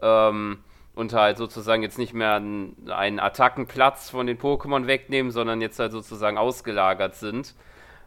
ähm, 0.00 0.58
und 0.94 1.12
halt 1.12 1.38
sozusagen 1.38 1.82
jetzt 1.82 1.98
nicht 1.98 2.14
mehr 2.14 2.34
einen, 2.34 2.90
einen 2.90 3.20
Attackenplatz 3.20 4.10
von 4.10 4.26
den 4.26 4.38
Pokémon 4.38 4.86
wegnehmen, 4.86 5.32
sondern 5.32 5.60
jetzt 5.60 5.78
halt 5.78 5.92
sozusagen 5.92 6.36
ausgelagert 6.36 7.14
sind. 7.14 7.54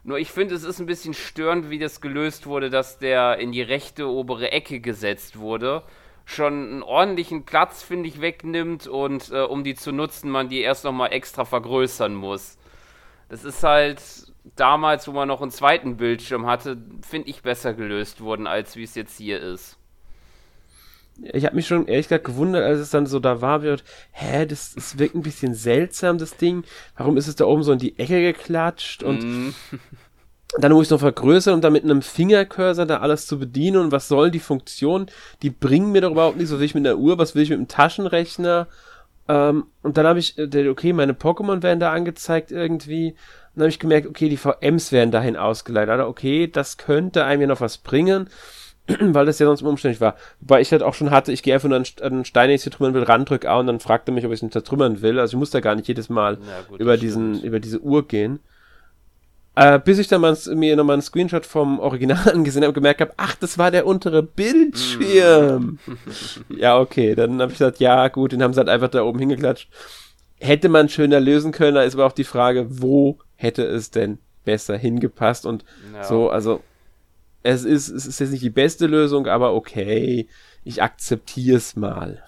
Nur 0.03 0.17
ich 0.17 0.31
finde, 0.31 0.55
es 0.55 0.63
ist 0.63 0.79
ein 0.79 0.85
bisschen 0.85 1.13
störend, 1.13 1.69
wie 1.69 1.79
das 1.79 2.01
gelöst 2.01 2.45
wurde, 2.45 2.69
dass 2.69 2.97
der 2.97 3.37
in 3.37 3.51
die 3.51 3.61
rechte 3.61 4.07
obere 4.07 4.51
Ecke 4.51 4.79
gesetzt 4.79 5.39
wurde 5.39 5.83
schon 6.25 6.53
einen 6.53 6.83
ordentlichen 6.83 7.45
Platz, 7.45 7.83
finde 7.83 8.07
ich, 8.07 8.21
wegnimmt 8.21 8.87
und 8.87 9.31
äh, 9.31 9.41
um 9.41 9.63
die 9.63 9.75
zu 9.75 9.91
nutzen, 9.91 10.29
man 10.29 10.49
die 10.49 10.61
erst 10.61 10.83
nochmal 10.83 11.11
extra 11.11 11.45
vergrößern 11.45 12.15
muss. 12.15 12.57
Das 13.29 13.43
ist 13.43 13.63
halt 13.63 14.01
damals, 14.55 15.07
wo 15.07 15.11
man 15.11 15.27
noch 15.27 15.41
einen 15.41 15.51
zweiten 15.51 15.97
Bildschirm 15.97 16.45
hatte, 16.45 16.77
finde 17.01 17.29
ich 17.29 17.41
besser 17.41 17.73
gelöst 17.73 18.21
worden, 18.21 18.47
als 18.47 18.75
wie 18.75 18.83
es 18.83 18.95
jetzt 18.95 19.17
hier 19.17 19.41
ist. 19.41 19.77
Ich 21.21 21.45
habe 21.45 21.55
mich 21.55 21.67
schon 21.67 21.87
ehrlich 21.87 22.07
gesagt 22.07 22.25
gewundert, 22.25 22.63
als 22.63 22.79
es 22.79 22.89
dann 22.89 23.05
so 23.05 23.19
da 23.19 23.41
war, 23.41 23.61
wird, 23.61 23.83
hä, 24.11 24.45
das, 24.45 24.73
das 24.73 24.97
wirkt 24.97 25.15
ein 25.15 25.21
bisschen 25.21 25.53
seltsam, 25.53 26.17
das 26.17 26.37
Ding. 26.37 26.63
Warum 26.97 27.17
ist 27.17 27.27
es 27.27 27.35
da 27.35 27.45
oben 27.45 27.63
so 27.63 27.71
in 27.71 27.79
die 27.79 27.97
Ecke 27.99 28.19
geklatscht? 28.21 29.03
Und 29.03 29.23
mm. 29.23 29.53
Dann 30.59 30.71
muss 30.71 30.85
ich 30.85 30.91
noch 30.91 30.99
vergrößern 30.99 31.55
und 31.55 31.63
dann 31.63 31.73
mit 31.73 31.83
einem 31.83 32.01
Fingercursor 32.01 32.85
da 32.85 32.99
alles 32.99 33.25
zu 33.25 33.39
bedienen. 33.39 33.77
Und 33.77 33.91
was 33.91 34.07
soll 34.07 34.29
die 34.29 34.39
Funktion? 34.39 35.07
Die 35.41 35.49
bringen 35.49 35.91
mir 35.91 36.01
doch 36.01 36.11
überhaupt 36.11 36.37
nichts. 36.37 36.51
Was 36.51 36.59
will 36.59 36.65
ich 36.65 36.75
mit 36.75 36.85
einer 36.85 36.97
Uhr? 36.97 37.17
Was 37.17 37.33
will 37.33 37.41
ich 37.41 37.49
mit 37.49 37.57
einem 37.57 37.67
Taschenrechner? 37.67 38.67
Ähm, 39.27 39.65
und 39.81 39.97
dann 39.97 40.05
habe 40.05 40.19
ich, 40.19 40.37
äh, 40.37 40.69
okay, 40.69 40.93
meine 40.93 41.13
Pokémon 41.13 41.63
werden 41.63 41.79
da 41.79 41.91
angezeigt 41.91 42.51
irgendwie. 42.51 43.11
Und 43.11 43.17
dann 43.55 43.63
habe 43.63 43.69
ich 43.69 43.79
gemerkt, 43.79 44.07
okay, 44.07 44.29
die 44.29 44.37
VMs 44.37 44.91
werden 44.91 45.11
dahin 45.11 45.37
ausgeleitet. 45.37 45.91
Also, 45.91 46.05
okay, 46.05 46.47
das 46.47 46.77
könnte 46.77 47.25
einem 47.25 47.41
ja 47.41 47.47
noch 47.47 47.61
was 47.61 47.79
bringen, 47.79 48.29
weil 48.99 49.25
das 49.25 49.39
ja 49.39 49.45
sonst 49.45 49.61
umständlich 49.61 50.01
war. 50.01 50.15
Wobei 50.41 50.61
ich 50.61 50.71
halt 50.71 50.83
auch 50.83 50.93
schon 50.93 51.11
hatte, 51.11 51.31
ich 51.31 51.43
gehe 51.43 51.53
einfach 51.53 51.69
nur 51.69 51.77
an 51.77 51.85
einen 52.01 52.25
Stein, 52.25 52.49
den 52.49 52.55
ich 52.55 52.61
zertrümmern 52.61 52.93
will, 52.93 53.03
ran, 53.03 53.25
drück 53.25 53.45
A 53.45 53.59
und 53.59 53.67
dann 53.67 53.79
fragt 53.79 54.09
er 54.09 54.13
mich, 54.13 54.25
ob 54.25 54.31
ich 54.31 54.41
nicht 54.41 54.53
zertrümmern 54.53 55.01
will. 55.01 55.19
Also 55.19 55.35
ich 55.35 55.39
muss 55.39 55.51
da 55.51 55.61
gar 55.61 55.75
nicht 55.75 55.87
jedes 55.87 56.09
Mal 56.09 56.37
gut, 56.67 56.79
über 56.79 56.97
diesen, 56.97 57.41
über 57.43 57.59
diese 57.59 57.79
Uhr 57.79 58.07
gehen. 58.07 58.39
Äh, 59.55 59.79
bis 59.79 59.99
ich 59.99 60.07
dann 60.07 60.21
mal, 60.21 60.35
mir 60.55 60.75
nochmal 60.75 60.95
einen 60.95 61.03
Screenshot 61.03 61.45
vom 61.45 61.79
Original 61.79 62.29
angesehen 62.33 62.63
habe 62.63 62.69
und 62.69 62.75
gemerkt 62.75 63.01
habe, 63.01 63.13
ach, 63.17 63.35
das 63.35 63.57
war 63.57 63.69
der 63.69 63.85
untere 63.85 64.23
Bildschirm. 64.23 65.77
Mm. 65.85 65.97
ja, 66.57 66.79
okay, 66.79 67.13
dann 67.13 67.39
habe 67.39 67.51
ich 67.51 67.59
gesagt, 67.59 67.79
ja, 67.79 68.07
gut, 68.07 68.31
den 68.31 68.41
haben 68.41 68.53
sie 68.53 68.59
halt 68.59 68.69
einfach 68.69 68.89
da 68.89 69.03
oben 69.03 69.19
hingeklatscht. 69.19 69.69
Hätte 70.39 70.69
man 70.69 70.89
schöner 70.89 71.19
lösen 71.19 71.51
können, 71.51 71.75
da 71.75 71.83
ist 71.83 71.93
aber 71.93 72.07
auch 72.07 72.13
die 72.13 72.23
Frage, 72.23 72.65
wo 72.69 73.19
hätte 73.35 73.63
es 73.63 73.91
denn 73.91 74.17
besser 74.43 74.75
hingepasst 74.75 75.45
und 75.45 75.63
ja. 75.93 76.03
so, 76.03 76.29
also 76.29 76.61
es 77.43 77.65
ist, 77.65 77.89
es 77.89 78.05
ist 78.05 78.19
jetzt 78.19 78.31
nicht 78.31 78.43
die 78.43 78.49
beste 78.49 78.87
Lösung, 78.87 79.27
aber 79.27 79.53
okay, 79.53 80.27
ich 80.63 80.81
akzeptiere 80.81 81.57
es 81.57 81.75
mal. 81.75 82.23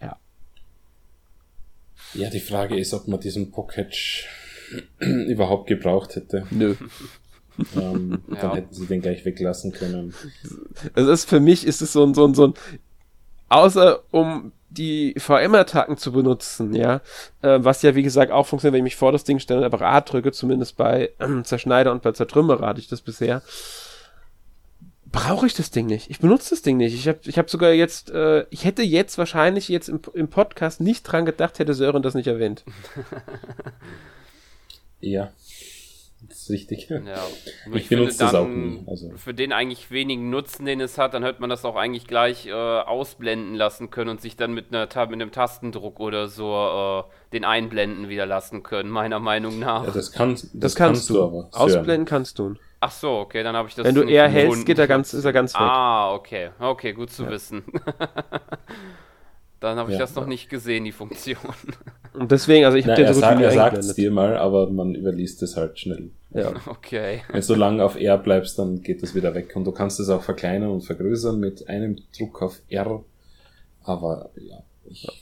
Ja. 0.00 0.18
Ja, 2.14 2.28
die 2.28 2.40
Frage 2.40 2.78
ist, 2.78 2.92
ob 2.92 3.06
man 3.08 3.20
diesen 3.20 3.52
Pocket 3.52 3.94
überhaupt 4.98 5.68
gebraucht 5.68 6.16
hätte. 6.16 6.46
Nö. 6.50 6.74
Ähm, 7.76 8.22
ja. 8.28 8.40
Dann 8.40 8.54
hätten 8.54 8.74
sie 8.74 8.86
den 8.86 9.02
gleich 9.02 9.24
weglassen 9.24 9.72
können. 9.72 10.14
Es 10.94 11.06
ist 11.06 11.28
für 11.28 11.40
mich 11.40 11.66
ist 11.66 11.82
es 11.82 11.92
so 11.92 12.04
ein, 12.04 12.14
so 12.14 12.26
ein, 12.26 12.34
so 12.34 12.48
ein, 12.48 12.54
außer 13.48 14.02
um 14.10 14.52
die 14.70 15.14
VM-Attacken 15.18 15.96
zu 15.96 16.12
benutzen, 16.12 16.74
ja, 16.74 17.00
äh, 17.42 17.58
was 17.60 17.82
ja 17.82 17.96
wie 17.96 18.04
gesagt 18.04 18.30
auch 18.30 18.46
funktioniert, 18.46 18.74
wenn 18.74 18.86
ich 18.86 18.92
mich 18.92 18.96
vor 18.96 19.10
das 19.10 19.24
Ding 19.24 19.40
stelle 19.40 19.60
und 19.60 19.64
einfach 19.64 19.80
A 19.80 20.00
drücke, 20.00 20.30
zumindest 20.32 20.76
bei 20.76 21.10
äh, 21.18 21.42
Zerschneider 21.42 21.92
und 21.92 22.02
bei 22.02 22.12
Zertrümmerer 22.12 22.68
hatte 22.68 22.80
ich 22.80 22.88
das 22.88 23.02
bisher. 23.02 23.42
Brauche 25.12 25.46
ich 25.46 25.54
das 25.54 25.70
Ding 25.70 25.86
nicht. 25.86 26.08
Ich 26.08 26.20
benutze 26.20 26.50
das 26.50 26.62
Ding 26.62 26.76
nicht. 26.76 26.94
Ich 26.94 27.08
habe 27.08 27.18
ich 27.24 27.38
hab 27.38 27.50
sogar 27.50 27.72
jetzt, 27.72 28.10
äh, 28.10 28.46
ich 28.50 28.64
hätte 28.64 28.82
jetzt 28.82 29.18
wahrscheinlich 29.18 29.68
jetzt 29.68 29.88
im, 29.88 30.00
im 30.14 30.28
Podcast 30.28 30.80
nicht 30.80 31.02
dran 31.02 31.24
gedacht, 31.24 31.58
hätte 31.58 31.74
Sören 31.74 32.02
das 32.02 32.14
nicht 32.14 32.28
erwähnt. 32.28 32.64
Ja, 35.02 35.32
das 36.28 36.38
ist 36.38 36.50
richtig. 36.50 36.88
Ja. 36.88 37.00
Ich, 37.72 37.82
ich 37.82 37.88
benutze 37.88 38.18
das 38.18 38.34
auch 38.34 38.48
nie. 38.48 38.82
Also. 38.86 39.10
Für 39.16 39.34
den 39.34 39.52
eigentlich 39.52 39.90
wenigen 39.90 40.30
Nutzen, 40.30 40.64
den 40.64 40.80
es 40.80 40.98
hat, 40.98 41.14
dann 41.14 41.22
hätte 41.22 41.40
man 41.40 41.50
das 41.50 41.64
auch 41.64 41.76
eigentlich 41.76 42.06
gleich 42.06 42.46
äh, 42.46 42.52
ausblenden 42.52 43.54
lassen 43.54 43.90
können 43.90 44.10
und 44.10 44.20
sich 44.20 44.36
dann 44.36 44.52
mit, 44.52 44.74
einer, 44.74 44.86
mit 45.06 45.12
einem 45.14 45.30
Tastendruck 45.30 46.00
oder 46.00 46.28
so 46.28 47.04
äh, 47.06 47.32
den 47.32 47.44
einblenden 47.44 48.08
wieder 48.08 48.26
lassen 48.26 48.62
können, 48.62 48.90
meiner 48.90 49.20
Meinung 49.20 49.58
nach. 49.58 49.84
Ja, 49.84 49.90
das, 49.90 50.10
kann, 50.12 50.32
das, 50.32 50.50
das 50.52 50.74
kannst, 50.74 51.08
kannst, 51.08 51.10
du 51.10 51.22
aber. 51.22 51.48
Ausblenden 51.52 52.06
kannst 52.06 52.38
du. 52.38 52.54
Ach 52.80 52.90
so, 52.90 53.18
okay, 53.18 53.42
dann 53.42 53.54
habe 53.54 53.68
ich 53.68 53.74
das. 53.74 53.84
Wenn 53.84 53.94
du 53.94 54.02
eher 54.02 54.28
hältst, 54.28 54.64
geht 54.64 54.78
er 54.78 54.88
ganz, 54.88 55.12
ist 55.12 55.24
er 55.24 55.32
ganz 55.32 55.52
weg. 55.54 55.60
Ah, 55.60 56.14
okay, 56.14 56.50
okay, 56.58 56.94
gut 56.94 57.10
zu 57.10 57.24
ja. 57.24 57.30
wissen. 57.30 57.62
Dann 59.60 59.76
habe 59.76 59.90
ich 59.90 59.98
ja, 59.98 60.00
das 60.00 60.14
noch 60.14 60.26
nicht 60.26 60.48
gesehen, 60.48 60.84
die 60.84 60.92
Funktion. 60.92 61.36
Und 62.14 62.30
deswegen, 62.32 62.64
also 62.64 62.78
ich 62.78 62.86
habe 62.86 62.96
den 62.96 63.04
Er, 63.04 63.14
sagt, 63.14 63.40
er 63.40 63.50
sagt 63.52 63.78
es 63.78 63.94
dir 63.94 64.10
mal, 64.10 64.36
aber 64.36 64.70
man 64.70 64.94
überliest 64.94 65.42
es 65.42 65.56
halt 65.56 65.78
schnell. 65.78 66.10
Ja. 66.32 66.54
Okay. 66.66 67.22
Wenn 67.30 67.42
du 67.42 67.54
lange 67.54 67.84
auf 67.84 67.96
R 67.96 68.16
bleibst, 68.18 68.58
dann 68.58 68.82
geht 68.82 69.02
das 69.02 69.14
wieder 69.14 69.34
weg. 69.34 69.54
Und 69.54 69.64
du 69.64 69.72
kannst 69.72 70.00
es 70.00 70.08
auch 70.08 70.22
verkleinern 70.22 70.70
und 70.70 70.80
vergrößern 70.80 71.38
mit 71.38 71.68
einem 71.68 71.98
Druck 72.16 72.40
auf 72.40 72.62
R. 72.68 73.04
Aber 73.84 74.30
ja, 74.36 74.62
ich 74.86 75.02
ja. 75.02 75.12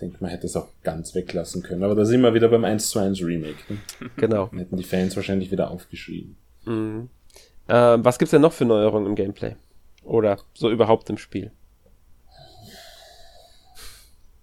denke, 0.00 0.18
man 0.20 0.30
hätte 0.30 0.46
es 0.46 0.56
auch 0.56 0.68
ganz 0.82 1.14
weglassen 1.14 1.62
können. 1.62 1.82
Aber 1.82 1.94
da 1.94 2.04
sind 2.04 2.20
wir 2.20 2.34
wieder 2.34 2.48
beim 2.48 2.64
1 2.64 2.90
zu 2.90 2.98
1 2.98 3.22
Remake. 3.22 3.56
Ne? 3.68 3.78
Genau. 4.16 4.48
Dann 4.50 4.58
hätten 4.58 4.76
die 4.76 4.84
Fans 4.84 5.16
wahrscheinlich 5.16 5.50
wieder 5.50 5.70
aufgeschrieben. 5.70 6.36
Mhm. 6.66 7.08
Äh, 7.68 7.98
was 7.98 8.18
gibt's 8.18 8.30
denn 8.32 8.42
noch 8.42 8.52
für 8.52 8.64
Neuerungen 8.66 9.08
im 9.08 9.14
Gameplay? 9.14 9.56
Oder 10.04 10.38
so 10.54 10.70
überhaupt 10.70 11.08
im 11.10 11.18
Spiel? 11.18 11.52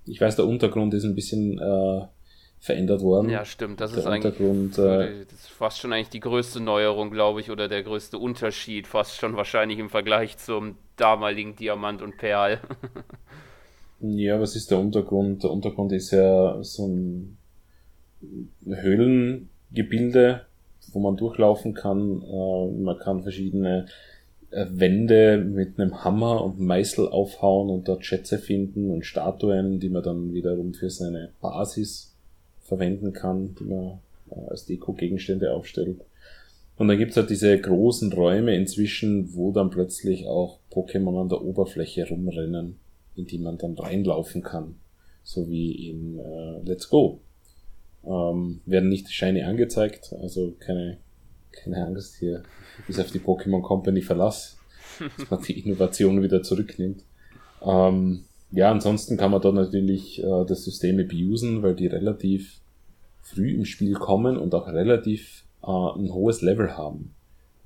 Ich 0.06 0.22
weiß, 0.22 0.36
der 0.36 0.46
Untergrund 0.46 0.94
ist 0.94 1.04
ein 1.04 1.16
bisschen 1.16 1.60
äh, 1.60 2.06
verändert 2.60 3.02
worden. 3.02 3.30
Ja, 3.30 3.46
stimmt. 3.46 3.80
Das 3.80 3.92
der 3.92 4.00
ist 4.00 4.06
eigentlich 4.08 4.40
Untergrund, 4.40 4.78
äh, 4.78 5.26
das 5.26 5.40
ist 5.40 5.50
fast 5.50 5.80
schon 5.80 5.94
eigentlich 5.94 6.10
die 6.10 6.20
größte 6.20 6.60
Neuerung, 6.60 7.12
glaube 7.12 7.42
ich, 7.42 7.52
oder 7.52 7.68
der 7.68 7.84
größte 7.84 8.18
Unterschied, 8.18 8.88
fast 8.88 9.16
schon 9.16 9.36
wahrscheinlich 9.36 9.80
im 9.80 9.90
Vergleich 9.90 10.38
zum 10.38 10.78
damaligen 10.96 11.56
Diamant 11.56 12.02
und 12.02 12.18
Perl. 12.18 12.60
Ja, 14.02 14.40
was 14.40 14.56
ist 14.56 14.72
der 14.72 14.80
Untergrund? 14.80 15.44
Der 15.44 15.52
Untergrund 15.52 15.92
ist 15.94 16.12
ja 16.12 16.62
so 16.62 16.88
ein 16.88 17.38
Höhlengebilde, 18.66 20.46
wo 20.92 21.00
man 21.00 21.16
durchlaufen 21.16 21.74
kann. 21.74 22.22
Äh, 22.22 22.82
man 22.82 23.00
kann 23.00 23.24
verschiedene 23.24 23.88
Wände 24.52 25.38
mit 25.38 25.80
einem 25.80 26.04
Hammer 26.04 26.44
und 26.44 26.60
Meißel 26.60 27.08
aufhauen 27.10 27.70
und 27.70 27.88
dort 27.88 28.06
Schätze 28.06 28.38
finden 28.38 28.90
und 28.92 29.06
Statuen, 29.06 29.80
die 29.80 29.90
man 29.90 30.04
dann 30.04 30.34
wiederum 30.34 30.74
für 30.74 30.90
seine 30.90 31.30
Basis 31.42 32.14
verwenden 32.64 33.14
kann, 33.14 33.56
die 33.60 33.66
man 33.66 34.00
äh, 34.32 34.50
als 34.50 34.66
Deko-Gegenstände 34.66 35.52
aufstellt. 35.52 36.00
Und 36.78 36.88
dann 36.88 36.98
gibt's 36.98 37.16
halt 37.18 37.30
diese 37.30 37.58
großen 37.58 38.12
Räume 38.12 38.56
inzwischen, 38.56 39.34
wo 39.34 39.52
dann 39.52 39.70
plötzlich 39.70 40.28
auch 40.28 40.60
Pokémon 40.72 41.22
an 41.22 41.30
der 41.30 41.42
Oberfläche 41.42 42.08
rumrennen 42.08 42.76
in 43.16 43.26
die 43.26 43.38
man 43.38 43.58
dann 43.58 43.74
reinlaufen 43.74 44.44
kann. 44.44 44.76
So 45.24 45.50
wie 45.50 45.90
in 45.90 46.20
äh, 46.20 46.60
Let's 46.64 46.90
Go. 46.90 47.20
Ähm, 48.06 48.62
werden 48.66 48.90
nicht 48.90 49.10
Shiny 49.10 49.42
angezeigt, 49.42 50.14
also 50.22 50.54
keine, 50.60 50.98
keine 51.56 51.86
Angst 51.86 52.16
hier, 52.20 52.44
bis 52.88 53.00
auf 53.00 53.12
die 53.12 53.20
Pokémon 53.20 53.62
Company 53.62 54.02
Verlass, 54.02 54.58
dass 55.18 55.30
man 55.30 55.42
die 55.42 55.60
Innovation 55.60 56.22
wieder 56.22 56.44
zurücknimmt. 56.44 57.04
Ähm, 57.62 58.26
ja, 58.52 58.72
ansonsten 58.72 59.18
kann 59.18 59.32
man 59.32 59.42
da 59.42 59.52
natürlich 59.52 60.24
äh, 60.24 60.46
das 60.46 60.64
System 60.64 61.00
abusen, 61.00 61.64
weil 61.64 61.76
die 61.76 61.88
relativ 61.88 62.62
früh 63.22 63.52
im 63.54 63.66
Spiel 63.66 63.94
kommen 63.94 64.38
und 64.38 64.54
auch 64.54 64.68
relativ 64.68 65.44
äh, 65.64 65.68
ein 65.68 66.14
hohes 66.14 66.42
Level 66.42 66.78
haben. 66.78 67.14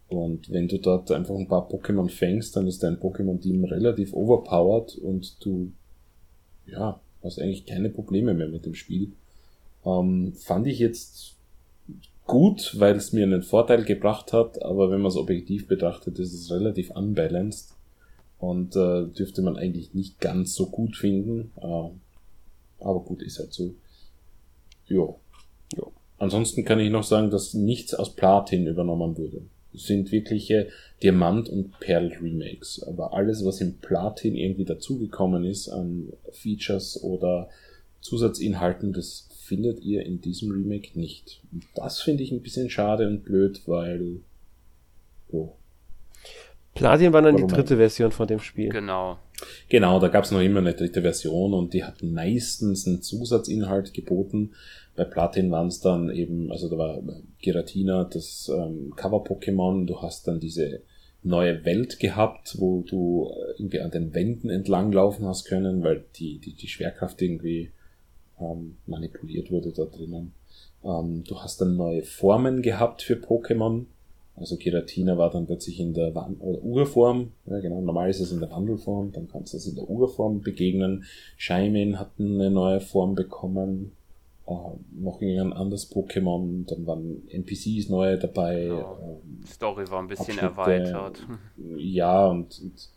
Und 0.08 0.52
wenn 0.52 0.68
du 0.68 0.80
dort 0.80 1.12
einfach 1.12 1.36
ein 1.36 1.48
paar 1.48 1.70
Pokémon 1.70 2.10
fängst, 2.10 2.56
dann 2.56 2.66
ist 2.66 2.82
dein 2.82 3.00
Pokémon-Team 3.00 3.66
relativ 3.66 4.14
overpowered 4.14 4.96
und 4.96 5.46
du, 5.46 5.72
ja, 6.66 7.00
hast 7.22 7.40
eigentlich 7.40 7.66
keine 7.66 7.90
Probleme 7.90 8.34
mehr 8.34 8.48
mit 8.48 8.66
dem 8.66 8.74
Spiel. 8.74 9.12
Ähm, 9.86 10.34
fand 10.34 10.66
ich 10.66 10.80
jetzt 10.80 11.36
gut, 12.30 12.76
weil 12.80 12.96
es 12.96 13.12
mir 13.12 13.24
einen 13.24 13.42
Vorteil 13.44 13.84
gebracht 13.84 14.34
hat, 14.34 14.62
aber 14.62 14.92
wenn 14.92 15.02
man 15.02 15.10
es 15.10 15.18
objektiv 15.18 15.68
betrachtet, 15.68 16.20
ist 16.20 16.34
es 16.34 16.52
relativ 16.52 16.92
unbalanced 16.92 17.74
und 18.38 18.76
äh, 18.76 19.06
dürfte 19.08 19.42
man 19.42 19.58
eigentlich 19.58 19.94
nicht 19.94 20.22
ganz 20.22 20.54
so 20.54 20.68
gut 20.68 20.96
finden. 20.96 21.52
Äh, 21.58 21.90
aber 22.84 23.00
gut, 23.02 23.24
ist 23.24 23.40
halt 23.40 23.52
so. 23.52 23.74
Ja. 24.88 25.08
ja. 25.76 25.84
Ansonsten 26.20 26.64
kann 26.64 26.80
ich 26.80 26.92
noch 26.92 27.04
sagen, 27.04 27.32
dass 27.32 27.54
nichts 27.54 27.94
aus 27.94 28.16
Platin 28.16 28.68
übernommen 28.68 29.18
wurde 29.18 29.42
sind 29.74 30.12
wirkliche 30.12 30.70
Diamant- 31.04 31.50
und 31.50 31.80
Perl-Remakes. 31.80 32.84
Aber 32.84 33.14
alles, 33.14 33.46
was 33.46 33.62
im 33.62 33.78
Platin 33.78 34.36
irgendwie 34.36 34.66
dazugekommen 34.66 35.46
ist 35.46 35.70
an 35.70 36.12
Features 36.32 37.04
oder 37.04 37.50
Zusatzinhalten, 38.02 38.94
das 38.94 39.29
findet 39.50 39.84
ihr 39.84 40.06
in 40.06 40.22
diesem 40.22 40.52
Remake 40.52 40.98
nicht. 40.98 41.42
Und 41.52 41.66
das 41.76 42.02
finde 42.02 42.24
ich 42.24 42.32
ein 42.32 42.42
bisschen 42.42 42.70
schade 42.70 43.08
und 43.08 43.26
blöd, 43.26 43.62
weil. 43.66 44.22
Oh. 45.32 45.50
Platin 46.76 47.12
war 47.12 47.24
dann 47.24 47.34
Warum 47.34 47.48
die 47.48 47.54
dritte 47.56 47.78
Version 47.78 48.12
von 48.12 48.28
dem 48.28 48.40
Spiel. 48.40 48.70
Genau. 48.70 49.18
Genau, 49.68 50.00
da 50.00 50.08
gab 50.08 50.24
es 50.24 50.32
noch 50.32 50.40
immer 50.40 50.60
eine 50.60 50.74
dritte 50.74 51.02
Version 51.02 51.54
und 51.54 51.74
die 51.74 51.84
hat 51.84 52.04
meistens 52.04 52.88
einen 52.88 53.02
Zusatzinhalt 53.02 53.94
geboten, 53.94 54.52
bei 54.96 55.06
Platin 55.06 55.50
waren 55.50 55.68
es 55.68 55.80
dann 55.80 56.10
eben, 56.10 56.52
also 56.52 56.70
da 56.70 56.78
war 56.78 57.02
Giratina, 57.42 58.04
das 58.04 58.52
ähm, 58.54 58.94
Cover-Pokémon, 58.98 59.86
du 59.86 60.02
hast 60.02 60.28
dann 60.28 60.42
diese 60.42 60.82
neue 61.24 61.64
Welt 61.64 62.00
gehabt, 62.00 62.58
wo 62.60 62.82
du 62.82 63.32
äh, 63.32 63.54
irgendwie 63.58 63.80
an 63.80 63.92
den 63.92 64.14
Wänden 64.14 64.50
entlang 64.50 64.92
laufen 64.92 65.26
hast 65.26 65.46
können, 65.46 65.84
weil 65.84 66.04
die, 66.18 66.40
die, 66.40 66.54
die 66.54 66.68
Schwerkraft 66.68 67.22
irgendwie 67.22 67.72
ähm, 68.40 68.78
manipuliert 68.86 69.52
wurde 69.52 69.72
da 69.72 69.86
drinnen. 69.86 70.34
Ähm, 70.84 71.24
du 71.26 71.40
hast 71.40 71.62
dann 71.62 71.76
neue 71.76 72.04
Formen 72.04 72.62
gehabt 72.62 73.02
für 73.02 73.16
Pokémon. 73.16 73.86
Also 74.36 74.56
Giratina 74.56 75.18
war 75.18 75.30
dann 75.30 75.48
plötzlich 75.48 75.80
in 75.80 75.94
der 75.94 76.16
Wan 76.16 76.38
oder 76.40 76.62
Urform. 76.64 77.32
Ja, 77.46 77.60
genau, 77.60 77.82
normal 77.82 78.10
ist 78.10 78.22
es 78.22 78.32
in 78.32 78.40
der 78.40 78.50
Wandelform, 78.52 79.12
dann 79.12 79.28
kannst 79.28 79.54
du 79.54 79.58
es 79.58 79.68
in 79.68 79.76
der 79.76 79.90
Urform 79.90 80.42
begegnen. 80.42 81.04
Shaymin 81.36 82.00
hat 82.00 82.12
eine 82.18 82.50
neue 82.50 82.80
Form 82.80 83.16
bekommen 83.16 83.92
äh, 84.50 85.00
noch 85.00 85.22
ein 85.22 85.54
anderes 85.54 85.92
Pokémon, 85.92 86.66
dann 86.66 86.88
waren 86.88 87.28
NPCs 87.30 87.90
neue 87.90 88.18
dabei. 88.18 88.64
Ja, 88.64 88.98
ähm, 89.02 89.44
Story 89.46 89.90
war 89.90 90.02
ein 90.02 90.08
bisschen 90.08 90.40
erweitert. 90.40 91.20
Ja, 91.78 92.28
und, 92.28 92.60
und 92.60 92.90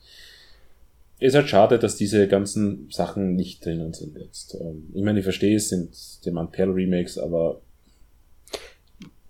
ist 1.23 1.35
halt 1.35 1.49
schade, 1.49 1.79
dass 1.79 1.97
diese 1.97 2.27
ganzen 2.29 2.89
Sachen 2.91 3.35
nicht 3.35 3.65
drinnen 3.65 3.93
sind 3.93 4.19
jetzt. 4.19 4.57
Ähm, 4.61 4.91
ich 4.95 5.03
meine, 5.03 5.21
ich 5.21 5.25
verstehe 5.25 5.57
es, 5.57 5.69
sind 5.69 5.95
Diamant 6.25 6.53
Perl 6.53 6.71
Remakes, 6.71 7.19
aber 7.19 7.61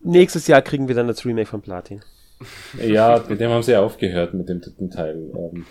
nächstes 0.00 0.46
Jahr 0.46 0.62
kriegen 0.62 0.88
wir 0.88 0.94
dann 0.94 1.08
das 1.08 1.24
Remake 1.24 1.48
von 1.48 1.62
Platin. 1.62 2.02
Ja, 2.84 3.24
mit 3.28 3.38
dem 3.38 3.52
haben 3.52 3.62
sie 3.62 3.76
aufgehört, 3.76 4.34
mit 4.34 4.48
dem 4.48 4.60
dritten 4.60 4.90
Teil. 4.90 5.30
Ähm, 5.32 5.64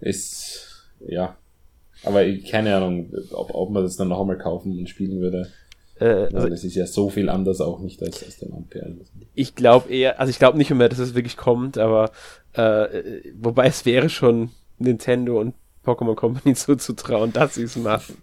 ist, 0.00 0.88
ja, 1.06 1.36
aber 2.04 2.24
keine 2.50 2.74
Ahnung, 2.74 3.12
ob, 3.32 3.54
ob 3.54 3.70
man 3.70 3.82
das 3.82 3.96
dann 3.96 4.08
noch 4.08 4.20
einmal 4.20 4.38
kaufen 4.38 4.78
und 4.78 4.88
spielen 4.88 5.20
würde. 5.20 5.50
Äh, 5.98 6.34
also 6.34 6.48
es 6.48 6.64
ist 6.64 6.74
ja 6.74 6.86
so 6.86 7.10
viel 7.10 7.28
anders 7.28 7.60
auch 7.60 7.80
nicht 7.80 8.02
als, 8.02 8.22
als 8.24 8.38
der 8.38 8.50
Ampere. 8.52 8.96
Ich 9.34 9.54
glaube 9.54 9.90
eher, 9.90 10.20
also 10.20 10.30
ich 10.30 10.38
glaube 10.38 10.56
nicht 10.56 10.70
mehr, 10.70 10.88
dass 10.88 10.98
es 10.98 11.14
wirklich 11.14 11.36
kommt, 11.36 11.76
aber 11.76 12.12
äh, 12.54 13.20
wobei 13.38 13.66
es 13.66 13.84
wäre 13.84 14.08
schon 14.08 14.50
Nintendo 14.78 15.40
und 15.40 15.54
Pokémon 15.84 16.14
Company 16.14 16.54
zuzutrauen, 16.56 17.32
dass 17.32 17.54
sie 17.54 17.62
es 17.62 17.76
machen. 17.76 18.16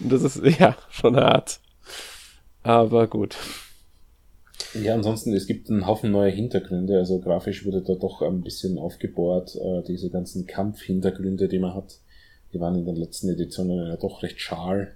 Und 0.00 0.12
das 0.12 0.22
ist 0.22 0.58
ja 0.58 0.76
schon 0.90 1.16
hart. 1.16 1.60
Aber 2.62 3.06
gut. 3.08 3.36
Ja, 4.74 4.94
ansonsten, 4.94 5.34
es 5.34 5.46
gibt 5.46 5.68
einen 5.68 5.86
Haufen 5.86 6.10
neue 6.12 6.30
Hintergründe, 6.30 6.96
also 6.96 7.18
grafisch 7.18 7.66
wurde 7.66 7.82
da 7.82 7.94
doch 7.94 8.22
ein 8.22 8.42
bisschen 8.42 8.78
aufgebohrt, 8.78 9.56
äh, 9.56 9.82
diese 9.86 10.08
ganzen 10.08 10.46
Kampfhintergründe, 10.46 11.48
die 11.48 11.58
man 11.58 11.74
hat. 11.74 12.00
Die 12.52 12.60
waren 12.60 12.76
in 12.76 12.86
den 12.86 12.96
letzten 12.96 13.28
Editionen 13.28 13.86
ja 13.86 13.96
doch 13.96 14.22
recht 14.22 14.40
schal. 14.40 14.94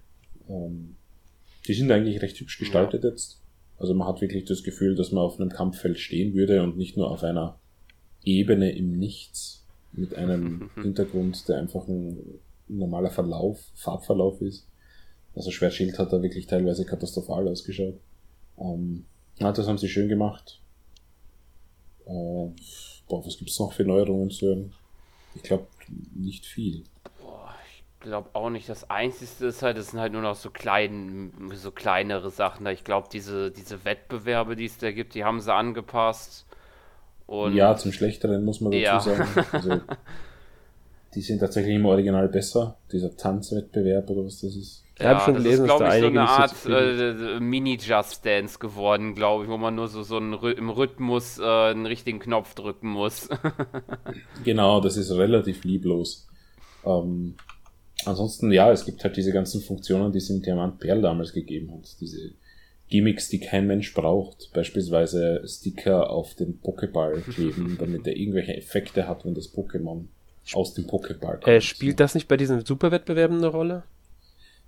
Ähm, 0.49 0.97
die 1.67 1.75
sind 1.75 1.91
eigentlich 1.91 2.23
recht 2.23 2.39
hübsch 2.39 2.59
gestaltet 2.59 3.05
ja. 3.05 3.11
jetzt. 3.11 3.41
Also 3.79 3.93
man 3.93 4.09
hat 4.09 4.21
wirklich 4.21 4.45
das 4.45 4.63
Gefühl, 4.63 4.95
dass 4.95 5.13
man 5.13 5.25
auf 5.25 5.39
einem 5.39 5.51
Kampffeld 5.51 5.99
stehen 5.99 6.35
würde 6.35 6.63
und 6.63 6.79
nicht 6.79 6.97
nur 6.97 7.11
auf 7.11 7.23
einer 7.23 7.59
Ebene 8.25 8.75
im 8.75 8.93
Nichts 8.99 9.66
mit 9.97 10.15
einem 10.15 10.71
Hintergrund, 10.83 11.49
der 11.49 11.59
einfach 11.59 11.87
ein 11.89 12.41
normaler 12.69 13.11
Verlauf, 13.11 13.61
Farbverlauf 13.75 14.41
ist. 14.41 14.67
Also 15.35 15.51
Schwertschild 15.51 15.99
hat 15.99 16.13
da 16.13 16.23
wirklich 16.23 16.47
teilweise 16.47 16.85
katastrophal 16.85 17.47
ausgeschaut. 17.49 17.99
Ähm, 18.59 19.05
ja, 19.39 19.53
das 19.53 19.69
haben 19.69 19.79
sie 19.79 19.89
schön 19.89 20.09
gemacht. 20.09 20.61
Äh, 22.07 22.49
boah, 23.09 23.27
was 23.27 23.37
gibt's 23.37 23.59
noch 23.59 23.73
für 23.73 23.85
Neuerungen 23.85 24.31
zu 24.31 24.47
hören? 24.47 24.73
Ich 25.35 25.43
glaube, 25.43 25.67
nicht 26.15 26.47
viel 26.47 26.85
glaube 28.07 28.31
auch 28.35 28.51
nicht. 28.51 28.69
Das 28.69 28.89
Einzige 28.89 29.47
ist 29.47 29.63
halt, 29.63 29.77
es 29.77 29.91
sind 29.91 30.01
halt 30.01 30.13
nur 30.13 30.23
noch 30.23 30.37
so 30.37 30.51
klein, 30.51 31.33
so 31.55 31.71
kleinere 31.71 32.31
Sachen. 32.31 32.67
Ich 32.67 32.85
glaube, 32.85 33.09
diese, 33.13 33.51
diese 33.51 33.85
Wettbewerbe, 33.85 34.57
die 34.57 34.65
es 34.65 34.79
da 34.79 34.93
gibt, 34.93 35.15
die 35.15 35.25
haben 35.25 35.41
sie 35.41 35.53
angepasst. 35.53 36.47
Und 37.27 37.55
ja, 37.55 37.77
zum 37.77 37.93
Schlechteren 37.93 38.45
muss 38.45 38.61
man 38.61 38.73
dazu 38.73 38.83
ja. 38.83 39.01
sagen. 39.01 39.29
Also, 39.53 39.81
die 41.15 41.21
sind 41.21 41.41
tatsächlich 41.41 41.75
im 41.75 41.87
Original 41.87 42.29
besser. 42.29 42.79
Dieser 42.93 43.17
Tanzwettbewerb 43.17 44.09
oder 44.11 44.25
was 44.25 44.41
das 44.41 44.55
ist. 44.55 44.85
Ich 44.97 45.03
ja, 45.03 45.11
habe 45.11 45.21
schon 45.21 45.35
gelesen, 45.35 45.67
dass 45.67 45.79
da 45.79 45.87
einige 45.87 46.15
so 46.15 46.21
eine 46.21 46.29
Art 46.29 46.57
so 46.57 46.71
äh, 46.73 47.41
Mini-Just 47.41 48.25
Dance 48.25 48.59
geworden, 48.59 49.15
glaube 49.15 49.45
ich, 49.45 49.51
wo 49.51 49.59
man 49.59 49.75
nur 49.75 49.89
so, 49.89 50.03
so 50.03 50.17
einen, 50.17 50.33
im 50.33 50.71
Rhythmus 50.71 51.39
äh, 51.39 51.43
einen 51.43 51.85
richtigen 51.85 52.19
Knopf 52.19 52.55
drücken 52.55 52.89
muss. 52.89 53.29
genau, 54.45 54.81
das 54.81 54.97
ist 54.97 55.11
relativ 55.11 55.65
lieblos. 55.65 56.29
Ähm, 56.87 57.35
Ansonsten, 58.05 58.53
ja, 58.53 58.71
es 58.71 58.85
gibt 58.85 59.03
halt 59.05 59.17
diese 59.17 59.33
ganzen 59.33 59.61
Funktionen, 59.61 60.13
die 60.13 60.19
es 60.19 60.31
in 60.31 60.43
Diamant 60.43 60.79
Perl 60.79 61.01
damals 61.01 61.33
gegeben 61.33 61.73
hat. 61.73 62.01
Diese 62.01 62.33
Gimmicks, 62.89 63.29
die 63.29 63.41
kein 63.41 63.67
Mensch 63.67 63.95
braucht. 63.95 64.51
Beispielsweise 64.53 65.43
Sticker 65.47 66.11
auf 66.11 66.35
den 66.35 66.61
Pokéball 66.63 67.21
kleben, 67.21 67.77
damit 67.81 68.07
er 68.07 68.17
irgendwelche 68.17 68.57
Effekte 68.57 69.09
hat, 69.09 69.25
wenn 69.25 69.35
das 69.35 69.53
Pokémon 69.53 70.05
aus 70.53 70.75
dem 70.75 70.87
Pokéball 70.87 71.41
kommt. 71.41 71.49
Äh, 71.49 71.61
spielt 71.61 72.01
das 72.01 72.15
nicht 72.15 72.29
bei 72.29 72.37
diesen 72.37 72.65
Superwettbewerben 72.65 73.39
eine 73.39 73.49
Rolle? 73.49 73.83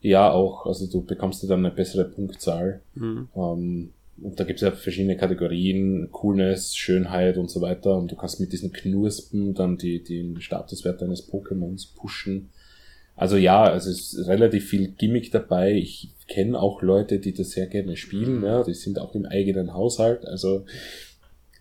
Ja, 0.00 0.30
auch. 0.30 0.66
Also 0.66 0.86
du 0.86 1.04
bekommst 1.04 1.48
dann 1.48 1.64
eine 1.64 1.74
bessere 1.74 2.04
Punktzahl. 2.04 2.80
Mhm. 2.94 3.28
Ähm, 3.36 3.90
und 4.20 4.40
da 4.40 4.44
gibt 4.44 4.60
es 4.60 4.62
ja 4.62 4.72
verschiedene 4.72 5.16
Kategorien, 5.16 6.08
Coolness, 6.10 6.74
Schönheit 6.76 7.36
und 7.36 7.50
so 7.50 7.60
weiter. 7.60 7.96
Und 7.96 8.10
du 8.10 8.16
kannst 8.16 8.40
mit 8.40 8.52
diesen 8.52 8.72
Knurspen 8.72 9.54
dann 9.54 9.76
die, 9.76 10.02
den 10.02 10.40
Statuswert 10.40 11.00
deines 11.02 11.30
Pokémons 11.30 11.94
pushen. 11.94 12.50
Also 13.18 13.36
ja, 13.36 13.64
also 13.64 13.90
es 13.90 14.14
ist 14.14 14.28
relativ 14.28 14.68
viel 14.68 14.92
Gimmick 14.92 15.32
dabei. 15.32 15.72
Ich 15.72 16.14
kenne 16.28 16.58
auch 16.58 16.82
Leute, 16.82 17.18
die 17.18 17.34
das 17.34 17.50
sehr 17.50 17.66
gerne 17.66 17.96
spielen, 17.96 18.44
ja, 18.44 18.62
die 18.62 18.74
sind 18.74 19.00
auch 19.00 19.14
im 19.14 19.26
eigenen 19.26 19.74
Haushalt, 19.74 20.24
also 20.24 20.64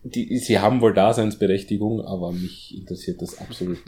die, 0.03 0.37
sie 0.37 0.59
haben 0.59 0.81
wohl 0.81 0.93
Daseinsberechtigung, 0.93 2.01
aber 2.01 2.31
mich 2.31 2.77
interessiert 2.77 3.21
das 3.21 3.39
absolut 3.39 3.79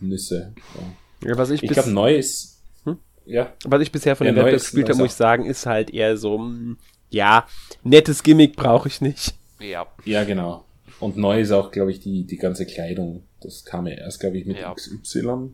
Nüsse. 0.00 0.52
Ja. 0.74 1.28
Ja, 1.28 1.38
was 1.38 1.50
ich 1.50 1.62
ich 1.62 1.70
glaube, 1.70 1.90
neu 1.90 2.16
ist, 2.16 2.60
hm? 2.84 2.98
ja. 3.24 3.54
Was 3.64 3.80
ich 3.82 3.92
bisher 3.92 4.16
von 4.16 4.26
ja, 4.26 4.32
den 4.32 4.38
Wettbewerb 4.38 4.60
gespielt 4.60 4.88
habe, 4.88 4.98
muss 4.98 5.12
ich 5.12 5.14
sagen, 5.14 5.46
ist 5.46 5.64
halt 5.64 5.94
eher 5.94 6.16
so, 6.16 6.38
hm, 6.38 6.76
ja, 7.08 7.46
nettes 7.84 8.24
Gimmick 8.24 8.56
brauche 8.56 8.88
ich 8.88 9.00
nicht. 9.00 9.34
Ja. 9.60 9.86
Ja, 10.04 10.24
genau. 10.24 10.64
Und 10.98 11.16
neu 11.16 11.40
ist 11.40 11.52
auch, 11.52 11.70
glaube 11.70 11.92
ich, 11.92 12.00
die, 12.00 12.24
die 12.24 12.36
ganze 12.36 12.66
Kleidung. 12.66 13.22
Das 13.40 13.64
kam 13.64 13.86
ja 13.86 13.94
erst, 13.94 14.20
glaube 14.20 14.38
ich, 14.38 14.46
mit 14.46 14.58
ja. 14.58 14.74
XY. 14.74 15.50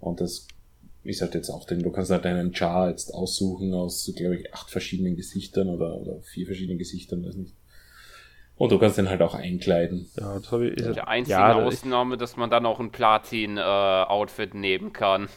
Und 0.00 0.20
das 0.20 0.48
ist 1.04 1.20
halt 1.20 1.34
jetzt 1.34 1.50
auch 1.50 1.64
denn 1.64 1.82
du 1.82 1.90
kannst 1.90 2.10
halt 2.10 2.24
deinen 2.24 2.54
Char 2.54 2.90
jetzt 2.90 3.12
aussuchen 3.12 3.74
aus, 3.74 4.12
glaube 4.16 4.36
ich, 4.36 4.54
acht 4.54 4.70
verschiedenen 4.70 5.16
Gesichtern 5.16 5.68
oder, 5.68 5.96
oder 5.96 6.20
vier 6.22 6.46
verschiedenen 6.46 6.78
Gesichtern, 6.78 7.24
weiß 7.24 7.36
nicht. 7.36 7.54
Und 8.56 8.70
du 8.70 8.78
kannst 8.78 8.98
den 8.98 9.08
halt 9.08 9.22
auch 9.22 9.34
einkleiden. 9.34 10.08
Ja, 10.20 10.38
das 10.38 10.52
habe 10.52 10.68
ich. 10.68 10.76
Ist 10.76 10.94
die 10.94 11.00
einzige 11.00 11.32
ja, 11.32 11.54
Ausnahme, 11.54 12.16
dass 12.16 12.36
man 12.36 12.50
dann 12.50 12.64
auch 12.66 12.78
ein 12.78 12.92
Platin-Outfit 12.92 14.54
äh, 14.54 14.56
nehmen 14.56 14.92
kann. 14.92 15.28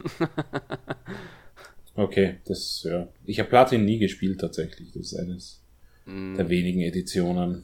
okay, 1.95 2.35
das, 2.45 2.85
ja. 2.87 3.07
Ich 3.25 3.39
habe 3.39 3.49
Platin 3.49 3.85
nie 3.85 3.97
gespielt 3.97 4.41
tatsächlich. 4.41 4.91
Das 4.91 5.07
ist 5.07 5.15
eines 5.15 5.61
mm. 6.05 6.35
der 6.35 6.49
wenigen 6.49 6.81
Editionen. 6.81 7.63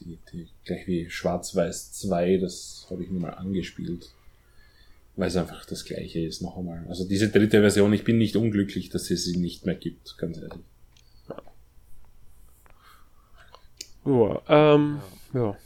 Die, 0.00 0.18
die, 0.32 0.48
gleich 0.64 0.86
wie 0.86 1.10
Schwarz-Weiß 1.10 1.92
2, 1.92 2.38
das 2.38 2.86
habe 2.88 3.02
ich 3.02 3.10
nur 3.10 3.20
mal 3.20 3.34
angespielt 3.34 4.14
weil 5.16 5.28
es 5.28 5.36
einfach 5.36 5.64
das 5.66 5.84
gleiche 5.84 6.20
ist 6.20 6.42
noch 6.42 6.56
einmal. 6.56 6.86
Also 6.88 7.06
diese 7.06 7.28
dritte 7.28 7.60
Version, 7.60 7.92
ich 7.92 8.04
bin 8.04 8.18
nicht 8.18 8.36
unglücklich, 8.36 8.88
dass 8.88 9.10
es 9.10 9.24
sie 9.24 9.36
nicht 9.36 9.66
mehr 9.66 9.74
gibt, 9.74 10.16
ganz 10.18 10.38
ehrlich. 10.38 10.60
Ja, 14.04 14.42
ähm, 14.48 15.00
ja. 15.32 15.56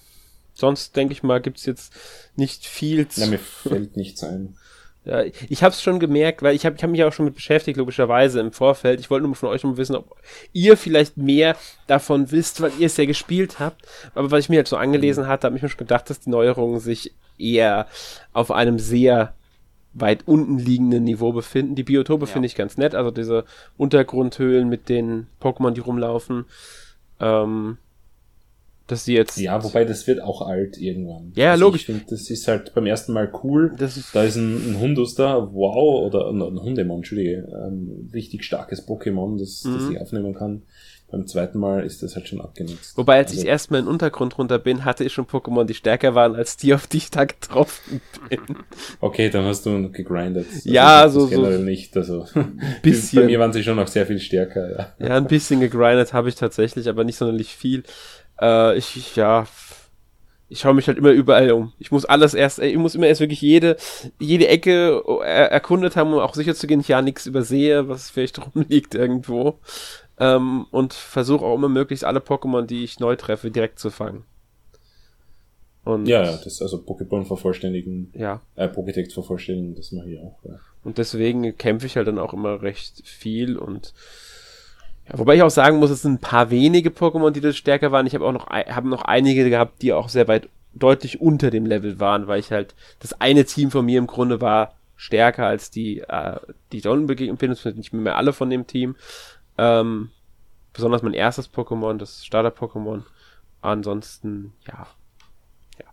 Sonst 0.55 0.97
denke 0.97 1.13
ich 1.13 1.23
mal, 1.23 1.41
gibt's 1.41 1.67
jetzt 1.67 1.93
nicht 2.35 2.67
viel 2.67 3.09
zu. 3.09 3.21
Ja, 3.21 3.27
mir 3.27 3.39
fällt 3.39 3.97
nichts 3.97 4.25
ein. 4.25 4.57
Ja, 5.07 5.23
ich 5.23 5.63
habe 5.63 5.73
es 5.73 5.81
schon 5.81 6.01
gemerkt, 6.01 6.43
weil 6.43 6.57
ich 6.57 6.67
habe 6.67 6.75
ich 6.75 6.83
hab 6.83 6.91
mich 6.91 7.05
auch 7.05 7.13
schon 7.13 7.27
mit 7.27 7.37
beschäftigt, 7.37 7.79
logischerweise 7.79 8.41
im 8.41 8.51
Vorfeld. 8.51 8.99
Ich 8.99 9.09
wollte 9.09 9.25
nur 9.25 9.37
von 9.37 9.49
euch 9.51 9.63
mal 9.63 9.77
wissen, 9.77 9.95
ob 9.95 10.17
ihr 10.53 10.77
vielleicht 10.77 11.17
mehr 11.17 11.57
davon 11.87 12.33
wisst, 12.33 12.61
weil 12.61 12.73
ihr 12.81 12.87
es 12.87 12.97
ja 12.97 13.05
gespielt 13.05 13.61
habt. 13.61 13.87
Aber 14.17 14.33
was 14.33 14.41
ich 14.41 14.49
mir 14.49 14.57
halt 14.57 14.67
so 14.67 14.77
angelesen 14.77 15.29
hatte, 15.29 15.47
habe 15.47 15.57
ich 15.57 15.63
mir 15.63 15.69
schon 15.69 15.79
gedacht, 15.79 16.11
dass 16.11 16.19
die 16.19 16.31
Neuerungen 16.31 16.81
sich 16.81 17.15
eher 17.39 17.87
auf 18.33 18.51
einem 18.51 18.81
sehr 18.81 19.33
weit 19.93 20.25
unten 20.27 20.59
liegenden 20.59 21.05
Niveau 21.05 21.33
befinden. 21.33 21.77
Die 21.77 21.85
Biotope 21.85 22.27
ja. 22.27 22.33
finde 22.33 22.47
ich 22.47 22.57
ganz 22.57 22.77
nett, 22.77 22.97
also 22.97 23.13
diese 23.13 23.45
Untergrundhöhlen 23.77 24.69
mit 24.69 24.89
den 24.89 25.29
Pokémon, 25.41 25.71
die 25.71 25.81
rumlaufen. 25.81 26.47
Ähm, 27.21 27.79
dass 28.87 29.05
sie 29.05 29.15
jetzt. 29.15 29.39
Ja, 29.39 29.63
wobei 29.65 29.85
das 29.85 30.07
wird 30.07 30.21
auch 30.21 30.43
alt 30.43 30.79
irgendwann. 30.79 31.33
Ja, 31.35 31.53
also 31.53 31.65
logisch. 31.65 31.83
Ich 31.83 31.87
finde, 31.87 32.05
das 32.09 32.31
ist 32.31 32.47
halt 32.47 32.75
beim 32.75 32.87
ersten 32.87 33.13
Mal 33.13 33.33
cool. 33.43 33.75
Das 33.79 33.97
ist 33.97 34.15
da 34.15 34.25
ist 34.25 34.37
ein, 34.37 34.73
ein 34.73 34.81
Hundus 34.81 35.15
da, 35.15 35.51
wow, 35.53 36.07
oder 36.07 36.29
ein, 36.29 36.41
ein 36.41 36.61
Hundemon, 36.61 36.99
Entschuldige, 36.99 37.49
ein 37.67 38.11
richtig 38.13 38.45
starkes 38.45 38.87
Pokémon, 38.87 39.39
das, 39.39 39.65
mhm. 39.65 39.75
das 39.75 39.91
ich 39.91 40.01
aufnehmen 40.01 40.35
kann. 40.35 40.63
Beim 41.09 41.25
zweiten 41.29 41.59
Mal 41.61 41.85
ist 41.85 42.03
das 42.03 42.17
halt 42.17 42.27
schon 42.27 42.41
abgenutzt. 42.41 42.97
Wobei, 42.97 43.19
als 43.19 43.31
also, 43.31 43.43
ich 43.43 43.47
erstmal 43.47 43.79
in 43.79 43.87
den 43.87 43.93
Untergrund 43.93 44.37
runter 44.39 44.59
bin, 44.59 44.85
hatte 44.85 45.05
ich 45.05 45.13
schon 45.13 45.27
Pokémon, 45.27 45.65
die 45.65 45.75
stärker 45.75 46.17
waren 46.17 46.35
als 46.35 46.57
die, 46.57 46.75
auf 46.75 46.89
die 46.89 46.97
ich 46.97 47.13
da 47.13 47.25
getroffen 47.25 48.01
bin. 48.29 48.41
Okay, 49.01 49.31
dann 49.31 49.45
hast 49.45 49.65
du 49.67 49.89
gegrindet. 49.93 50.47
Also 50.53 50.69
ja, 50.69 51.09
so, 51.09 51.29
so. 51.29 51.47
nicht, 51.59 51.97
also. 51.97 52.27
Bisschen. 52.83 53.21
Bei 53.21 53.27
mir 53.27 53.39
waren 53.39 53.53
sie 53.53 53.63
schon 53.63 53.77
noch 53.77 53.87
sehr 53.87 54.05
viel 54.05 54.19
stärker, 54.19 54.69
ja. 54.99 55.07
Ja, 55.07 55.17
ein 55.17 55.29
bisschen 55.29 55.61
gegrindet 55.61 56.13
habe 56.13 56.29
ich 56.29 56.35
tatsächlich, 56.35 56.89
aber 56.89 57.05
nicht 57.05 57.17
sonderlich 57.17 57.55
viel. 57.55 57.85
Äh, 58.41 58.77
ich, 58.77 59.17
ja, 59.17 59.47
ich 60.49 60.61
schaue 60.61 60.75
mich 60.75 60.87
halt 60.87 60.99
immer 60.99 61.11
überall 61.11 61.51
um. 61.53 61.73
Ich 61.79 61.91
muss 61.91 62.05
alles 62.05 62.35
erst, 62.35 62.61
ich 62.61 62.77
muss 62.77 62.95
immer 62.95 63.07
erst 63.07 63.21
wirklich 63.21 63.41
jede, 63.41 63.77
jede 64.19 64.49
Ecke 64.49 65.03
er 65.25 65.51
erkundet 65.51 65.97
haben, 65.97 66.13
um 66.13 66.21
auch 66.21 66.35
sicher 66.35 66.55
zu 66.55 66.67
gehen, 66.67 66.81
ich 66.81 66.89
ja 66.89 67.03
nichts 67.03 67.27
übersehe, 67.27 67.89
was 67.89 68.11
vielleicht 68.11 68.41
rumliegt 68.55 68.95
irgendwo. 68.95 69.59
Ähm, 70.19 70.67
und 70.71 70.95
versuche 70.95 71.45
auch 71.45 71.57
immer 71.57 71.69
möglichst 71.69 72.05
alle 72.05 72.21
Pokémon, 72.21 72.63
die 72.63 72.85
ich 72.85 73.01
neu 73.01 73.17
treffe, 73.17 73.51
direkt 73.51 73.79
zu 73.79 73.91
fangen. 73.91 74.25
Und 75.85 76.07
ja, 76.07 76.25
ja, 76.25 76.33
das 76.33 76.47
ist 76.47 76.63
also 76.63 76.79
Pokémon 76.79 77.25
vervollständigen. 77.25 78.13
Ja. 78.13 78.41
Äh, 78.57 78.67
Pokédex 78.67 79.13
vervollständigen, 79.13 79.77
das 79.77 79.93
mache 79.93 80.11
ich 80.11 80.19
auch. 80.19 80.37
Ja. 80.43 80.59
Und 80.83 80.99
deswegen 80.99 81.57
kämpfe 81.57 81.87
ich 81.87 81.97
halt 81.97 82.09
dann 82.09 82.19
auch 82.19 82.33
immer 82.33 82.63
recht 82.63 83.07
viel 83.07 83.57
und 83.57 83.95
ja, 85.09 85.19
wobei 85.19 85.37
ich 85.37 85.43
auch 85.43 85.51
sagen 85.51 85.79
muss, 85.79 85.91
es 85.91 86.03
sind 86.03 86.15
ein 86.15 86.21
paar 86.21 86.51
wenige 86.51 86.91
Pokémon, 86.91 87.31
die 87.31 87.41
das 87.41 87.57
stärker 87.57 87.93
waren. 87.93 88.07
Ich 88.07 88.15
habe 88.15 88.25
auch 88.25 88.33
noch, 88.33 88.49
habe 88.49 88.89
noch 88.89 89.03
einige 89.03 89.49
gehabt, 89.49 89.83
die 89.83 89.93
auch 89.93 90.09
sehr 90.09 90.29
weit 90.29 90.49
deutlich 90.75 91.21
unter 91.21 91.51
dem 91.51 91.67
Level 91.67 92.01
waren, 92.01 92.27
weil 92.27 92.41
ich 92.41 92.51
halt, 92.51 92.75
das 92.99 93.21
eine 93.21 93.45
Team 93.45 93.71
von 93.71 93.85
mir 93.85 93.99
im 93.99 94.07
Grunde 94.07 94.41
war 94.41 94.75
stärker 94.97 95.47
als 95.47 95.71
die, 95.71 96.01
äh, 96.01 96.41
die 96.73 96.81
begegnet 96.81 97.39
bin, 97.39 97.51
nicht 97.77 97.93
mehr 97.93 98.17
alle 98.17 98.33
von 98.33 98.51
dem 98.51 98.67
Team. 98.67 98.97
Ähm, 99.59 100.11
besonders 100.73 101.03
mein 101.03 101.15
erstes 101.15 101.53
Pokémon, 101.53 101.99
das 101.99 102.25
Starter-Pokémon. 102.25 103.03
Ansonsten, 103.63 104.53
ja. 104.67 104.87
ja. 105.79 105.87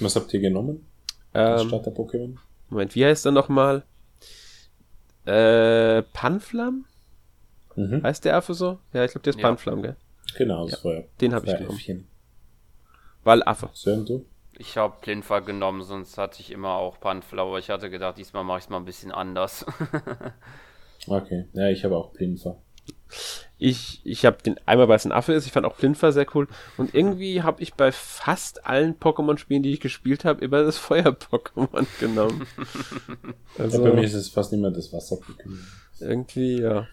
Was 0.00 0.16
habt 0.16 0.32
ihr 0.34 0.40
genommen? 0.40 0.86
Ähm, 1.34 1.68
Starter-Pokémon? 1.68 2.36
Moment, 2.70 2.94
wie 2.94 3.04
heißt 3.04 3.26
er 3.26 3.32
nochmal? 3.32 3.84
Äh, 5.24 6.02
Panflam? 6.12 6.84
Mhm. 7.76 8.02
Heißt 8.02 8.24
der 8.24 8.36
Affe 8.36 8.54
so? 8.54 8.78
Ja, 8.92 9.04
ich 9.04 9.12
glaube, 9.12 9.24
der 9.24 9.30
ist 9.32 9.40
ja. 9.40 9.46
Panflam, 9.46 9.82
gell? 9.82 9.96
Genau, 10.36 10.68
das 10.68 10.82
ja. 10.82 10.92
ja. 10.92 11.02
Den 11.20 11.34
habe 11.34 11.46
ich 11.46 11.56
genommen. 11.56 11.76
Äffchen. 11.76 12.06
Weil 13.24 13.42
Affe. 13.42 13.70
Sören, 13.72 14.04
du? 14.04 14.24
Ich 14.58 14.76
habe 14.76 14.96
Plinfa 15.00 15.40
genommen, 15.40 15.82
sonst 15.82 16.18
hatte 16.18 16.40
ich 16.40 16.50
immer 16.50 16.74
auch 16.74 17.00
Panflam, 17.00 17.48
aber 17.48 17.58
ich 17.58 17.70
hatte 17.70 17.90
gedacht, 17.90 18.18
diesmal 18.18 18.44
mache 18.44 18.58
ich 18.58 18.64
es 18.64 18.70
mal 18.70 18.76
ein 18.76 18.84
bisschen 18.84 19.12
anders. 19.12 19.64
Okay, 21.06 21.46
ja, 21.52 21.68
ich 21.68 21.84
habe 21.84 21.96
auch 21.96 22.12
Plinfer. 22.12 22.58
Ich, 23.58 24.00
ich 24.04 24.24
habe 24.24 24.38
den 24.42 24.58
einmal, 24.66 24.88
weil 24.88 24.96
es 24.96 25.04
ein 25.04 25.12
Affe 25.12 25.34
ist, 25.34 25.46
ich 25.46 25.52
fand 25.52 25.66
auch 25.66 25.76
Plinfer 25.76 26.12
sehr 26.12 26.26
cool. 26.34 26.48
Und 26.76 26.94
irgendwie 26.94 27.42
habe 27.42 27.62
ich 27.62 27.74
bei 27.74 27.92
fast 27.92 28.66
allen 28.66 28.98
Pokémon-Spielen, 28.98 29.62
die 29.62 29.72
ich 29.72 29.80
gespielt 29.80 30.24
habe, 30.24 30.44
immer 30.44 30.64
das 30.64 30.78
Feuer-Pokémon 30.78 31.86
genommen. 32.00 32.46
also, 33.58 33.78
ja, 33.78 33.90
bei 33.90 33.94
mir 33.94 34.04
ist 34.04 34.14
es 34.14 34.28
fast 34.28 34.52
immer 34.52 34.70
das 34.70 34.92
Wasser-Pokémon. 34.92 35.58
Irgendwie, 36.00 36.60
ja. 36.60 36.88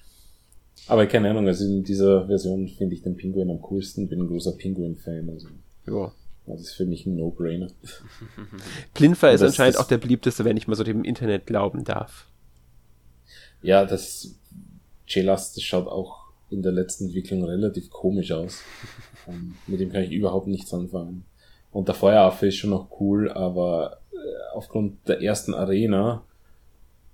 Aber 0.90 1.06
keine 1.06 1.30
Ahnung, 1.30 1.48
also 1.48 1.66
in 1.66 1.84
dieser 1.84 2.26
Version 2.26 2.68
finde 2.68 2.96
ich 2.96 3.04
den 3.04 3.16
Pinguin 3.16 3.50
am 3.50 3.62
coolsten, 3.62 4.10
bin 4.10 4.22
ein 4.22 4.28
großer 4.28 4.54
Pinguin-Fan. 4.54 5.30
Also. 5.30 5.48
Ja. 5.88 6.12
Das 6.48 6.62
ist 6.62 6.74
für 6.74 6.86
mich 6.86 7.06
ein 7.06 7.16
No-Brainer. 7.16 7.68
Plinfer 8.96 9.32
ist 9.32 9.44
anscheinend 9.44 9.78
auch 9.78 9.88
der 9.88 10.00
beliebteste, 10.00 10.46
wenn 10.46 10.58
ich 10.58 10.68
mal 10.68 10.76
so 10.76 10.84
dem 10.84 11.04
Internet 11.04 11.46
glauben 11.46 11.84
darf. 11.84 12.26
Ja, 13.62 13.86
das 13.86 14.36
Chelas, 15.06 15.54
das 15.54 15.64
schaut 15.64 15.88
auch 15.88 16.30
in 16.50 16.64
der 16.64 16.72
letzten 16.72 17.06
Entwicklung 17.06 17.44
relativ 17.44 17.92
komisch 17.92 18.32
aus. 18.32 18.62
ähm, 19.28 19.56
mit 19.68 19.80
dem 19.80 19.92
kann 19.92 20.04
ich 20.04 20.12
überhaupt 20.12 20.48
nichts 20.48 20.74
anfangen. 20.74 21.24
Und 21.72 21.88
der 21.88 21.96
Feueraffe 21.96 22.48
ist 22.48 22.56
schon 22.56 22.72
noch 22.72 23.00
cool, 23.00 23.32
aber 23.32 24.00
äh, 24.12 24.18
aufgrund 24.56 25.08
der 25.08 25.22
ersten 25.22 25.54
Arena 25.54 26.26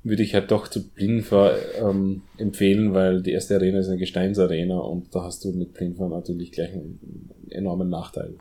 würde 0.06 0.22
ich 0.22 0.36
halt 0.36 0.52
doch 0.52 0.68
zu 0.68 0.88
Blinfer 0.88 1.58
ähm, 1.80 2.22
empfehlen, 2.38 2.94
weil 2.94 3.24
die 3.24 3.32
erste 3.32 3.56
Arena 3.56 3.80
ist 3.80 3.88
eine 3.88 3.98
Gesteinsarena 3.98 4.78
und 4.78 5.14
da 5.16 5.24
hast 5.24 5.44
du 5.44 5.52
mit 5.52 5.74
Blinfer 5.74 6.08
natürlich 6.08 6.52
gleich 6.52 6.72
einen 6.74 7.32
enormen 7.50 7.90
Nachteil. 7.90 8.36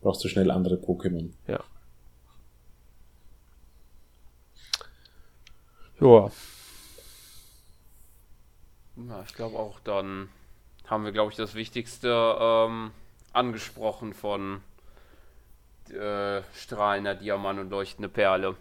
Brauchst 0.00 0.24
du 0.24 0.28
schnell 0.28 0.50
andere 0.50 0.74
Pokémon. 0.74 1.30
Ja. 1.46 1.62
Ja. 6.00 6.30
Ja, 8.96 9.22
ich 9.26 9.34
glaube 9.34 9.58
auch, 9.58 9.78
dann 9.80 10.28
haben 10.86 11.04
wir, 11.04 11.12
glaube 11.12 11.30
ich, 11.30 11.36
das 11.36 11.54
Wichtigste 11.54 12.36
ähm, 12.40 12.90
angesprochen 13.32 14.12
von 14.12 14.60
äh, 15.90 16.42
strahlender 16.52 17.14
Diamant 17.14 17.60
und 17.60 17.70
leuchtende 17.70 18.08
Perle. 18.08 18.56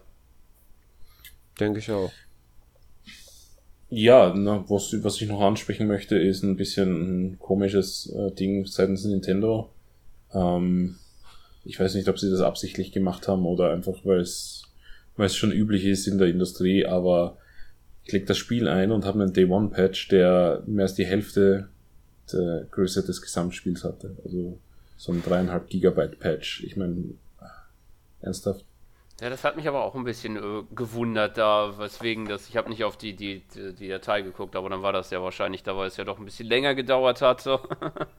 Denke 1.60 1.80
ich 1.80 1.91
auch. 1.91 2.12
Ja, 3.89 4.34
na, 4.36 4.66
was, 4.70 4.95
was 5.04 5.22
ich 5.22 5.28
noch 5.28 5.41
ansprechen 5.41 5.88
möchte, 5.88 6.18
ist 6.18 6.41
ein 6.43 6.58
bisschen 6.58 7.34
ein 7.34 7.39
komisches 7.39 8.12
äh, 8.12 8.32
Ding 8.32 8.66
seitens 8.66 9.06
Nintendo. 9.06 9.70
Ähm, 10.34 10.97
ich 11.64 11.80
weiß 11.80 11.93
nicht, 11.95 12.10
ob 12.10 12.18
sie 12.18 12.32
das 12.32 12.41
absichtlich 12.41 12.91
gemacht 12.91 13.28
haben 13.28 13.45
oder 13.45 13.72
einfach, 13.72 13.99
weil 14.04 14.22
es 14.22 14.66
schon 15.36 15.51
üblich 15.51 15.86
ist 15.86 16.08
in 16.08 16.18
der 16.18 16.28
Industrie, 16.28 16.86
aber 16.86 17.38
ich 18.04 18.12
leg 18.12 18.26
das 18.26 18.38
Spiel 18.38 18.68
ein 18.68 18.91
und 18.91 19.06
habe 19.06 19.22
einen 19.22 19.34
Day 19.34 19.45
One 19.45 19.70
Patch, 19.70 20.10
der 20.10 20.64
mehr 20.66 20.84
als 20.84 20.95
die 20.95 21.06
Hälfte 21.06 21.70
der 22.32 22.66
Größe 22.72 23.06
des 23.06 23.22
Gesamtspiels 23.22 23.84
hatte. 23.84 24.18
Also 24.26 24.58
so 24.97 25.12
ein 25.12 25.22
dreieinhalb 25.24 25.70
Gigabyte 25.70 26.20
Patch. 26.20 26.64
Ich 26.64 26.76
meine, 26.76 27.14
ernsthaft. 28.22 28.66
Ja, 29.24 29.30
das 29.30 29.45
hat 29.45 29.55
mich 29.55 29.69
aber 29.69 29.86
auch 29.86 29.95
ein 29.95 30.03
bisschen 30.03 30.36
äh, 30.36 30.63
gewundert 30.76 31.38
da, 31.38 31.76
weswegen 31.78 32.26
das, 32.26 32.49
ich 32.49 32.57
habe 32.57 32.69
nicht 32.69 32.84
auf 32.84 32.97
die, 32.97 33.13
die, 33.13 33.41
die 33.80 33.88
Datei 33.88 34.21
geguckt, 34.21 34.53
aber 34.53 34.69
dann 34.69 34.82
war 34.82 34.91
das 34.91 35.11
ja 35.11 35.24
wahrscheinlich 35.24 35.63
da, 35.63 35.78
weil 35.78 35.88
es 35.88 35.95
ja 35.95 36.03
doch 36.03 36.19
ein 36.19 36.26
bisschen 36.26 36.45
länger 36.45 36.76
gedauert 36.76 37.21
hat. 37.21 37.39
So. 37.39 37.61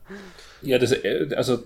ja, 0.63 0.79
das, 0.79 0.93
äh, 0.93 1.29
also 1.37 1.59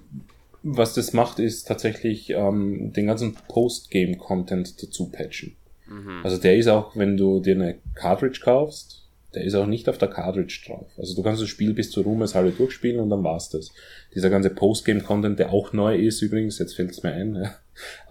was 0.64 0.94
das 0.94 1.12
macht, 1.12 1.38
ist 1.38 1.68
tatsächlich 1.68 2.30
ähm, 2.30 2.92
den 2.92 3.06
ganzen 3.06 3.36
Post-Game-Content 3.46 4.82
dazu 4.82 5.08
patchen. 5.08 5.54
Mhm. 5.86 6.22
Also 6.24 6.38
der 6.38 6.56
ist 6.56 6.66
auch, 6.66 6.96
wenn 6.96 7.16
du 7.16 7.38
dir 7.38 7.54
eine 7.54 7.78
Cartridge 7.94 8.40
kaufst, 8.42 8.97
der 9.38 9.46
ist 9.46 9.54
auch 9.54 9.66
nicht 9.66 9.88
auf 9.88 9.98
der 9.98 10.08
Cartridge 10.08 10.62
drauf. 10.66 10.90
Also 10.98 11.14
du 11.14 11.22
kannst 11.22 11.40
das 11.40 11.48
Spiel 11.48 11.72
bis 11.72 11.92
zur 11.92 12.02
Ruhmeshalle 12.02 12.50
durchspielen 12.50 12.98
und 12.98 13.08
dann 13.08 13.22
war's 13.22 13.48
das. 13.50 13.70
Dieser 14.12 14.30
ganze 14.30 14.50
Postgame-Content, 14.50 15.38
der 15.38 15.52
auch 15.52 15.72
neu 15.72 15.96
ist 15.96 16.22
übrigens, 16.22 16.58
jetzt 16.58 16.74
fällt's 16.74 17.04
mir 17.04 17.12
ein, 17.12 17.36
ja. 17.36 17.54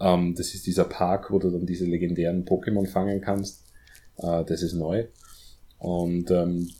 ähm, 0.14 0.34
das 0.34 0.54
ist 0.54 0.66
dieser 0.66 0.84
Park, 0.84 1.30
wo 1.30 1.38
du 1.38 1.50
dann 1.50 1.66
diese 1.66 1.84
legendären 1.84 2.46
Pokémon 2.46 2.86
fangen 2.86 3.20
kannst. 3.20 3.66
Äh, 4.16 4.42
das 4.46 4.62
ist 4.62 4.72
neu. 4.72 5.04
Und 5.76 6.30
ähm, 6.30 6.70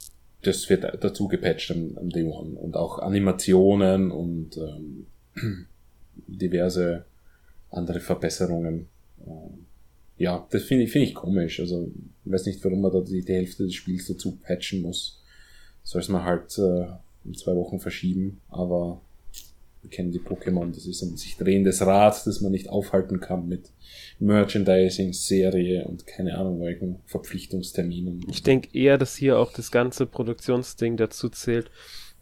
das 0.40 0.70
wird 0.70 1.04
dazu 1.04 1.28
gepatcht 1.28 1.70
am, 1.70 1.98
am 1.98 2.08
Day 2.08 2.24
One. 2.24 2.58
Und 2.58 2.74
auch 2.74 3.00
Animationen 3.00 4.10
und 4.10 4.56
ähm, 4.56 5.06
diverse 6.26 7.04
andere 7.70 8.00
Verbesserungen. 8.00 8.88
Ähm, 9.26 9.66
ja, 10.18 10.46
das 10.50 10.64
finde 10.64 10.84
ich, 10.84 10.92
finde 10.92 11.06
ich 11.06 11.14
komisch. 11.14 11.60
Also, 11.60 11.90
ich 12.24 12.32
weiß 12.32 12.46
nicht, 12.46 12.62
warum 12.64 12.82
man 12.82 12.92
da 12.92 13.00
die, 13.00 13.24
die 13.24 13.32
Hälfte 13.32 13.64
des 13.64 13.74
Spiels 13.74 14.06
dazu 14.08 14.36
patchen 14.42 14.82
muss. 14.82 15.22
Soll 15.82 16.02
es 16.02 16.08
mal 16.08 16.24
halt 16.24 16.58
äh, 16.58 16.86
in 17.24 17.34
zwei 17.34 17.54
Wochen 17.54 17.78
verschieben, 17.78 18.40
aber 18.48 19.00
wir 19.82 19.90
kennen 19.90 20.10
die 20.10 20.18
Pokémon, 20.18 20.74
das 20.74 20.86
ist 20.86 21.02
ein 21.02 21.16
sich 21.16 21.36
drehendes 21.36 21.80
Rad, 21.82 22.26
das 22.26 22.40
man 22.40 22.50
nicht 22.50 22.68
aufhalten 22.68 23.20
kann 23.20 23.48
mit 23.48 23.70
Merchandising, 24.18 25.12
Serie 25.12 25.86
und 25.86 26.06
keine 26.06 26.36
Ahnung 26.36 26.60
welchen 26.60 26.96
Verpflichtungsterminen. 27.06 28.26
Ich 28.28 28.42
denke 28.42 28.76
eher, 28.76 28.98
dass 28.98 29.14
hier 29.14 29.38
auch 29.38 29.52
das 29.52 29.70
ganze 29.70 30.06
Produktionsding 30.06 30.96
dazu 30.96 31.28
zählt, 31.28 31.70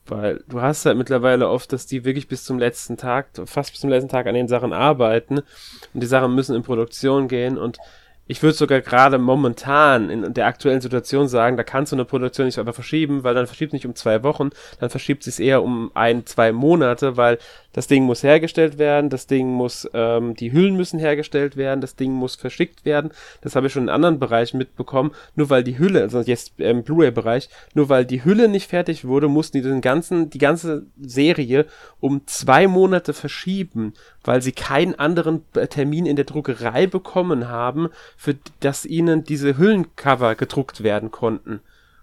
weil 0.09 0.43
du 0.49 0.61
hast 0.61 0.87
halt 0.87 0.97
mittlerweile 0.97 1.49
oft, 1.49 1.73
dass 1.73 1.87
die 1.87 2.05
wirklich 2.05 2.29
bis 2.29 2.45
zum 2.45 2.59
letzten 2.59 2.97
Tag, 2.97 3.29
fast 3.45 3.73
bis 3.73 3.81
zum 3.81 3.91
letzten 3.91 4.09
Tag 4.09 4.27
an 4.27 4.35
den 4.35 4.49
Sachen 4.49 4.73
arbeiten. 4.73 5.39
Und 5.39 6.03
die 6.03 6.07
Sachen 6.07 6.35
müssen 6.35 6.57
in 6.57 6.63
Produktion 6.63 7.29
gehen. 7.29 7.59
Und 7.59 7.79
ich 8.27 8.43
würde 8.43 8.57
sogar 8.57 8.81
gerade 8.81 9.19
momentan 9.19 10.11
in 10.11 10.35
der 10.35 10.47
aktuellen 10.47 10.81
Situation 10.81 11.29
sagen, 11.29 11.57
da 11.57 11.63
kannst 11.63 11.93
du 11.93 11.97
eine 11.97 12.05
Produktion 12.05 12.47
nicht 12.47 12.59
einfach 12.59 12.75
verschieben, 12.75 13.25
weil 13.25 13.35
dann 13.35 13.47
verschiebt 13.47 13.71
es 13.71 13.75
nicht 13.75 13.87
um 13.87 13.95
zwei 13.95 14.23
Wochen, 14.23 14.51
dann 14.81 14.91
verschiebt 14.91 15.27
es 15.27 15.39
eher 15.39 15.63
um 15.63 15.91
ein, 15.95 16.27
zwei 16.27 16.53
Monate, 16.53 17.17
weil 17.17 17.39
das 17.77 17.87
Ding 17.87 18.05
muss 18.05 18.23
hergestellt 18.23 18.79
werden, 18.79 19.11
das 19.11 19.27
Ding 19.27 19.49
muss, 19.49 19.87
ähm, 19.93 20.35
die 20.35 20.51
Hüllen 20.51 20.77
müssen 20.77 20.99
hergestellt 20.99 21.59
werden, 21.59 21.83
das 21.83 21.95
Ding 21.95 22.11
muss 22.11 22.35
verschickt 22.35 22.87
werden. 22.87 23.11
Das 23.43 23.55
habe 23.55 23.67
ich 23.67 23.75
schon 23.75 23.83
in 23.83 23.89
anderen 23.91 24.19
Bereichen 24.19 24.57
mitbekommen. 24.57 25.11
Nur 25.35 25.51
weil 25.51 25.63
die 25.63 25.79
Hülle, 25.79 26.01
also 26.01 26.21
jetzt 26.21 26.59
im 26.59 26.85
Blu-ray-Bereich, 26.85 27.51
nur 27.75 27.91
weil 27.91 28.07
die 28.07 28.25
Hülle 28.25 28.49
nicht 28.49 28.71
fertig 28.71 29.05
wurde, 29.05 29.29
mussten 29.29 29.59
die 29.59 29.63
den 29.63 29.83
ganzen, 29.83 30.31
die 30.31 30.39
ganze 30.39 30.87
Serie 30.99 31.67
um 32.01 32.23
zwei 32.27 32.67
Monate 32.67 33.13
verschieben, 33.13 33.93
weil 34.25 34.41
sie 34.41 34.53
keinen 34.53 34.95
anderen 34.95 35.45
Termin 35.69 36.07
in 36.07 36.17
der 36.17 36.25
Druckerei 36.25 36.87
bekommen 36.87 37.49
haben, 37.49 37.91
für 38.17 38.37
das 38.61 38.85
ihnen 38.85 39.25
diese 39.25 39.59
Hüllencover 39.59 40.35
gedruckt 40.35 40.83
werden 40.83 41.11
konnten. 41.11 41.61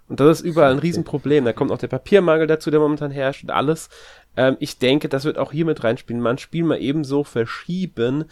Und 0.09 0.19
das 0.19 0.39
ist 0.39 0.45
überall 0.45 0.71
ein 0.71 0.79
Riesenproblem. 0.79 1.45
Da 1.45 1.53
kommt 1.53 1.71
auch 1.71 1.77
der 1.77 1.87
Papiermangel 1.87 2.47
dazu, 2.47 2.69
der 2.69 2.79
momentan 2.79 3.11
herrscht 3.11 3.43
und 3.43 3.51
alles. 3.51 3.89
Ähm, 4.37 4.57
ich 4.59 4.77
denke, 4.77 5.09
das 5.09 5.25
wird 5.25 5.37
auch 5.37 5.51
hier 5.51 5.65
mit 5.65 5.83
reinspielen. 5.83 6.21
Man 6.21 6.37
Spiel 6.37 6.63
mal 6.63 6.81
ebenso 6.81 7.23
verschieben 7.23 8.25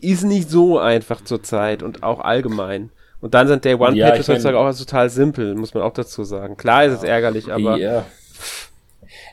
ist 0.00 0.24
nicht 0.24 0.50
so 0.50 0.78
einfach 0.78 1.22
zurzeit 1.24 1.82
und 1.82 2.02
auch 2.02 2.20
allgemein. 2.20 2.90
Und 3.20 3.34
dann 3.34 3.48
sind 3.48 3.64
Day 3.64 3.74
One 3.74 3.96
ja, 3.96 4.10
Patches 4.10 4.28
heutzutage 4.28 4.58
auch 4.58 4.76
total 4.76 5.08
simpel, 5.10 5.54
muss 5.54 5.74
man 5.74 5.82
auch 5.82 5.92
dazu 5.92 6.24
sagen. 6.24 6.56
Klar 6.56 6.84
ist 6.84 6.92
es 6.92 7.02
ärgerlich, 7.02 7.50
aber. 7.50 7.78
Ja. 7.78 8.04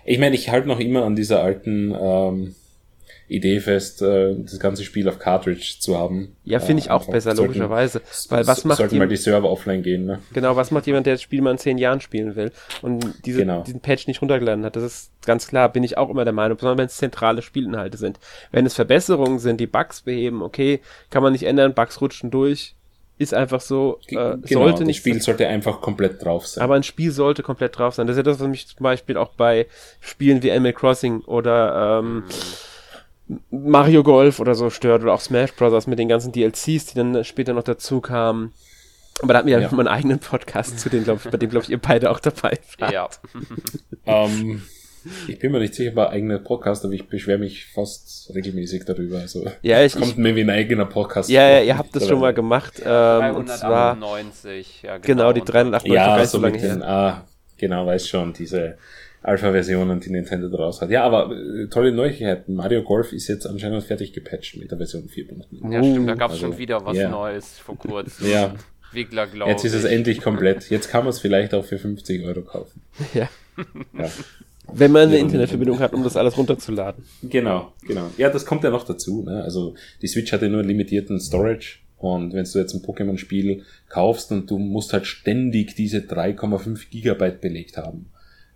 Ich 0.05 0.19
meine, 0.19 0.35
ich 0.35 0.49
halte 0.49 0.67
noch 0.67 0.79
immer 0.79 1.03
an 1.03 1.15
dieser 1.15 1.41
alten 1.41 1.93
ähm, 1.99 2.55
Idee 3.33 3.59
fest, 3.59 4.01
äh, 4.01 4.35
das 4.37 4.59
ganze 4.59 4.83
Spiel 4.83 5.09
auf 5.09 5.17
Cartridge 5.17 5.77
zu 5.79 5.97
haben. 5.97 6.35
Ja, 6.43 6.59
finde 6.59 6.81
ich 6.81 6.91
auch 6.91 7.07
besser, 7.07 7.35
sollten, 7.35 7.53
logischerweise. 7.53 8.01
Weil 8.29 8.45
was 8.45 8.63
macht 8.63 8.77
sollten 8.77 8.97
mal 8.97 9.07
die 9.07 9.15
Server 9.15 9.49
offline 9.49 9.81
gehen, 9.81 10.05
ne? 10.05 10.19
Genau, 10.33 10.55
was 10.55 10.71
macht 10.71 10.85
jemand, 10.85 11.07
der 11.07 11.15
das 11.15 11.21
Spiel 11.21 11.41
mal 11.41 11.51
in 11.51 11.57
zehn 11.57 11.77
Jahren 11.77 11.99
spielen 11.99 12.35
will 12.35 12.51
und 12.81 13.05
diese, 13.25 13.39
genau. 13.39 13.63
diesen 13.63 13.79
Patch 13.79 14.07
nicht 14.07 14.21
runtergeladen 14.21 14.63
hat? 14.63 14.75
Das 14.75 14.83
ist 14.83 15.11
ganz 15.25 15.47
klar, 15.47 15.69
bin 15.69 15.83
ich 15.83 15.97
auch 15.97 16.09
immer 16.09 16.25
der 16.25 16.33
Meinung, 16.33 16.57
besonders 16.57 16.77
wenn 16.77 16.85
es 16.85 16.97
zentrale 16.97 17.41
Spielinhalte 17.41 17.97
sind. 17.97 18.19
Wenn 18.51 18.65
es 18.65 18.75
Verbesserungen 18.75 19.39
sind, 19.39 19.59
die 19.59 19.67
Bugs 19.67 20.01
beheben, 20.01 20.43
okay, 20.43 20.79
kann 21.09 21.23
man 21.23 21.33
nicht 21.33 21.43
ändern, 21.43 21.73
Bugs 21.73 22.01
rutschen 22.01 22.29
durch, 22.29 22.75
ist 23.17 23.33
einfach 23.33 23.61
so, 23.61 23.99
äh, 24.07 24.37
genau, 24.41 24.41
sollte 24.45 24.85
nicht. 24.85 24.97
Das 24.97 25.01
Spiel 25.01 25.21
sollte 25.21 25.47
einfach 25.47 25.81
komplett 25.81 26.23
drauf 26.23 26.45
sein. 26.45 26.63
Aber 26.63 26.75
ein 26.75 26.83
Spiel 26.83 27.11
sollte 27.11 27.41
komplett 27.41 27.77
drauf 27.77 27.95
sein. 27.95 28.05
Das 28.05 28.15
ist 28.15 28.17
ja 28.17 28.23
das, 28.23 28.39
was 28.39 28.47
mich 28.47 28.67
zum 28.67 28.83
Beispiel 28.83 29.17
auch 29.17 29.29
bei 29.29 29.67
Spielen 30.01 30.43
wie 30.43 30.51
Animal 30.51 30.73
Crossing 30.73 31.21
oder 31.21 31.99
ähm, 31.99 32.15
mhm 32.15 32.23
Mario 33.49 34.03
Golf 34.03 34.39
oder 34.39 34.55
so 34.55 34.69
stört 34.69 35.03
oder 35.03 35.13
auch 35.13 35.21
Smash 35.21 35.53
Bros. 35.53 35.87
mit 35.87 35.99
den 35.99 36.09
ganzen 36.09 36.31
DLCs, 36.31 36.65
die 36.65 36.95
dann 36.95 37.23
später 37.23 37.53
noch 37.53 37.63
dazu 37.63 38.01
kamen. 38.01 38.53
Aber 39.21 39.33
da 39.33 39.39
hatten 39.39 39.47
wir 39.47 39.59
ja, 39.59 39.67
ja. 39.67 39.75
meinen 39.75 39.87
eigenen 39.87 40.19
Podcast 40.19 40.79
zu 40.79 40.89
dem, 40.89 41.03
glaube 41.03 41.21
ich, 41.23 41.31
bei 41.31 41.37
dem, 41.37 41.49
glaube 41.49 41.63
ich, 41.63 41.69
ihr 41.69 41.77
beide 41.77 42.09
auch 42.09 42.19
dabei 42.19 42.57
wart. 42.79 42.91
Ja. 42.91 43.09
um, 44.05 44.31
ähm, 44.41 44.61
ich 45.27 45.39
bin 45.39 45.51
mir 45.51 45.59
nicht 45.59 45.75
sicher 45.75 45.91
bei 45.91 46.09
eigenem 46.09 46.43
Podcast, 46.43 46.85
aber 46.85 46.93
ich 46.93 47.07
beschwere 47.07 47.37
mich 47.37 47.65
fast 47.65 48.31
regelmäßig 48.33 48.85
darüber. 48.85 49.19
Also 49.19 49.45
ja, 49.61 49.83
ich, 49.83 49.93
kommt 49.93 50.07
ich, 50.07 50.17
mir 50.17 50.35
wie 50.35 50.41
ein 50.41 50.49
eigener 50.49 50.85
Podcast. 50.85 51.29
Ja, 51.29 51.49
ja 51.49 51.61
ihr 51.61 51.77
habt 51.77 51.95
das 51.95 52.07
schon 52.07 52.19
mal 52.19 52.33
gemacht. 52.33 52.79
Ähm, 52.79 53.45
398, 53.45 54.83
ja, 54.83 54.97
genau. 54.97 55.31
Genau, 55.31 55.33
die 55.33 55.41
398 55.41 55.93
ja, 55.93 56.25
so 56.25 56.37
lange 56.39 56.57
her. 56.57 56.75
Den, 56.75 56.83
ah, 56.83 57.27
genau, 57.57 57.85
weiß 57.85 58.07
schon, 58.07 58.33
diese 58.33 58.77
Alpha-Versionen, 59.23 60.01
die 60.01 60.11
Nintendo 60.11 60.49
daraus 60.49 60.81
hat. 60.81 60.89
Ja, 60.89 61.03
aber 61.03 61.31
äh, 61.31 61.67
tolle 61.67 61.93
Neuigkeiten. 61.93 62.55
Mario 62.55 62.83
Golf 62.83 63.13
ist 63.13 63.29
jetzt 63.29 63.47
anscheinend 63.47 63.83
fertig 63.83 64.11
gepatcht 64.11 64.57
mit 64.57 64.69
der 64.69 64.77
Version 64.77 65.03
4.0. 65.03 65.71
Ja, 65.71 65.83
stimmt, 65.83 66.09
da 66.09 66.15
gab 66.15 66.31
es 66.31 66.35
also, 66.35 66.47
schon 66.47 66.57
wieder 66.57 66.85
was 66.85 66.97
yeah. 66.97 67.09
Neues 67.09 67.57
vor 67.57 67.77
kurzem. 67.77 68.29
Ja. 68.29 68.53
Wiggler, 68.91 69.25
glaube 69.27 69.49
Jetzt 69.49 69.65
ist 69.65 69.73
es 69.73 69.85
endlich 69.85 70.21
komplett. 70.21 70.69
Jetzt 70.69 70.89
kann 70.89 71.03
man 71.03 71.09
es 71.09 71.19
vielleicht 71.19 71.53
auch 71.53 71.65
für 71.65 71.79
50 71.79 72.23
Euro 72.25 72.41
kaufen. 72.41 72.81
Ja. 73.13 73.29
ja. 73.97 74.09
Wenn 74.71 74.91
man 74.91 75.03
eine 75.03 75.17
ja, 75.17 75.21
Internetverbindung 75.21 75.79
hat, 75.79 75.93
um 75.93 76.03
das 76.03 76.17
alles 76.17 76.37
runterzuladen. 76.37 77.03
Genau, 77.21 77.73
genau. 77.85 78.09
Ja, 78.17 78.29
das 78.29 78.45
kommt 78.45 78.63
ja 78.63 78.69
noch 78.69 78.85
dazu. 78.85 79.23
Ne? 79.23 79.43
Also 79.43 79.75
die 80.01 80.07
Switch 80.07 80.31
hatte 80.31 80.49
nur 80.49 80.63
limitierten 80.63 81.19
Storage 81.19 81.79
und 81.97 82.33
wenn 82.33 82.45
du 82.45 82.59
jetzt 82.59 82.73
ein 82.73 82.81
Pokémon-Spiel 82.81 83.63
kaufst 83.89 84.31
und 84.31 84.49
du 84.49 84.57
musst 84.57 84.93
halt 84.93 85.05
ständig 85.05 85.75
diese 85.75 85.99
3,5 85.99 86.89
Gigabyte 86.89 87.41
belegt 87.41 87.77
haben, 87.77 88.09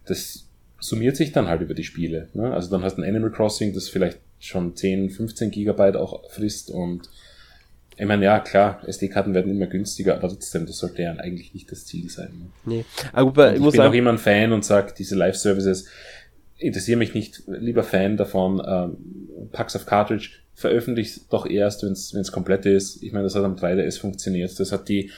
das 0.05 0.46
summiert 0.79 1.15
sich 1.15 1.31
dann 1.31 1.47
halt 1.47 1.61
über 1.61 1.73
die 1.73 1.83
Spiele. 1.83 2.29
Ne? 2.33 2.53
Also 2.53 2.69
dann 2.69 2.83
hast 2.83 2.97
du 2.97 3.01
ein 3.01 3.07
Animal 3.07 3.31
Crossing, 3.31 3.73
das 3.73 3.89
vielleicht 3.89 4.19
schon 4.39 4.75
10, 4.75 5.09
15 5.09 5.51
Gigabyte 5.51 5.95
auch 5.95 6.29
frisst 6.31 6.69
und 6.69 7.09
ich 7.99 8.05
meine, 8.05 8.25
ja, 8.25 8.39
klar, 8.39 8.79
SD-Karten 8.85 9.33
werden 9.33 9.51
immer 9.51 9.65
günstiger, 9.65 10.17
aber 10.17 10.29
trotzdem, 10.29 10.67
das 10.67 10.77
sollte 10.77 11.01
ja 11.01 11.13
eigentlich 11.13 11.55
nicht 11.55 11.71
das 11.71 11.87
Ziel 11.87 12.09
sein. 12.11 12.51
Ne? 12.63 12.75
Nee. 12.75 12.85
Aber 13.11 13.55
ich, 13.55 13.63
ich 13.63 13.71
bin 13.71 13.81
auch 13.81 13.93
immer 13.93 14.11
ein 14.11 14.19
Fan 14.19 14.51
und 14.53 14.63
sage, 14.63 14.93
diese 14.95 15.15
Live-Services 15.15 15.87
interessieren 16.57 16.99
mich 16.99 17.15
nicht, 17.15 17.43
lieber 17.47 17.83
Fan 17.83 18.15
davon, 18.15 18.61
ähm, 18.65 19.49
Packs 19.51 19.75
of 19.75 19.87
Cartridge, 19.87 20.29
veröffentlicht 20.53 21.31
doch 21.31 21.47
erst, 21.47 21.83
wenn 21.83 21.91
es 21.93 22.31
komplett 22.31 22.65
ist. 22.67 23.01
Ich 23.01 23.13
meine, 23.13 23.23
das 23.23 23.35
hat 23.35 23.43
am 23.43 23.55
3DS 23.55 23.99
funktioniert, 23.99 24.59
das 24.59 24.71
hat 24.71 24.89
die 24.89 25.11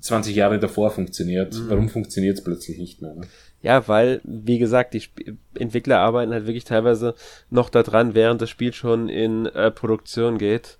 20 0.00 0.34
Jahre 0.34 0.58
davor 0.58 0.90
funktioniert. 0.90 1.54
Mhm. 1.54 1.70
Warum 1.70 1.88
funktioniert 1.88 2.38
es 2.38 2.44
plötzlich 2.44 2.78
nicht 2.78 3.02
mehr? 3.02 3.14
Ne? 3.14 3.22
Ja, 3.66 3.88
weil, 3.88 4.20
wie 4.22 4.60
gesagt, 4.60 4.94
die 4.94 4.98
Sp 5.02 5.34
Entwickler 5.58 5.98
arbeiten 5.98 6.32
halt 6.32 6.46
wirklich 6.46 6.62
teilweise 6.62 7.16
noch 7.50 7.68
daran, 7.68 8.14
während 8.14 8.40
das 8.40 8.48
Spiel 8.48 8.72
schon 8.72 9.08
in 9.08 9.46
äh, 9.46 9.72
Produktion 9.72 10.38
geht. 10.38 10.78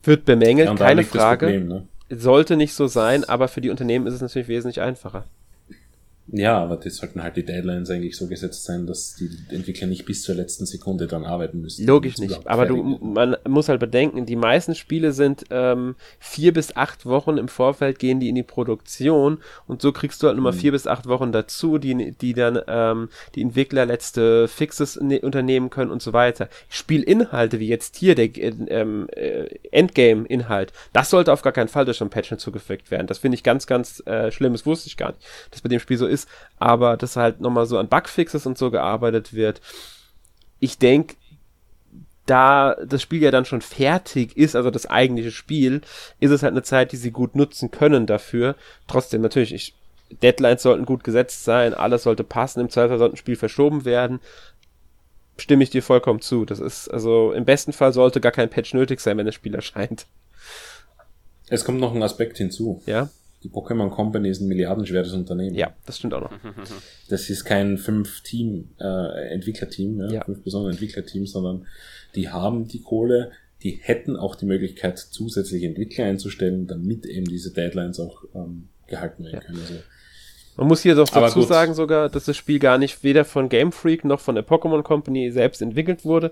Wird 0.00 0.24
bemängelt, 0.24 0.68
ja, 0.68 0.74
keine 0.76 1.02
Frage. 1.02 1.46
Problem, 1.46 1.66
ne? 1.66 1.88
Sollte 2.10 2.56
nicht 2.56 2.72
so 2.72 2.86
sein, 2.86 3.24
aber 3.24 3.48
für 3.48 3.60
die 3.60 3.70
Unternehmen 3.70 4.06
ist 4.06 4.14
es 4.14 4.20
natürlich 4.20 4.46
wesentlich 4.46 4.80
einfacher. 4.80 5.24
Ja, 6.26 6.58
aber 6.58 6.76
das 6.76 6.96
sollten 6.96 7.22
halt 7.22 7.36
die 7.36 7.44
Deadlines 7.44 7.90
eigentlich 7.90 8.16
so 8.16 8.26
gesetzt 8.26 8.64
sein, 8.64 8.86
dass 8.86 9.14
die 9.14 9.28
Entwickler 9.50 9.86
nicht 9.86 10.06
bis 10.06 10.22
zur 10.22 10.34
letzten 10.34 10.64
Sekunde 10.64 11.06
dran 11.06 11.24
arbeiten 11.24 11.60
müssen. 11.60 11.86
Logisch 11.86 12.16
nicht. 12.16 12.46
Aber 12.46 12.64
du, 12.64 12.76
man 12.76 13.36
muss 13.46 13.68
halt 13.68 13.78
bedenken, 13.78 14.24
die 14.24 14.36
meisten 14.36 14.74
Spiele 14.74 15.12
sind 15.12 15.44
ähm, 15.50 15.96
vier 16.18 16.54
bis 16.54 16.76
acht 16.76 17.04
Wochen 17.04 17.36
im 17.36 17.48
Vorfeld 17.48 17.98
gehen 17.98 18.20
die 18.20 18.30
in 18.30 18.34
die 18.34 18.42
Produktion 18.42 19.38
und 19.66 19.82
so 19.82 19.92
kriegst 19.92 20.22
du 20.22 20.26
halt 20.26 20.36
nochmal 20.36 20.52
mhm. 20.52 20.58
vier 20.58 20.72
bis 20.72 20.86
acht 20.86 21.06
Wochen 21.06 21.30
dazu, 21.30 21.76
die, 21.76 22.12
die 22.12 22.32
dann 22.32 22.58
ähm, 22.68 23.10
die 23.34 23.42
Entwickler 23.42 23.84
letzte 23.84 24.48
Fixes 24.48 24.98
ne, 25.00 25.20
unternehmen 25.20 25.68
können 25.68 25.90
und 25.90 26.00
so 26.00 26.14
weiter. 26.14 26.48
Spielinhalte 26.70 27.60
wie 27.60 27.68
jetzt 27.68 27.96
hier 27.96 28.14
der 28.14 28.34
ähm, 28.36 29.08
äh, 29.12 29.46
Endgame-Inhalt, 29.70 30.72
das 30.94 31.10
sollte 31.10 31.32
auf 31.32 31.42
gar 31.42 31.52
keinen 31.52 31.68
Fall 31.68 31.84
durch 31.84 32.00
ein 32.00 32.08
Patch 32.08 32.30
hinzugefügt 32.30 32.90
werden. 32.90 33.06
Das 33.06 33.18
finde 33.18 33.34
ich 33.34 33.42
ganz, 33.42 33.66
ganz 33.66 34.02
äh, 34.06 34.32
schlimm. 34.32 34.52
Das 34.52 34.64
wusste 34.64 34.88
ich 34.88 34.96
gar 34.96 35.10
nicht, 35.10 35.20
dass 35.50 35.60
bei 35.60 35.68
dem 35.68 35.80
Spiel 35.80 35.98
so 35.98 36.06
ist 36.06 36.13
ist, 36.14 36.28
aber 36.58 36.96
dass 36.96 37.16
halt 37.16 37.40
nochmal 37.40 37.66
so 37.66 37.78
an 37.78 37.88
Bugfixes 37.88 38.46
und 38.46 38.56
so 38.56 38.70
gearbeitet 38.70 39.34
wird. 39.34 39.60
Ich 40.60 40.78
denke, 40.78 41.16
da 42.26 42.76
das 42.86 43.02
Spiel 43.02 43.22
ja 43.22 43.30
dann 43.30 43.44
schon 43.44 43.60
fertig 43.60 44.36
ist, 44.36 44.56
also 44.56 44.70
das 44.70 44.86
eigentliche 44.86 45.30
Spiel, 45.30 45.82
ist 46.20 46.30
es 46.30 46.42
halt 46.42 46.52
eine 46.52 46.62
Zeit, 46.62 46.92
die 46.92 46.96
sie 46.96 47.10
gut 47.10 47.36
nutzen 47.36 47.70
können 47.70 48.06
dafür. 48.06 48.56
Trotzdem 48.86 49.20
natürlich, 49.20 49.52
ich, 49.52 49.74
Deadlines 50.22 50.62
sollten 50.62 50.86
gut 50.86 51.04
gesetzt 51.04 51.44
sein, 51.44 51.74
alles 51.74 52.04
sollte 52.04 52.24
passen, 52.24 52.60
im 52.60 52.70
Zweifel 52.70 52.98
sollte 52.98 53.16
ein 53.16 53.18
Spiel 53.18 53.36
verschoben 53.36 53.84
werden. 53.84 54.20
Stimme 55.36 55.64
ich 55.64 55.70
dir 55.70 55.82
vollkommen 55.82 56.20
zu. 56.20 56.44
Das 56.44 56.60
ist, 56.60 56.88
also 56.88 57.32
im 57.32 57.44
besten 57.44 57.72
Fall 57.72 57.92
sollte 57.92 58.20
gar 58.20 58.32
kein 58.32 58.50
Patch 58.50 58.72
nötig 58.72 59.00
sein, 59.00 59.18
wenn 59.18 59.26
das 59.26 59.34
Spiel 59.34 59.54
erscheint. 59.54 60.06
Es 61.48 61.64
kommt 61.64 61.80
noch 61.80 61.94
ein 61.94 62.02
Aspekt 62.02 62.38
hinzu. 62.38 62.82
Ja. 62.86 63.10
Die 63.44 63.50
Pokémon 63.50 63.90
Company 63.90 64.30
ist 64.30 64.40
ein 64.40 64.48
milliardenschweres 64.48 65.12
Unternehmen. 65.12 65.54
Ja, 65.54 65.74
das 65.86 65.98
stimmt 65.98 66.14
auch 66.14 66.22
noch. 66.22 66.32
Das 67.10 67.28
ist 67.28 67.44
kein 67.44 67.76
fünf 67.78 68.22
Team 68.22 68.70
äh, 68.80 69.28
Entwicklerteam, 69.34 70.00
ja, 70.00 70.08
Ja. 70.10 70.24
fünf 70.24 70.42
besondere 70.42 70.72
Entwicklerteam, 70.72 71.26
sondern 71.26 71.66
die 72.14 72.30
haben 72.30 72.66
die 72.68 72.80
Kohle, 72.80 73.32
die 73.62 73.78
hätten 73.82 74.16
auch 74.16 74.34
die 74.34 74.46
Möglichkeit, 74.46 74.98
zusätzliche 74.98 75.66
Entwickler 75.66 76.06
einzustellen, 76.06 76.66
damit 76.66 77.04
eben 77.06 77.26
diese 77.26 77.52
Deadlines 77.52 78.00
auch 78.00 78.24
ähm, 78.34 78.68
gehalten 78.86 79.24
werden 79.24 79.40
können. 79.40 79.58
Also, 79.60 79.74
Man 80.56 80.68
muss 80.68 80.82
hier 80.82 80.94
doch 80.94 81.08
dazu 81.08 81.42
sagen 81.42 81.74
sogar, 81.74 82.08
dass 82.08 82.24
das 82.26 82.36
Spiel 82.36 82.58
gar 82.58 82.78
nicht 82.78 83.02
weder 83.02 83.24
von 83.24 83.48
Game 83.48 83.72
Freak 83.72 84.04
noch 84.04 84.20
von 84.20 84.34
der 84.36 84.46
Pokémon 84.46 84.82
Company 84.82 85.30
selbst 85.30 85.60
entwickelt 85.60 86.04
wurde. 86.04 86.30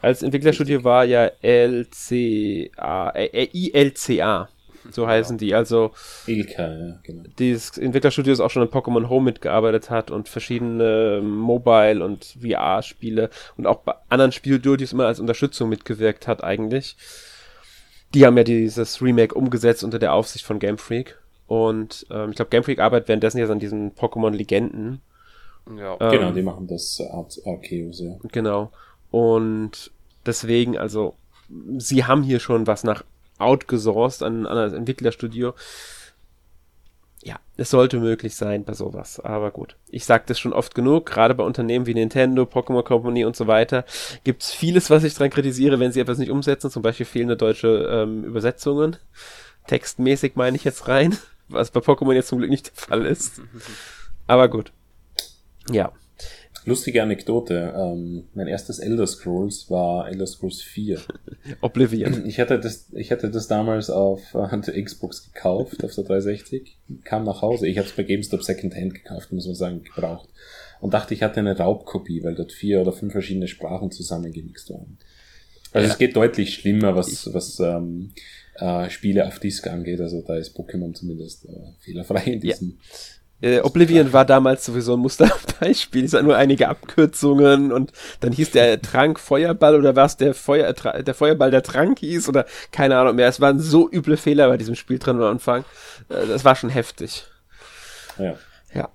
Als 0.00 0.22
Entwicklerstudio 0.22 0.84
war 0.84 1.04
ja 1.04 1.30
LCA, 1.42 3.10
äh, 3.10 3.26
äh, 3.26 3.48
ILCA, 3.52 4.48
so 4.90 5.06
heißen 5.06 5.38
die. 5.38 5.54
Also 5.54 5.92
Ilka, 6.26 6.72
ja, 6.72 6.98
genau. 7.02 7.24
dieses 7.38 7.78
Entwicklerstudio 7.78 8.32
ist 8.32 8.40
auch 8.40 8.50
schon 8.50 8.62
in 8.62 8.68
Pokémon 8.68 9.08
Home 9.08 9.24
mitgearbeitet 9.24 9.90
hat 9.90 10.10
und 10.10 10.28
verschiedene 10.28 11.20
Mobile- 11.22 12.04
und 12.04 12.36
VR-Spiele 12.40 13.30
und 13.56 13.66
auch 13.66 13.76
bei 13.80 13.94
anderen 14.08 14.32
Spielstudios 14.32 14.92
immer 14.92 15.06
als 15.06 15.20
Unterstützung 15.20 15.68
mitgewirkt 15.68 16.26
hat 16.26 16.44
eigentlich. 16.44 16.96
Die 18.14 18.24
haben 18.24 18.36
ja 18.36 18.44
dieses 18.44 19.02
Remake 19.02 19.34
umgesetzt 19.34 19.82
unter 19.82 19.98
der 19.98 20.12
Aufsicht 20.12 20.44
von 20.44 20.58
Game 20.58 20.78
Freak. 20.78 21.18
Und 21.46 22.06
ähm, 22.10 22.30
ich 22.30 22.36
glaube, 22.36 22.50
Game 22.50 22.64
Freak 22.64 22.78
arbeitet 22.78 23.08
währenddessen 23.08 23.38
jetzt 23.38 23.50
an 23.50 23.58
diesen 23.58 23.94
Pokémon-Legenden. 23.94 25.00
Ja. 25.76 25.96
Ähm, 26.00 26.10
Genau, 26.10 26.32
die 26.32 26.42
machen 26.42 26.66
das 26.66 27.00
Art 27.10 27.38
Arceus, 27.44 28.00
ja. 28.00 28.16
Genau. 28.32 28.70
Und 29.10 29.90
deswegen, 30.26 30.78
also, 30.78 31.14
sie 31.76 32.04
haben 32.04 32.22
hier 32.22 32.40
schon 32.40 32.66
was 32.66 32.84
nach 32.84 33.04
outgesourced 33.38 34.22
an, 34.22 34.46
an 34.46 34.56
das 34.56 34.72
Entwicklerstudio. 34.72 35.54
Ja, 37.22 37.36
es 37.56 37.70
sollte 37.70 37.98
möglich 37.98 38.36
sein 38.36 38.64
bei 38.64 38.74
sowas. 38.74 39.18
Aber 39.18 39.50
gut. 39.50 39.76
Ich 39.88 40.04
sag 40.04 40.26
das 40.26 40.38
schon 40.38 40.52
oft 40.52 40.74
genug, 40.74 41.06
gerade 41.06 41.34
bei 41.34 41.42
Unternehmen 41.42 41.86
wie 41.86 41.94
Nintendo, 41.94 42.42
Pokémon 42.42 42.82
Company 42.82 43.24
und 43.24 43.34
so 43.34 43.46
weiter, 43.46 43.84
gibt's 44.24 44.52
vieles, 44.52 44.90
was 44.90 45.04
ich 45.04 45.14
dran 45.14 45.30
kritisiere, 45.30 45.80
wenn 45.80 45.90
sie 45.90 46.00
etwas 46.00 46.18
nicht 46.18 46.30
umsetzen, 46.30 46.70
zum 46.70 46.82
Beispiel 46.82 47.06
fehlende 47.06 47.36
deutsche 47.36 47.88
ähm, 47.90 48.24
Übersetzungen. 48.24 48.98
Textmäßig 49.66 50.36
meine 50.36 50.56
ich 50.56 50.64
jetzt 50.64 50.86
rein, 50.86 51.16
was 51.48 51.70
bei 51.70 51.80
Pokémon 51.80 52.12
jetzt 52.12 52.28
zum 52.28 52.38
Glück 52.38 52.50
nicht 52.50 52.66
der 52.66 52.74
Fall 52.74 53.06
ist. 53.06 53.40
Aber 54.26 54.48
gut. 54.48 54.72
Ja. 55.70 55.92
Lustige 56.66 57.02
Anekdote, 57.02 57.74
ähm, 57.76 58.24
mein 58.34 58.46
erstes 58.46 58.78
Elder 58.78 59.06
Scrolls 59.06 59.70
war 59.70 60.08
Elder 60.08 60.26
Scrolls 60.26 60.62
4. 60.62 60.98
Oblivion. 61.60 62.24
Ich 62.26 62.40
hatte 62.40 62.58
das, 62.58 62.86
ich 62.94 63.12
hatte 63.12 63.30
das 63.30 63.48
damals 63.48 63.90
auf 63.90 64.20
äh, 64.34 64.82
Xbox 64.82 65.30
gekauft, 65.32 65.84
auf 65.84 65.94
der 65.94 66.04
360, 66.04 66.78
kam 67.04 67.24
nach 67.24 67.42
Hause. 67.42 67.66
Ich 67.68 67.76
habe 67.78 67.86
es 67.86 67.94
bei 67.94 68.02
GameStop 68.02 68.42
Secondhand 68.42 68.94
gekauft, 68.94 69.30
muss 69.32 69.46
man 69.46 69.54
sagen, 69.54 69.82
gebraucht. 69.82 70.28
Und 70.80 70.94
dachte, 70.94 71.14
ich 71.14 71.22
hatte 71.22 71.40
eine 71.40 71.56
Raubkopie, 71.56 72.22
weil 72.24 72.34
dort 72.34 72.52
vier 72.52 72.80
oder 72.80 72.92
fünf 72.92 73.12
verschiedene 73.12 73.48
Sprachen 73.48 73.90
zusammengemixt 73.90 74.70
waren. 74.70 74.98
Also 75.72 75.86
Ja. 75.88 75.92
es 75.92 75.98
geht 75.98 76.16
deutlich 76.16 76.54
schlimmer, 76.54 76.94
was, 76.94 77.32
was 77.34 77.58
ähm, 77.60 78.12
äh, 78.56 78.88
Spiele 78.90 79.26
auf 79.26 79.38
Disk 79.38 79.66
angeht. 79.66 80.00
Also 80.00 80.22
da 80.22 80.36
ist 80.36 80.56
Pokémon 80.56 80.94
zumindest 80.94 81.46
äh, 81.46 81.72
fehlerfrei 81.80 82.24
in 82.24 82.40
Ja. 82.42 82.54
Äh, 83.40 83.60
Oblivion 83.60 84.12
war 84.12 84.24
damals 84.24 84.64
sowieso 84.64 84.94
ein 84.94 85.00
Musterbeispiel. 85.00 86.04
Es 86.04 86.12
waren 86.14 86.24
nur 86.24 86.36
einige 86.36 86.68
Abkürzungen 86.68 87.72
und 87.72 87.92
dann 88.20 88.32
hieß 88.32 88.52
der 88.52 88.80
Trank 88.80 89.20
Feuerball 89.20 89.74
oder 89.76 89.96
was 89.96 90.16
der 90.16 90.34
Feuer, 90.34 90.72
der 90.72 91.14
Feuerball 91.14 91.50
der 91.50 91.62
Trank 91.62 91.98
hieß 91.98 92.28
oder 92.28 92.46
keine 92.72 92.96
Ahnung 92.96 93.16
mehr. 93.16 93.28
Es 93.28 93.40
waren 93.40 93.58
so 93.60 93.90
üble 93.90 94.16
Fehler 94.16 94.48
bei 94.48 94.56
diesem 94.56 94.76
Spiel 94.76 94.98
drin 94.98 95.16
am 95.16 95.24
Anfang. 95.24 95.64
Äh, 96.08 96.26
das 96.26 96.44
war 96.44 96.54
schon 96.56 96.70
heftig. 96.70 97.24
Ja, 98.18 98.36
Ja. 98.72 98.88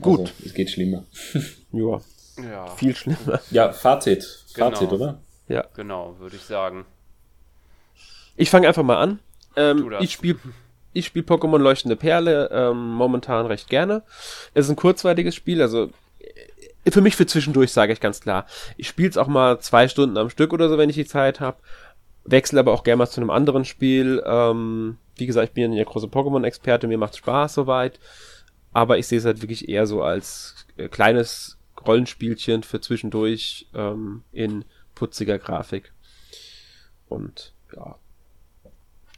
Gut. 0.00 0.20
Also, 0.20 0.32
es 0.44 0.54
geht 0.54 0.70
schlimmer. 0.70 1.04
Ja, 1.74 2.00
ja. 2.42 2.66
viel 2.76 2.94
schlimmer. 2.94 3.40
Ja, 3.50 3.72
Fazit. 3.72 4.24
Fazit, 4.54 4.90
Genau. 4.90 4.92
oder? 4.94 5.20
Ja. 5.48 5.64
Genau, 5.74 6.16
würde 6.18 6.36
ich 6.36 6.42
sagen. 6.42 6.84
Ich 8.36 8.50
fange 8.50 8.68
einfach 8.68 8.82
mal 8.82 8.98
an. 8.98 9.20
Ähm, 9.56 9.88
das. 9.90 10.02
ich 10.02 10.12
spiele 10.12 10.38
ich 10.92 11.06
spiel 11.06 11.22
Pokémon 11.22 11.58
Leuchtende 11.58 11.96
Perle 11.96 12.50
ähm, 12.52 12.92
momentan 12.92 13.46
recht 13.46 13.68
gerne. 13.68 14.02
Es 14.54 14.66
ist 14.66 14.70
ein 14.70 14.76
kurzweiliges 14.76 15.34
Spiel, 15.34 15.62
also 15.62 15.90
äh, 16.84 16.90
für 16.90 17.00
mich 17.00 17.16
für 17.16 17.26
zwischendurch 17.26 17.72
sage 17.72 17.92
ich 17.92 18.00
ganz 18.00 18.20
klar. 18.20 18.46
Ich 18.76 18.88
spiele 18.88 19.08
es 19.08 19.16
auch 19.16 19.28
mal 19.28 19.60
zwei 19.60 19.88
Stunden 19.88 20.16
am 20.18 20.30
Stück 20.30 20.52
oder 20.52 20.68
so, 20.68 20.78
wenn 20.78 20.90
ich 20.90 20.96
die 20.96 21.06
Zeit 21.06 21.40
habe. 21.40 21.58
Wechsle 22.24 22.60
aber 22.60 22.72
auch 22.72 22.84
gerne 22.84 22.98
mal 22.98 23.06
zu 23.06 23.20
einem 23.20 23.30
anderen 23.30 23.64
Spiel. 23.64 24.22
Ähm, 24.26 24.98
wie 25.16 25.26
gesagt, 25.26 25.48
ich 25.48 25.54
bin 25.54 25.62
ja 25.62 25.68
nicht 25.68 25.78
der 25.78 25.86
große 25.86 26.06
Pokémon-Experte, 26.06 26.86
mir 26.86 26.98
macht 26.98 27.16
Spaß 27.16 27.54
soweit. 27.54 27.98
Aber 28.72 28.98
ich 28.98 29.06
sehe 29.06 29.18
es 29.18 29.24
halt 29.24 29.42
wirklich 29.42 29.68
eher 29.68 29.86
so 29.86 30.02
als 30.02 30.66
äh, 30.76 30.88
kleines 30.88 31.58
Rollenspielchen 31.86 32.62
für 32.62 32.80
zwischendurch 32.80 33.66
ähm, 33.74 34.22
in 34.32 34.64
putziger 34.94 35.38
Grafik. 35.38 35.92
Und 37.08 37.52
ja, 37.74 37.96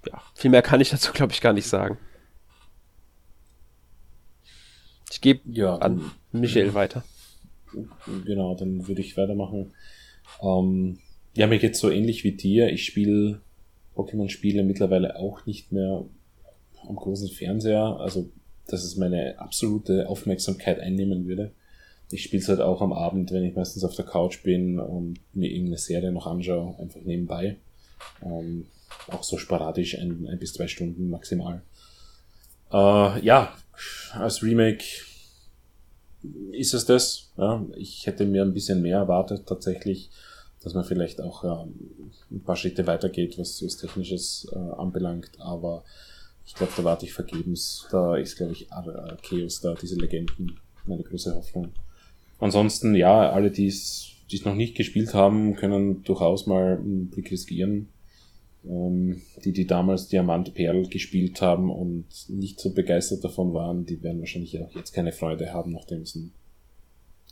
ja, 0.07 0.23
viel 0.35 0.51
mehr 0.51 0.63
kann 0.63 0.81
ich 0.81 0.91
dazu, 0.91 1.13
glaube 1.13 1.33
ich, 1.33 1.41
gar 1.41 1.53
nicht 1.53 1.67
sagen. 1.67 1.99
Ich 5.11 5.21
gebe 5.21 5.41
Ja, 5.47 5.77
an 5.77 6.11
Michael 6.33 6.75
weiter. 6.75 7.05
Genau, 8.25 8.55
dann 8.55 8.87
würde 8.89 9.01
ich 9.01 9.17
weitermachen. 9.17 9.73
Ähm, 10.43 10.99
ja, 11.35 11.47
mir 11.47 11.59
geht's 11.59 11.81
so 11.81 11.91
ähnlich 11.91 12.25
wie 12.25 12.33
dir. 12.33 12.71
Ich 12.71 12.85
spiele 12.85 13.41
Pokémon-Spiele 13.95 14.63
mittlerweile 14.63 15.17
auch 15.17 15.47
nicht 15.47 15.73
mehr 15.73 16.05
am 16.87 16.97
großen 16.97 17.29
Fernseher. 17.29 17.99
Also, 18.01 18.29
dass 18.67 18.85
es 18.85 18.97
meine 18.97 19.39
absolute 19.39 20.09
Aufmerksamkeit 20.09 20.81
einnehmen 20.81 21.27
würde. 21.27 21.53
Ich 22.11 22.23
spiele 22.23 22.43
es 22.43 22.49
halt 22.49 22.61
auch 22.61 22.83
am 22.83 22.93
Abend, 22.93 23.33
wenn 23.33 23.45
ich 23.45 23.55
meistens 23.55 23.85
auf 23.85 23.97
der 23.97 24.05
Couch 24.05 24.43
bin 24.43 24.79
und 24.79 25.19
mir 25.33 25.51
irgendeine 25.51 25.79
Serie 25.79 26.13
noch 26.13 26.27
anschaue, 26.27 26.79
einfach 26.79 27.01
nebenbei. 27.01 27.57
Ähm, 28.23 28.67
auch 29.11 29.23
so 29.25 29.39
sporadisch, 29.39 29.99
ein, 29.99 30.27
ein 30.29 30.39
bis 30.39 30.53
zwei 30.55 30.69
Stunden 30.69 31.11
maximal. 31.11 31.63
Äh, 32.73 33.25
ja, 33.25 33.55
als 34.13 34.43
Remake 34.43 34.85
ist 36.53 36.75
es 36.75 36.87
das. 36.87 37.33
Ja, 37.37 37.65
ich 37.77 38.07
hätte 38.07 38.25
mir 38.25 38.43
ein 38.43 38.55
bisschen 38.55 38.81
mehr 38.83 38.99
erwartet 38.99 39.47
tatsächlich, 39.47 40.11
dass 40.63 40.75
man 40.75 40.85
vielleicht 40.85 41.21
auch 41.21 41.45
ähm, 41.45 41.75
ein 42.31 42.43
paar 42.43 42.57
Schritte 42.57 42.87
weitergeht, 42.87 43.39
was 43.39 43.63
was 43.63 43.77
Technisches 43.77 44.47
äh, 44.53 44.59
anbelangt, 44.59 45.33
aber 45.39 45.85
ich 46.47 46.55
glaube, 46.55 46.73
da 46.77 46.85
warte 46.85 47.07
ich 47.07 47.13
vergebens. 47.13 47.87
Da 47.91 48.17
ist, 48.17 48.37
glaube 48.37 48.53
ich, 48.53 48.71
Ar- 48.73 49.11
Arceus 49.11 49.61
da, 49.61 49.75
diese 49.75 49.97
Legenden, 49.97 50.61
meine 50.87 51.03
große 51.03 51.35
Hoffnung. 51.35 51.73
Ansonsten, 52.39 52.95
ja, 52.95 53.31
alle, 53.31 53.51
die 53.51 53.67
es 53.67 54.11
die 54.31 54.37
es 54.37 54.45
noch 54.45 54.55
nicht 54.55 54.75
gespielt 54.75 55.13
haben, 55.13 55.55
können 55.55 56.03
durchaus 56.03 56.47
mal 56.47 56.79
einen 56.79 57.09
Blick 57.11 57.31
riskieren. 57.31 57.89
Ähm, 58.67 59.21
die, 59.45 59.53
die 59.53 59.67
damals 59.67 60.09
Diamant 60.09 60.55
Perl 60.55 60.89
gespielt 60.89 61.43
haben 61.43 61.71
und 61.71 62.07
nicht 62.29 62.61
so 62.61 62.73
begeistert 62.73 63.23
davon 63.25 63.53
waren, 63.53 63.85
die 63.85 64.03
werden 64.03 64.21
wahrscheinlich 64.21 64.59
auch 64.61 64.75
jetzt 64.75 64.93
keine 64.93 65.13
Freude 65.13 65.53
haben, 65.53 65.73
nachdem 65.73 66.03
es 66.03 66.15
ein 66.15 66.33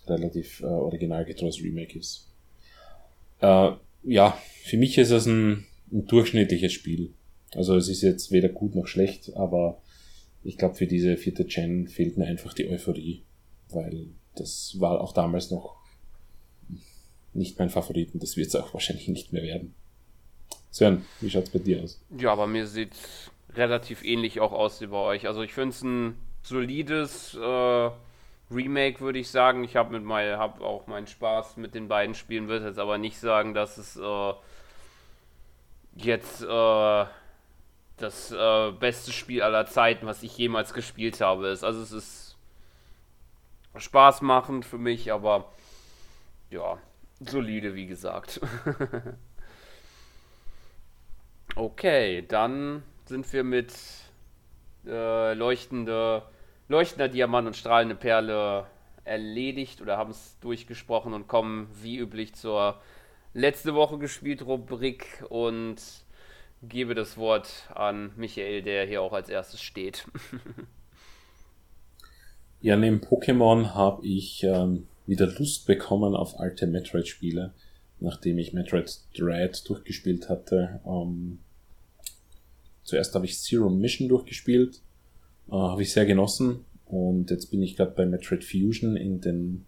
relativ 0.06 0.60
äh, 0.60 0.66
originalgetreues 0.66 1.62
Remake 1.62 1.98
ist. 1.98 2.28
Äh, 3.40 3.72
ja, 4.04 4.38
für 4.64 4.76
mich 4.76 4.98
ist 4.98 5.10
es 5.10 5.26
ein, 5.26 5.64
ein 5.90 6.06
durchschnittliches 6.06 6.72
Spiel. 6.72 7.12
Also 7.54 7.76
es 7.76 7.88
ist 7.88 8.02
jetzt 8.02 8.30
weder 8.32 8.48
gut 8.48 8.74
noch 8.74 8.86
schlecht, 8.86 9.34
aber 9.36 9.80
ich 10.42 10.58
glaube, 10.58 10.74
für 10.74 10.86
diese 10.86 11.16
vierte 11.16 11.44
Gen 11.44 11.88
fehlt 11.88 12.18
mir 12.18 12.26
einfach 12.26 12.52
die 12.52 12.68
Euphorie, 12.68 13.22
weil 13.70 14.08
das 14.34 14.76
war 14.80 15.00
auch 15.00 15.12
damals 15.12 15.50
noch 15.50 15.76
nicht 17.34 17.58
mein 17.58 17.70
Favorit 17.70 18.12
und 18.12 18.22
das 18.22 18.36
wird 18.36 18.48
es 18.48 18.56
auch 18.56 18.74
wahrscheinlich 18.74 19.08
nicht 19.08 19.32
mehr 19.32 19.42
werden. 19.42 19.74
Sören, 20.72 21.04
wie 21.20 21.28
schaut's 21.28 21.50
bei 21.50 21.58
dir 21.58 21.82
aus? 21.82 22.00
Ja, 22.16 22.32
aber 22.32 22.46
mir 22.46 22.66
sieht 22.66 22.96
relativ 23.54 24.02
ähnlich 24.02 24.40
auch 24.40 24.52
aus 24.52 24.80
wie 24.80 24.86
bei 24.86 24.96
euch. 24.96 25.26
Also 25.26 25.42
ich 25.42 25.52
finde 25.52 25.68
es 25.68 25.82
ein 25.82 26.16
solides 26.42 27.34
äh, 27.34 27.90
Remake, 28.50 29.00
würde 29.00 29.18
ich 29.18 29.30
sagen. 29.30 29.64
Ich 29.64 29.76
habe 29.76 30.00
mein, 30.00 30.38
hab 30.38 30.62
auch 30.62 30.86
meinen 30.86 31.06
Spaß 31.06 31.58
mit 31.58 31.74
den 31.74 31.88
beiden 31.88 32.14
Spielen, 32.14 32.48
würde 32.48 32.66
jetzt 32.68 32.78
aber 32.78 32.96
nicht 32.96 33.20
sagen, 33.20 33.52
dass 33.52 33.76
es 33.76 33.96
äh, 33.96 34.32
jetzt 35.94 36.42
äh, 36.42 37.04
das 37.98 38.32
äh, 38.32 38.72
beste 38.72 39.12
Spiel 39.12 39.42
aller 39.42 39.66
Zeiten, 39.66 40.06
was 40.06 40.22
ich 40.22 40.38
jemals 40.38 40.72
gespielt 40.72 41.20
habe, 41.20 41.48
ist. 41.48 41.64
Also 41.64 41.82
es 41.82 41.92
ist 41.92 42.36
spaßmachend 43.76 44.64
für 44.64 44.78
mich, 44.78 45.12
aber 45.12 45.52
ja, 46.48 46.78
solide, 47.20 47.74
wie 47.74 47.86
gesagt. 47.86 48.40
okay, 51.56 52.24
dann 52.26 52.82
sind 53.06 53.32
wir 53.32 53.44
mit 53.44 53.72
äh, 54.86 55.34
leuchtende, 55.34 56.22
leuchtender 56.68 57.08
Diamant 57.08 57.46
und 57.46 57.56
strahlende 57.56 57.94
Perle 57.94 58.66
erledigt 59.04 59.80
oder 59.80 59.96
haben 59.96 60.10
es 60.10 60.38
durchgesprochen 60.40 61.12
und 61.12 61.28
kommen 61.28 61.68
wie 61.82 61.98
üblich 61.98 62.34
zur 62.34 62.80
letzte 63.34 63.74
Woche 63.74 63.98
gespielt 63.98 64.46
Rubrik 64.46 65.24
und 65.28 65.76
gebe 66.62 66.94
das 66.94 67.16
Wort 67.16 67.68
an 67.74 68.12
Michael, 68.16 68.62
der 68.62 68.86
hier 68.86 69.02
auch 69.02 69.12
als 69.12 69.28
erstes 69.28 69.60
steht. 69.60 70.06
ja, 72.60 72.76
neben 72.76 73.00
Pokémon 73.00 73.74
habe 73.74 74.06
ich 74.06 74.44
ähm, 74.44 74.86
wieder 75.06 75.26
Lust 75.26 75.66
bekommen 75.66 76.14
auf 76.14 76.38
alte 76.38 76.66
Metroid-Spiele, 76.66 77.52
nachdem 78.02 78.38
ich 78.38 78.52
Metroid 78.52 79.00
Dread 79.16 79.68
durchgespielt 79.68 80.28
hatte. 80.28 80.80
Ähm, 80.86 81.38
zuerst 82.82 83.14
habe 83.14 83.26
ich 83.26 83.38
Zero 83.38 83.70
Mission 83.70 84.08
durchgespielt, 84.08 84.80
äh, 85.48 85.52
habe 85.52 85.82
ich 85.82 85.92
sehr 85.92 86.06
genossen 86.06 86.64
und 86.86 87.30
jetzt 87.30 87.50
bin 87.50 87.62
ich 87.62 87.76
gerade 87.76 87.92
bei 87.92 88.06
Metroid 88.06 88.44
Fusion 88.44 88.96
in 88.96 89.20
den 89.20 89.64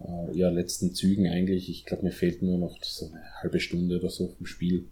äh, 0.00 0.36
ja, 0.36 0.48
letzten 0.50 0.94
Zügen 0.94 1.28
eigentlich. 1.28 1.68
Ich 1.68 1.84
glaube, 1.84 2.04
mir 2.04 2.12
fehlt 2.12 2.42
nur 2.42 2.58
noch 2.58 2.82
so 2.82 3.06
eine 3.06 3.22
halbe 3.42 3.60
Stunde 3.60 3.98
oder 3.98 4.10
so 4.10 4.28
vom 4.28 4.46
Spiel. 4.46 4.86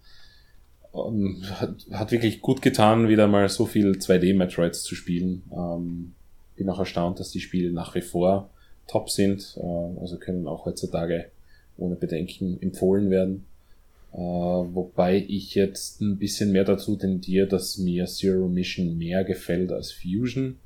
Um, 0.91 1.43
hat, 1.49 1.87
hat 1.91 2.13
wirklich 2.13 2.43
gut 2.43 2.61
getan, 2.61 3.09
wieder 3.09 3.27
mal 3.27 3.49
so 3.49 3.65
viel 3.65 3.93
2D-Metroids 3.93 4.83
zu 4.83 4.95
spielen. 4.95 5.43
Ähm, 5.51 6.13
bin 6.57 6.69
auch 6.69 6.79
erstaunt, 6.79 7.19
dass 7.19 7.31
die 7.31 7.41
Spiele 7.41 7.73
nach 7.73 7.95
wie 7.95 8.03
vor 8.03 8.51
top 8.87 9.09
sind, 9.09 9.57
äh, 9.57 10.01
also 10.01 10.19
können 10.19 10.47
auch 10.47 10.67
heutzutage 10.67 11.31
ohne 11.77 11.97
Bedenken 11.97 12.61
empfohlen 12.61 13.11
werden. 13.11 13.45
Äh, 14.13 14.17
wobei 14.17 15.25
ich 15.27 15.55
jetzt 15.55 16.01
ein 16.01 16.19
bisschen 16.19 16.53
mehr 16.53 16.65
dazu 16.65 16.97
tendiere, 16.97 17.47
dass 17.47 17.79
mir 17.79 18.07
Zero 18.07 18.49
Mission 18.49 18.99
mehr 18.99 19.25
gefällt 19.25 19.73
als 19.73 19.91
Fusion, 19.91 20.59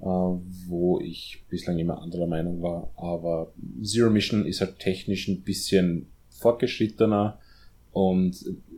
äh, 0.00 0.04
wo 0.04 1.00
ich 1.00 1.42
bislang 1.48 1.78
immer 1.78 2.00
anderer 2.00 2.26
Meinung 2.26 2.62
war. 2.62 2.92
Aber 2.96 3.52
Zero 3.82 4.10
Mission 4.10 4.46
ist 4.46 4.60
halt 4.60 4.78
technisch 4.78 5.26
ein 5.28 5.42
bisschen 5.42 6.06
fortgeschrittener 6.30 7.40
und 7.92 8.36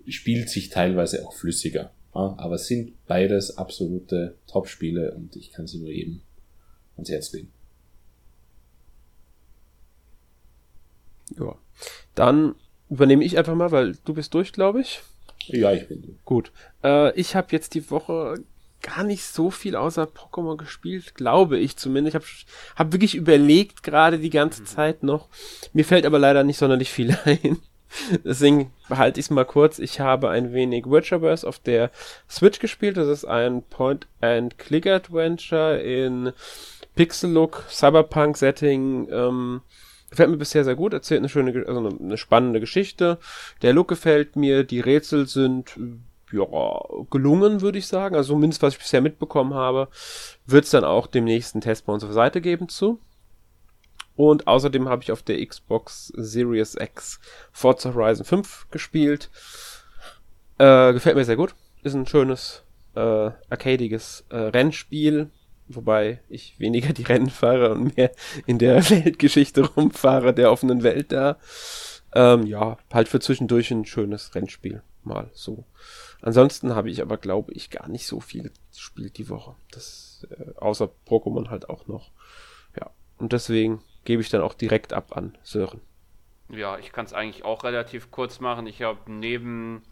spielt 0.08 0.48
sich 0.48 0.70
teilweise 0.70 1.26
auch 1.26 1.34
flüssiger. 1.34 1.92
Ja, 2.14 2.34
aber 2.38 2.58
sind 2.58 2.92
beides 3.06 3.56
absolute 3.56 4.36
Top-Spiele 4.46 5.14
und 5.14 5.36
ich 5.36 5.50
kann 5.52 5.66
sie 5.66 5.78
nur 5.78 5.88
eben 5.88 6.22
ans 6.96 7.10
Herz 7.10 7.32
legen. 7.32 7.48
Ja. 11.38 11.56
Dann 12.14 12.54
übernehme 12.90 13.24
ich 13.24 13.38
einfach 13.38 13.54
mal, 13.54 13.72
weil 13.72 13.96
du 14.04 14.14
bist 14.14 14.34
durch, 14.34 14.52
glaube 14.52 14.80
ich. 14.80 15.00
Ja, 15.46 15.72
ich 15.72 15.88
bin 15.88 16.02
durch. 16.02 16.24
Gut. 16.24 16.52
Äh, 16.84 17.18
ich 17.18 17.34
habe 17.34 17.48
jetzt 17.50 17.74
die 17.74 17.90
Woche 17.90 18.36
gar 18.82 19.04
nicht 19.04 19.24
so 19.24 19.50
viel 19.50 19.76
außer 19.76 20.04
Pokémon 20.04 20.56
gespielt, 20.56 21.14
glaube 21.14 21.58
ich 21.58 21.76
zumindest. 21.76 22.16
Ich 22.16 22.16
habe 22.16 22.26
hab 22.76 22.92
wirklich 22.92 23.14
überlegt 23.14 23.82
gerade 23.82 24.18
die 24.18 24.30
ganze 24.30 24.62
mhm. 24.62 24.66
Zeit 24.66 25.02
noch. 25.02 25.28
Mir 25.72 25.84
fällt 25.84 26.04
aber 26.04 26.18
leider 26.18 26.44
nicht 26.44 26.58
sonderlich 26.58 26.90
viel 26.90 27.16
ein. 27.24 27.58
Deswegen 28.24 28.72
behalte 28.88 29.20
ich 29.20 29.26
es 29.26 29.30
mal 29.30 29.44
kurz. 29.44 29.78
Ich 29.78 30.00
habe 30.00 30.30
ein 30.30 30.52
wenig 30.52 30.86
Witcherverse 30.86 31.46
auf 31.46 31.58
der 31.58 31.90
Switch 32.28 32.58
gespielt. 32.58 32.96
Das 32.96 33.08
ist 33.08 33.26
ein 33.26 33.62
Point-and-Click-Adventure 33.62 35.78
in 35.78 36.32
Pixel-Look, 36.94 37.64
Cyberpunk-Setting. 37.68 39.08
Ähm, 39.10 39.60
gefällt 40.12 40.30
mir 40.30 40.36
bisher 40.36 40.62
sehr 40.62 40.76
gut. 40.76 40.92
Erzählt 40.92 41.20
eine 41.20 41.28
schöne, 41.28 41.64
also 41.66 41.80
eine, 41.80 41.98
eine 41.98 42.16
spannende 42.18 42.60
Geschichte. 42.60 43.18
Der 43.62 43.72
Look 43.72 43.88
gefällt 43.88 44.36
mir. 44.36 44.62
Die 44.62 44.80
Rätsel 44.80 45.26
sind 45.26 45.74
ja, 46.30 46.46
gelungen, 47.10 47.62
würde 47.62 47.78
ich 47.78 47.86
sagen. 47.86 48.14
Also 48.14 48.34
zumindest, 48.34 48.62
was 48.62 48.74
ich 48.74 48.78
bisher 48.78 49.00
mitbekommen 49.00 49.54
habe, 49.54 49.88
wird 50.46 50.64
es 50.64 50.70
dann 50.70 50.84
auch 50.84 51.06
dem 51.06 51.24
nächsten 51.24 51.62
Test 51.62 51.86
bei 51.86 51.94
unserer 51.94 52.12
Seite 52.12 52.42
geben 52.42 52.68
zu. 52.68 53.00
Und 54.14 54.46
außerdem 54.46 54.86
habe 54.88 55.02
ich 55.02 55.12
auf 55.12 55.22
der 55.22 55.44
Xbox 55.44 56.08
Series 56.14 56.76
X 56.78 57.18
Forza 57.50 57.94
Horizon 57.94 58.26
5 58.26 58.68
gespielt. 58.70 59.30
Äh, 60.58 60.92
gefällt 60.92 61.16
mir 61.16 61.24
sehr 61.24 61.36
gut. 61.36 61.54
Ist 61.82 61.94
ein 61.94 62.06
schönes, 62.06 62.64
äh, 62.94 63.00
arcadiges 63.48 64.26
äh, 64.28 64.36
Rennspiel. 64.36 65.30
Wobei 65.74 66.20
ich 66.28 66.58
weniger 66.58 66.92
die 66.92 67.02
Rennen 67.02 67.30
fahre 67.30 67.72
und 67.72 67.96
mehr 67.96 68.12
in 68.46 68.58
der 68.58 68.88
Weltgeschichte 68.90 69.64
rumfahre, 69.64 70.34
der 70.34 70.52
offenen 70.52 70.82
Welt 70.82 71.12
da. 71.12 71.38
Ähm, 72.14 72.46
ja, 72.46 72.76
halt 72.92 73.08
für 73.08 73.20
zwischendurch 73.20 73.70
ein 73.70 73.86
schönes 73.86 74.34
Rennspiel. 74.34 74.82
Mal 75.04 75.30
so. 75.32 75.64
Ansonsten 76.20 76.74
habe 76.74 76.90
ich 76.90 77.02
aber, 77.02 77.16
glaube 77.16 77.52
ich, 77.52 77.70
gar 77.70 77.88
nicht 77.88 78.06
so 78.06 78.20
viel 78.20 78.52
gespielt 78.70 79.18
die 79.18 79.28
Woche. 79.28 79.56
Das, 79.72 80.26
äh, 80.30 80.56
außer 80.58 80.88
Pokémon 81.08 81.50
halt 81.50 81.68
auch 81.68 81.88
noch. 81.88 82.12
Ja. 82.78 82.90
Und 83.18 83.32
deswegen 83.32 83.82
gebe 84.04 84.22
ich 84.22 84.28
dann 84.28 84.42
auch 84.42 84.54
direkt 84.54 84.92
ab 84.92 85.16
an 85.16 85.36
Sören. 85.42 85.80
Ja, 86.48 86.78
ich 86.78 86.92
kann 86.92 87.06
es 87.06 87.12
eigentlich 87.12 87.44
auch 87.44 87.64
relativ 87.64 88.10
kurz 88.10 88.38
machen. 88.38 88.66
Ich 88.66 88.82
habe 88.82 89.10
neben 89.10 89.82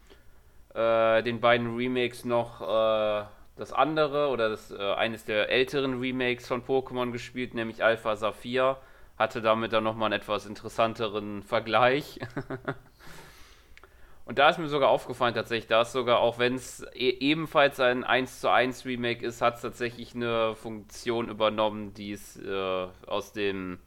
äh, 0.74 1.22
den 1.22 1.40
beiden 1.40 1.74
Remakes 1.74 2.24
noch 2.24 2.60
äh, 2.60 3.24
das 3.60 3.74
andere 3.74 4.28
oder 4.28 4.48
das, 4.48 4.70
äh, 4.70 4.94
eines 4.94 5.26
der 5.26 5.50
älteren 5.50 6.00
Remakes 6.00 6.48
von 6.48 6.64
Pokémon 6.64 7.12
gespielt, 7.12 7.52
nämlich 7.52 7.84
Alpha 7.84 8.16
Saphir. 8.16 8.78
Hatte 9.18 9.42
damit 9.42 9.74
dann 9.74 9.84
nochmal 9.84 10.06
einen 10.06 10.18
etwas 10.18 10.46
interessanteren 10.46 11.42
Vergleich. 11.42 12.20
Und 14.24 14.38
da 14.38 14.48
ist 14.48 14.58
mir 14.58 14.68
sogar 14.68 14.88
aufgefallen, 14.88 15.34
tatsächlich, 15.34 15.66
da 15.66 15.82
ist 15.82 15.92
sogar, 15.92 16.20
auch 16.20 16.38
wenn 16.38 16.54
es 16.54 16.86
e 16.94 17.10
ebenfalls 17.10 17.80
ein 17.80 18.02
1 18.02 18.40
zu 18.40 18.48
1 18.48 18.86
Remake 18.86 19.26
ist, 19.26 19.42
hat 19.42 19.56
es 19.56 19.62
tatsächlich 19.62 20.14
eine 20.14 20.54
Funktion 20.54 21.28
übernommen, 21.28 21.92
die 21.92 22.12
es 22.12 22.40
äh, 22.40 22.86
aus 23.06 23.34
dem 23.34 23.78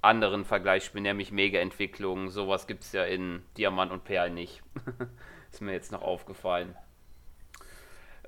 anderen 0.00 0.46
Vergleichsspiel, 0.46 1.02
nämlich 1.02 1.32
Mega-Entwicklung. 1.32 2.30
Sowas 2.30 2.66
gibt 2.66 2.84
es 2.84 2.92
ja 2.92 3.04
in 3.04 3.42
Diamant 3.58 3.92
und 3.92 4.04
Perl 4.04 4.30
nicht. 4.30 4.62
ist 5.52 5.60
mir 5.60 5.72
jetzt 5.72 5.92
noch 5.92 6.02
aufgefallen. 6.02 6.74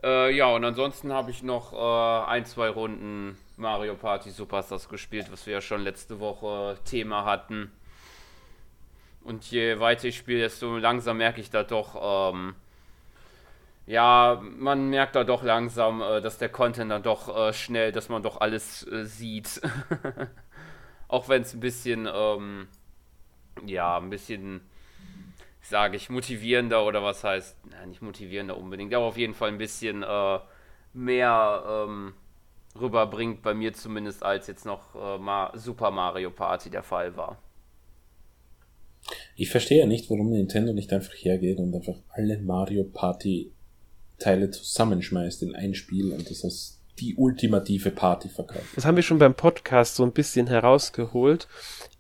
Äh, 0.05 0.37
ja, 0.37 0.49
und 0.49 0.63
ansonsten 0.65 1.13
habe 1.15 1.31
ich 1.31 1.43
noch 1.43 1.73
äh, 1.73 2.27
ein, 2.29 2.45
zwei 2.45 2.69
Runden 2.69 3.39
Mario 3.57 3.95
Party 3.95 4.31
Superstars 4.31 4.91
gespielt, 4.91 5.33
was 5.33 5.47
wir 5.47 5.55
ja 5.55 5.61
schon 5.63 5.81
letzte 5.81 6.21
Woche 6.21 6.77
Thema 6.85 7.25
hatten. 7.25 7.73
Und 9.23 9.51
je 9.51 9.81
weiter 9.81 10.09
ich 10.09 10.19
spiele, 10.19 10.41
desto 10.41 10.77
langsam 10.77 11.17
merke 11.17 11.41
ich 11.41 11.49
da 11.51 11.63
doch, 11.63 12.33
ähm, 12.35 12.55
ja, 13.87 14.43
man 14.43 14.91
merkt 14.91 15.17
da 15.17 15.25
doch 15.25 15.43
langsam, 15.43 16.03
äh, 16.03 16.21
dass 16.21 16.37
der 16.37 16.51
Content 16.51 16.91
dann 16.91 17.03
doch 17.03 17.35
äh, 17.35 17.53
schnell, 17.55 17.91
dass 17.91 18.11
man 18.11 18.23
doch 18.23 18.41
alles 18.43 18.87
äh, 18.87 19.07
sieht. 19.07 19.63
Auch 21.09 21.29
wenn 21.31 21.43
es 21.43 21.55
ein 21.55 21.61
bisschen, 21.61 22.07
ähm, 22.13 22.69
ja, 23.65 23.97
ein 23.97 24.11
bisschen, 24.11 24.61
sage 25.65 25.97
ich, 25.97 26.11
motivierender 26.11 26.85
oder 26.87 27.03
was 27.03 27.25
heißt, 27.25 27.57
na, 27.71 27.87
nicht 27.87 28.03
motivierender 28.03 28.57
unbedingt, 28.57 28.93
aber 28.95 29.07
auf 29.07 29.17
jeden 29.17 29.35
Fall 29.35 29.49
ein 29.49 29.59
bisschen 29.59 30.03
äh, 30.03 30.39
mehr 30.93 31.87
ähm, 31.89 32.15
rüberbringt, 32.79 33.43
bei 33.43 33.55
mir 33.55 33.73
zumindest, 33.73 34.23
als 34.23 34.47
jetzt 34.47 34.67
noch 34.67 34.95
äh, 34.95 35.19
Ma 35.19 35.53
Super 35.55 35.91
Mario 35.91 36.31
Party 36.31 36.71
der 36.71 36.83
Fall 36.83 37.17
war. 37.17 37.39
Ich 39.37 39.51
verstehe 39.51 39.81
ja 39.81 39.87
nicht, 39.87 40.09
warum 40.11 40.31
Nintendo 40.31 40.73
nicht 40.73 40.93
einfach 40.93 41.15
hergeht 41.15 41.59
und 41.59 41.75
einfach 41.75 41.97
alle 42.11 42.39
Mario 42.39 42.85
Party 42.85 43.53
Teile 44.19 44.51
zusammenschmeißt 44.51 45.43
in 45.43 45.55
ein 45.55 45.75
Spiel 45.75 46.13
und 46.13 46.31
das 46.31 46.45
heißt 46.45 46.81
die 47.01 47.17
ultimative 47.17 47.91
Party 47.91 48.29
verkauft. 48.29 48.77
Das 48.77 48.85
haben 48.85 48.97
wir 48.97 49.03
schon 49.03 49.19
beim 49.19 49.35
Podcast 49.35 49.97
so 49.97 50.05
ein 50.05 50.13
bisschen 50.13 50.47
herausgeholt. 50.47 51.49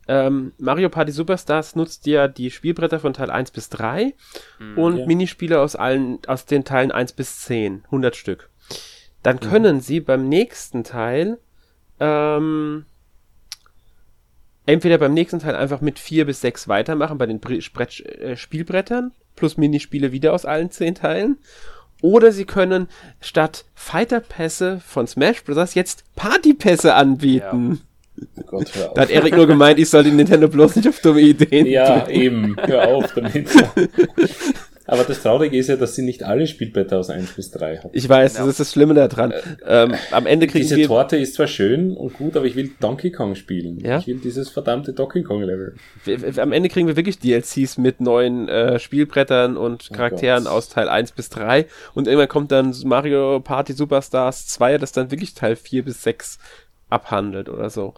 Ähm, 0.07 0.53
Mario 0.59 0.89
Party 0.91 1.13
Superstars 1.13 1.77
nutzt 1.77 2.07
ja 2.07 2.29
die 2.29 2.51
Spielbretter 2.51 3.01
von 3.01 3.15
Teil 3.15 3.31
1 3.31 3.51
bis 3.51 3.69
3 3.71 4.15
mhm, 4.59 4.79
und 4.79 4.99
ja. 4.99 5.07
Minispiele 5.07 5.61
aus 5.61 5.77
allen, 5.77 6.19
aus 6.27 6.47
den 6.47 6.65
Teilen 6.65 6.93
1 6.93 7.15
bis 7.15 7.41
10, 7.41 7.85
100 7.87 8.15
Stück. 8.17 8.51
Dann 9.23 9.37
mhm. 9.37 9.41
können 9.41 9.77
mhm. 9.77 9.81
sie 9.81 10.01
beim 10.01 10.29
nächsten 10.29 10.85
Teil, 10.85 11.39
ähm, 12.01 12.85
entweder 14.67 14.99
beim 14.99 15.15
nächsten 15.15 15.39
Teil 15.39 15.57
einfach 15.57 15.81
mit 15.81 15.99
4 15.99 16.27
bis 16.27 16.41
6 16.43 16.69
weitermachen 16.69 17.19
bei 17.19 17.27
den 17.27 17.41
Brett, 17.41 18.01
äh, 18.01 18.37
Spielbrettern 18.37 19.13
plus 19.37 19.57
Minispiele 19.57 20.13
wieder 20.13 20.33
aus 20.33 20.45
allen 20.45 20.71
10 20.71 20.97
Teilen 20.97 21.39
oder 22.03 22.33
sie 22.33 22.45
können 22.45 22.89
statt 23.21 23.65
Fighter-Pässe 23.75 24.81
von 24.81 25.07
Smash 25.07 25.43
Bros. 25.43 25.75
jetzt 25.75 26.05
Party-Pässe 26.17 26.95
anbieten. 26.95 27.71
Ja. 27.71 27.94
Oh 28.17 28.43
Gott, 28.47 28.75
hör 28.75 28.89
auf. 28.89 28.95
Da 28.95 29.03
hat 29.03 29.11
Erik 29.11 29.37
nur 29.37 29.47
gemeint, 29.47 29.79
ich 29.79 29.91
soll 29.91 30.05
die 30.05 30.11
Nintendo 30.11 30.49
bloß 30.49 30.77
nicht 30.77 30.89
auf 30.89 31.01
dumme 31.01 31.21
Ideen 31.21 31.67
Ja, 31.67 32.01
bringen. 32.01 32.21
eben. 32.21 32.57
Hör 32.65 32.89
auf 32.89 33.13
damit. 33.15 33.49
Aber 34.87 35.05
das 35.05 35.23
Traurige 35.23 35.57
ist 35.57 35.69
ja, 35.69 35.77
dass 35.77 35.95
sie 35.95 36.03
nicht 36.03 36.25
alle 36.25 36.47
Spielblätter 36.47 36.99
aus 36.99 37.09
1 37.09 37.33
bis 37.33 37.51
3 37.53 37.79
haben. 37.79 37.91
Ich 37.93 38.07
weiß, 38.07 38.35
ja. 38.35 38.41
das 38.41 38.49
ist 38.51 38.61
das 38.61 38.73
Schlimme 38.73 38.93
daran. 38.93 39.33
Ähm, 39.67 39.95
am 40.11 40.27
Ende 40.27 40.47
kriegen 40.47 40.63
Diese 40.63 40.77
wir 40.77 40.87
Torte 40.87 41.17
ist 41.17 41.35
zwar 41.35 41.47
schön 41.47 41.97
und 41.97 42.13
gut, 42.13 42.37
aber 42.37 42.45
ich 42.45 42.55
will 42.55 42.71
Donkey 42.81 43.11
Kong 43.11 43.35
spielen. 43.35 43.79
Ja? 43.81 43.99
Ich 43.99 44.07
will 44.07 44.19
dieses 44.19 44.51
verdammte 44.51 44.93
Donkey 44.93 45.23
Kong 45.23 45.43
Level. 45.43 45.75
Am 46.37 46.53
Ende 46.53 46.69
kriegen 46.69 46.87
wir 46.87 46.97
wirklich 46.97 47.19
DLCs 47.19 47.79
mit 47.79 48.01
neuen 48.01 48.49
äh, 48.49 48.79
Spielbrettern 48.79 49.57
und 49.57 49.89
oh 49.91 49.95
Charakteren 49.95 50.47
oh 50.47 50.51
aus 50.51 50.69
Teil 50.69 50.91
1 50.91 51.13
bis 51.13 51.31
3 51.31 51.67
und 51.95 52.07
irgendwann 52.07 52.29
kommt 52.29 52.53
dann 52.53 52.75
Mario 52.85 53.41
Party 53.41 53.73
Superstars 53.73 54.49
2, 54.49 54.77
das 54.77 54.93
dann 54.93 55.11
wirklich 55.11 55.33
Teil 55.33 55.57
4 55.57 55.85
bis 55.85 56.03
6 56.03 56.39
abhandelt 56.89 57.49
oder 57.49 57.71
so. 57.71 57.95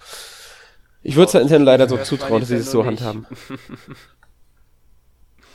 Ich 1.02 1.14
würde 1.16 1.28
es 1.28 1.34
Nintendo 1.34 1.66
leider 1.66 1.88
so 1.88 1.98
zutrauen, 1.98 2.40
dass 2.40 2.48
sie 2.48 2.56
es 2.56 2.70
so 2.70 2.82
nicht. 2.82 3.02
handhaben. 3.02 3.26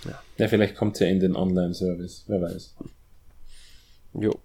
Ja, 0.04 0.20
ja 0.38 0.48
vielleicht 0.48 0.76
kommt 0.76 0.96
es 0.96 1.02
ja 1.02 1.08
in 1.08 1.20
den 1.20 1.36
Online-Service, 1.36 2.24
wer 2.26 2.42
weiß. 2.42 2.76
Jo. 4.14 4.40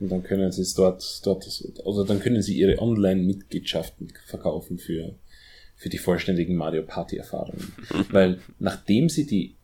Und 0.00 0.10
dann 0.10 0.22
können 0.22 0.52
sie 0.52 0.62
es 0.62 0.74
dort, 0.74 1.24
dort, 1.24 1.46
also 1.84 2.04
dann 2.04 2.20
können 2.20 2.42
sie 2.42 2.58
ihre 2.58 2.78
Online-Mitgliedschaften 2.80 4.12
verkaufen 4.26 4.78
für, 4.78 5.14
für 5.76 5.88
die 5.88 5.98
vollständigen 5.98 6.56
Mario 6.56 6.82
Party-Erfahrungen. 6.82 7.72
Weil 8.10 8.40
nachdem 8.58 9.08
sie 9.08 9.26
die 9.26 9.54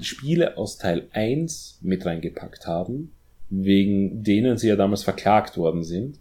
Spiele 0.00 0.56
aus 0.58 0.76
Teil 0.78 1.08
1 1.12 1.78
mit 1.82 2.04
reingepackt 2.04 2.66
haben, 2.66 3.12
wegen 3.48 4.22
denen 4.22 4.58
sie 4.58 4.68
ja 4.68 4.76
damals 4.76 5.04
verklagt 5.04 5.56
worden 5.56 5.84
sind, 5.84 6.18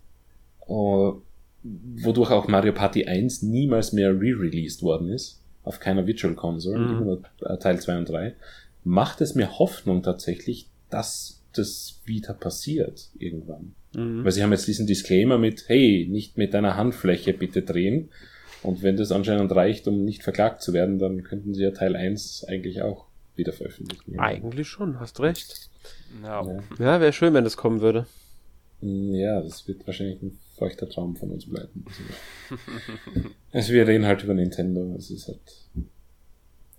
uh, 0.68 1.20
wodurch 1.64 2.32
auch 2.32 2.48
Mario 2.48 2.74
Party 2.74 3.06
1 3.06 3.44
niemals 3.44 3.94
mehr 3.94 4.12
re-released 4.12 4.82
worden 4.82 5.10
ist, 5.10 5.42
auf 5.64 5.80
keiner 5.80 6.06
Virtual 6.06 6.34
Console, 6.36 6.80
mhm. 6.80 7.00
nur 7.00 7.22
äh, 7.42 7.58
Teil 7.58 7.80
2 7.80 7.98
und 8.00 8.10
3, 8.10 8.36
macht 8.84 9.22
es 9.22 9.36
mir 9.36 9.60
Hoffnung 9.60 10.04
tatsächlich, 10.04 10.68
dass 10.90 11.42
das 11.54 12.02
wieder 12.06 12.34
passiert 12.34 13.10
irgendwann. 13.18 13.74
Mhm. 13.96 14.24
Weil 14.24 14.32
sie 14.32 14.44
haben 14.44 14.52
jetzt 14.52 14.68
diesen 14.68 14.88
Disclaimer 14.88 15.38
mit, 15.38 15.66
hey, 15.68 16.08
nicht 16.10 16.38
mit 16.38 16.54
deiner 16.54 16.76
Handfläche 16.76 17.34
bitte 17.34 17.62
drehen. 17.62 18.10
Und 18.62 18.82
wenn 18.82 18.98
das 18.98 19.12
anscheinend 19.12 19.54
reicht, 19.54 19.88
um 19.88 20.04
nicht 20.04 20.24
verklagt 20.24 20.62
zu 20.62 20.74
werden, 20.74 21.00
dann 21.00 21.24
könnten 21.24 21.54
sie 21.54 21.64
ja 21.64 21.72
Teil 21.72 21.96
1 21.96 22.46
eigentlich 22.48 22.82
auch 22.82 23.06
wieder 23.36 23.54
veröffentlichen. 23.54 24.20
Eigentlich 24.20 24.68
schon, 24.68 25.00
hast 25.00 25.20
recht. 25.20 25.70
Ja, 26.24 26.46
ja 26.80 27.02
wäre 27.02 27.14
schön, 27.14 27.34
wenn 27.34 27.44
das 27.44 27.58
kommen 27.58 27.82
würde. 27.82 28.06
Ja, 28.82 29.42
das 29.42 29.68
wird 29.68 29.86
wahrscheinlich 29.88 30.22
ein 30.22 30.38
feuchter 30.64 30.90
Traum 30.90 31.16
von 31.16 31.32
uns 31.32 31.50
bleiben. 31.50 31.86
Also, 33.52 33.72
wir 33.74 33.88
reden 33.88 34.06
halt 34.06 34.24
über 34.24 34.34
Nintendo. 34.34 34.96
Es 34.98 35.12
ist 35.12 35.28
halt 35.28 35.40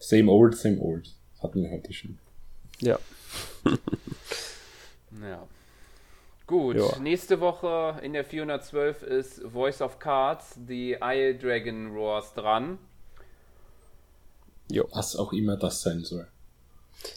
same 0.00 0.30
old, 0.30 0.56
same 0.56 0.80
old. 0.80 1.14
Hatten 1.40 1.62
wir 1.62 1.70
heute 1.70 1.92
schon. 1.92 2.18
Ja. 2.80 2.98
ja. 5.22 5.46
Gut, 6.46 6.76
ja. 6.76 6.98
nächste 6.98 7.40
Woche 7.40 8.00
in 8.02 8.12
der 8.12 8.24
412 8.24 9.02
ist 9.04 9.42
Voice 9.42 9.80
of 9.80 10.00
Cards, 10.00 10.56
die 10.56 10.96
Isle 11.00 11.36
Dragon 11.36 11.94
Roars 11.94 12.34
dran. 12.34 12.78
Jo. 14.68 14.88
Was 14.92 15.14
auch 15.14 15.32
immer 15.32 15.56
das 15.56 15.80
sein 15.82 16.00
soll. 16.00 16.26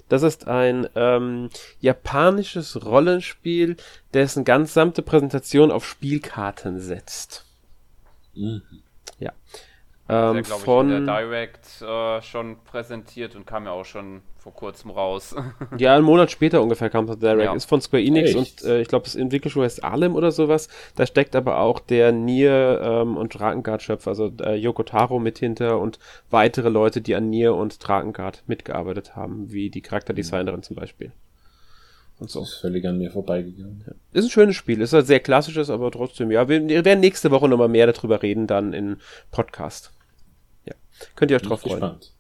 Das 0.09 0.23
ist 0.23 0.47
ein 0.47 0.87
ähm, 0.95 1.49
japanisches 1.79 2.85
Rollenspiel, 2.85 3.77
dessen 4.13 4.45
gesamte 4.45 5.01
Präsentation 5.01 5.71
auf 5.71 5.85
Spielkarten 5.85 6.79
setzt. 6.79 7.45
Mhm. 8.35 8.61
Ja. 9.19 9.33
Ähm, 10.09 10.37
ist 10.37 10.49
ja, 10.49 10.55
von 10.55 10.89
ich, 10.89 10.97
in 10.97 11.05
der 11.05 11.21
Direct 11.21 11.81
äh, 11.81 12.21
schon 12.21 12.57
präsentiert 12.63 13.35
und 13.35 13.45
kam 13.45 13.65
ja 13.65 13.71
auch 13.71 13.83
schon 13.83 14.21
vor 14.37 14.53
kurzem 14.53 14.91
raus. 14.91 15.35
ja, 15.77 15.95
einen 15.95 16.05
Monat 16.05 16.31
später 16.31 16.61
ungefähr 16.61 16.89
kam 16.89 17.07
der 17.07 17.17
Direct. 17.17 17.43
Ja. 17.43 17.53
Ist 17.53 17.65
von 17.65 17.81
Square 17.81 18.01
Enix 18.01 18.33
Echt? 18.33 18.63
und 18.63 18.69
äh, 18.69 18.81
ich 18.81 18.87
glaube, 18.87 19.03
das 19.03 19.15
Entwicklerstudio 19.15 19.65
heißt 19.65 19.83
Alem 19.83 20.15
oder 20.15 20.31
sowas. 20.31 20.69
Da 20.95 21.05
steckt 21.05 21.35
aber 21.35 21.59
auch 21.59 21.81
der 21.81 22.13
Nier 22.13 22.79
ähm, 22.81 23.17
und 23.17 23.37
Drakengard-Schöpfer, 23.37 24.09
also 24.09 24.31
äh, 24.41 24.55
Yoko 24.55 24.83
Taro 24.83 25.19
mit 25.19 25.39
hinter 25.39 25.79
und 25.79 25.99
weitere 26.29 26.69
Leute, 26.69 27.01
die 27.01 27.15
an 27.15 27.29
Nier 27.29 27.55
und 27.55 27.85
Drakengard 27.85 28.43
mitgearbeitet 28.47 29.17
haben, 29.17 29.51
wie 29.51 29.69
die 29.69 29.81
Charakterdesignerin 29.81 30.61
mhm. 30.61 30.63
zum 30.63 30.77
Beispiel. 30.77 31.11
Und 32.19 32.31
so. 32.31 32.39
Das 32.39 32.49
ist 32.49 32.59
völlig 32.59 32.87
an 32.87 32.97
mir 32.97 33.11
vorbeigegangen. 33.11 33.83
Ja. 33.85 33.93
Ist 34.13 34.25
ein 34.25 34.31
schönes 34.31 34.55
Spiel. 34.55 34.79
Ist 34.81 34.93
ein 34.93 35.05
sehr 35.05 35.19
klassisches, 35.19 35.69
aber 35.69 35.91
trotzdem, 35.91 36.31
ja. 36.31 36.47
Wir, 36.47 36.65
wir 36.65 36.85
werden 36.85 37.01
nächste 37.01 37.29
Woche 37.29 37.47
nochmal 37.47 37.67
mehr 37.67 37.91
darüber 37.91 38.23
reden, 38.23 38.47
dann 38.47 38.73
in 38.73 38.97
Podcast. 39.29 39.91
Könnt 41.15 41.31
ihr 41.31 41.37
euch 41.37 41.43
drauf 41.43 41.61
freuen. 41.61 41.79
Gespannt. 41.79 42.13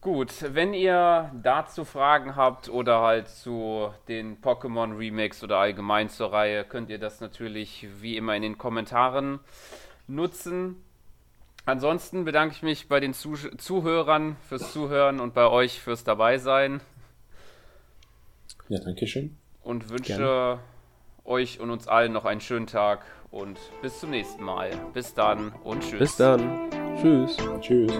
Gut, 0.00 0.32
wenn 0.54 0.74
ihr 0.74 1.32
dazu 1.42 1.84
Fragen 1.84 2.36
habt 2.36 2.68
oder 2.68 3.00
halt 3.00 3.28
zu 3.28 3.92
den 4.06 4.40
Pokémon 4.40 4.96
Remakes 4.96 5.42
oder 5.42 5.58
allgemein 5.58 6.08
zur 6.08 6.32
Reihe, 6.32 6.64
könnt 6.64 6.88
ihr 6.88 6.98
das 6.98 7.20
natürlich 7.20 7.86
wie 8.00 8.16
immer 8.16 8.36
in 8.36 8.42
den 8.42 8.58
Kommentaren 8.58 9.40
nutzen. 10.06 10.76
Ansonsten 11.66 12.24
bedanke 12.24 12.54
ich 12.54 12.62
mich 12.62 12.88
bei 12.88 13.00
den 13.00 13.12
Zuh 13.12 13.36
Zuhörern 13.58 14.36
fürs 14.48 14.72
Zuhören 14.72 15.18
und 15.18 15.34
bei 15.34 15.48
euch 15.48 15.80
fürs 15.80 16.04
Dabeisein. 16.04 16.80
Ja, 18.68 18.78
danke 18.78 19.06
schön. 19.06 19.36
Und 19.62 19.90
wünsche 19.90 20.16
Gerne. 20.16 20.60
euch 21.24 21.58
und 21.58 21.70
uns 21.70 21.88
allen 21.88 22.12
noch 22.12 22.24
einen 22.24 22.40
schönen 22.40 22.68
Tag 22.68 23.04
und 23.30 23.58
bis 23.82 24.00
zum 24.00 24.10
nächsten 24.10 24.42
Mal. 24.42 24.70
Bis 24.92 25.14
dann 25.14 25.52
und 25.64 25.82
tschüss. 25.82 25.98
Bis 25.98 26.16
dann. 26.16 26.70
Tschüss. 27.00 27.36
Tschüss. 27.60 27.92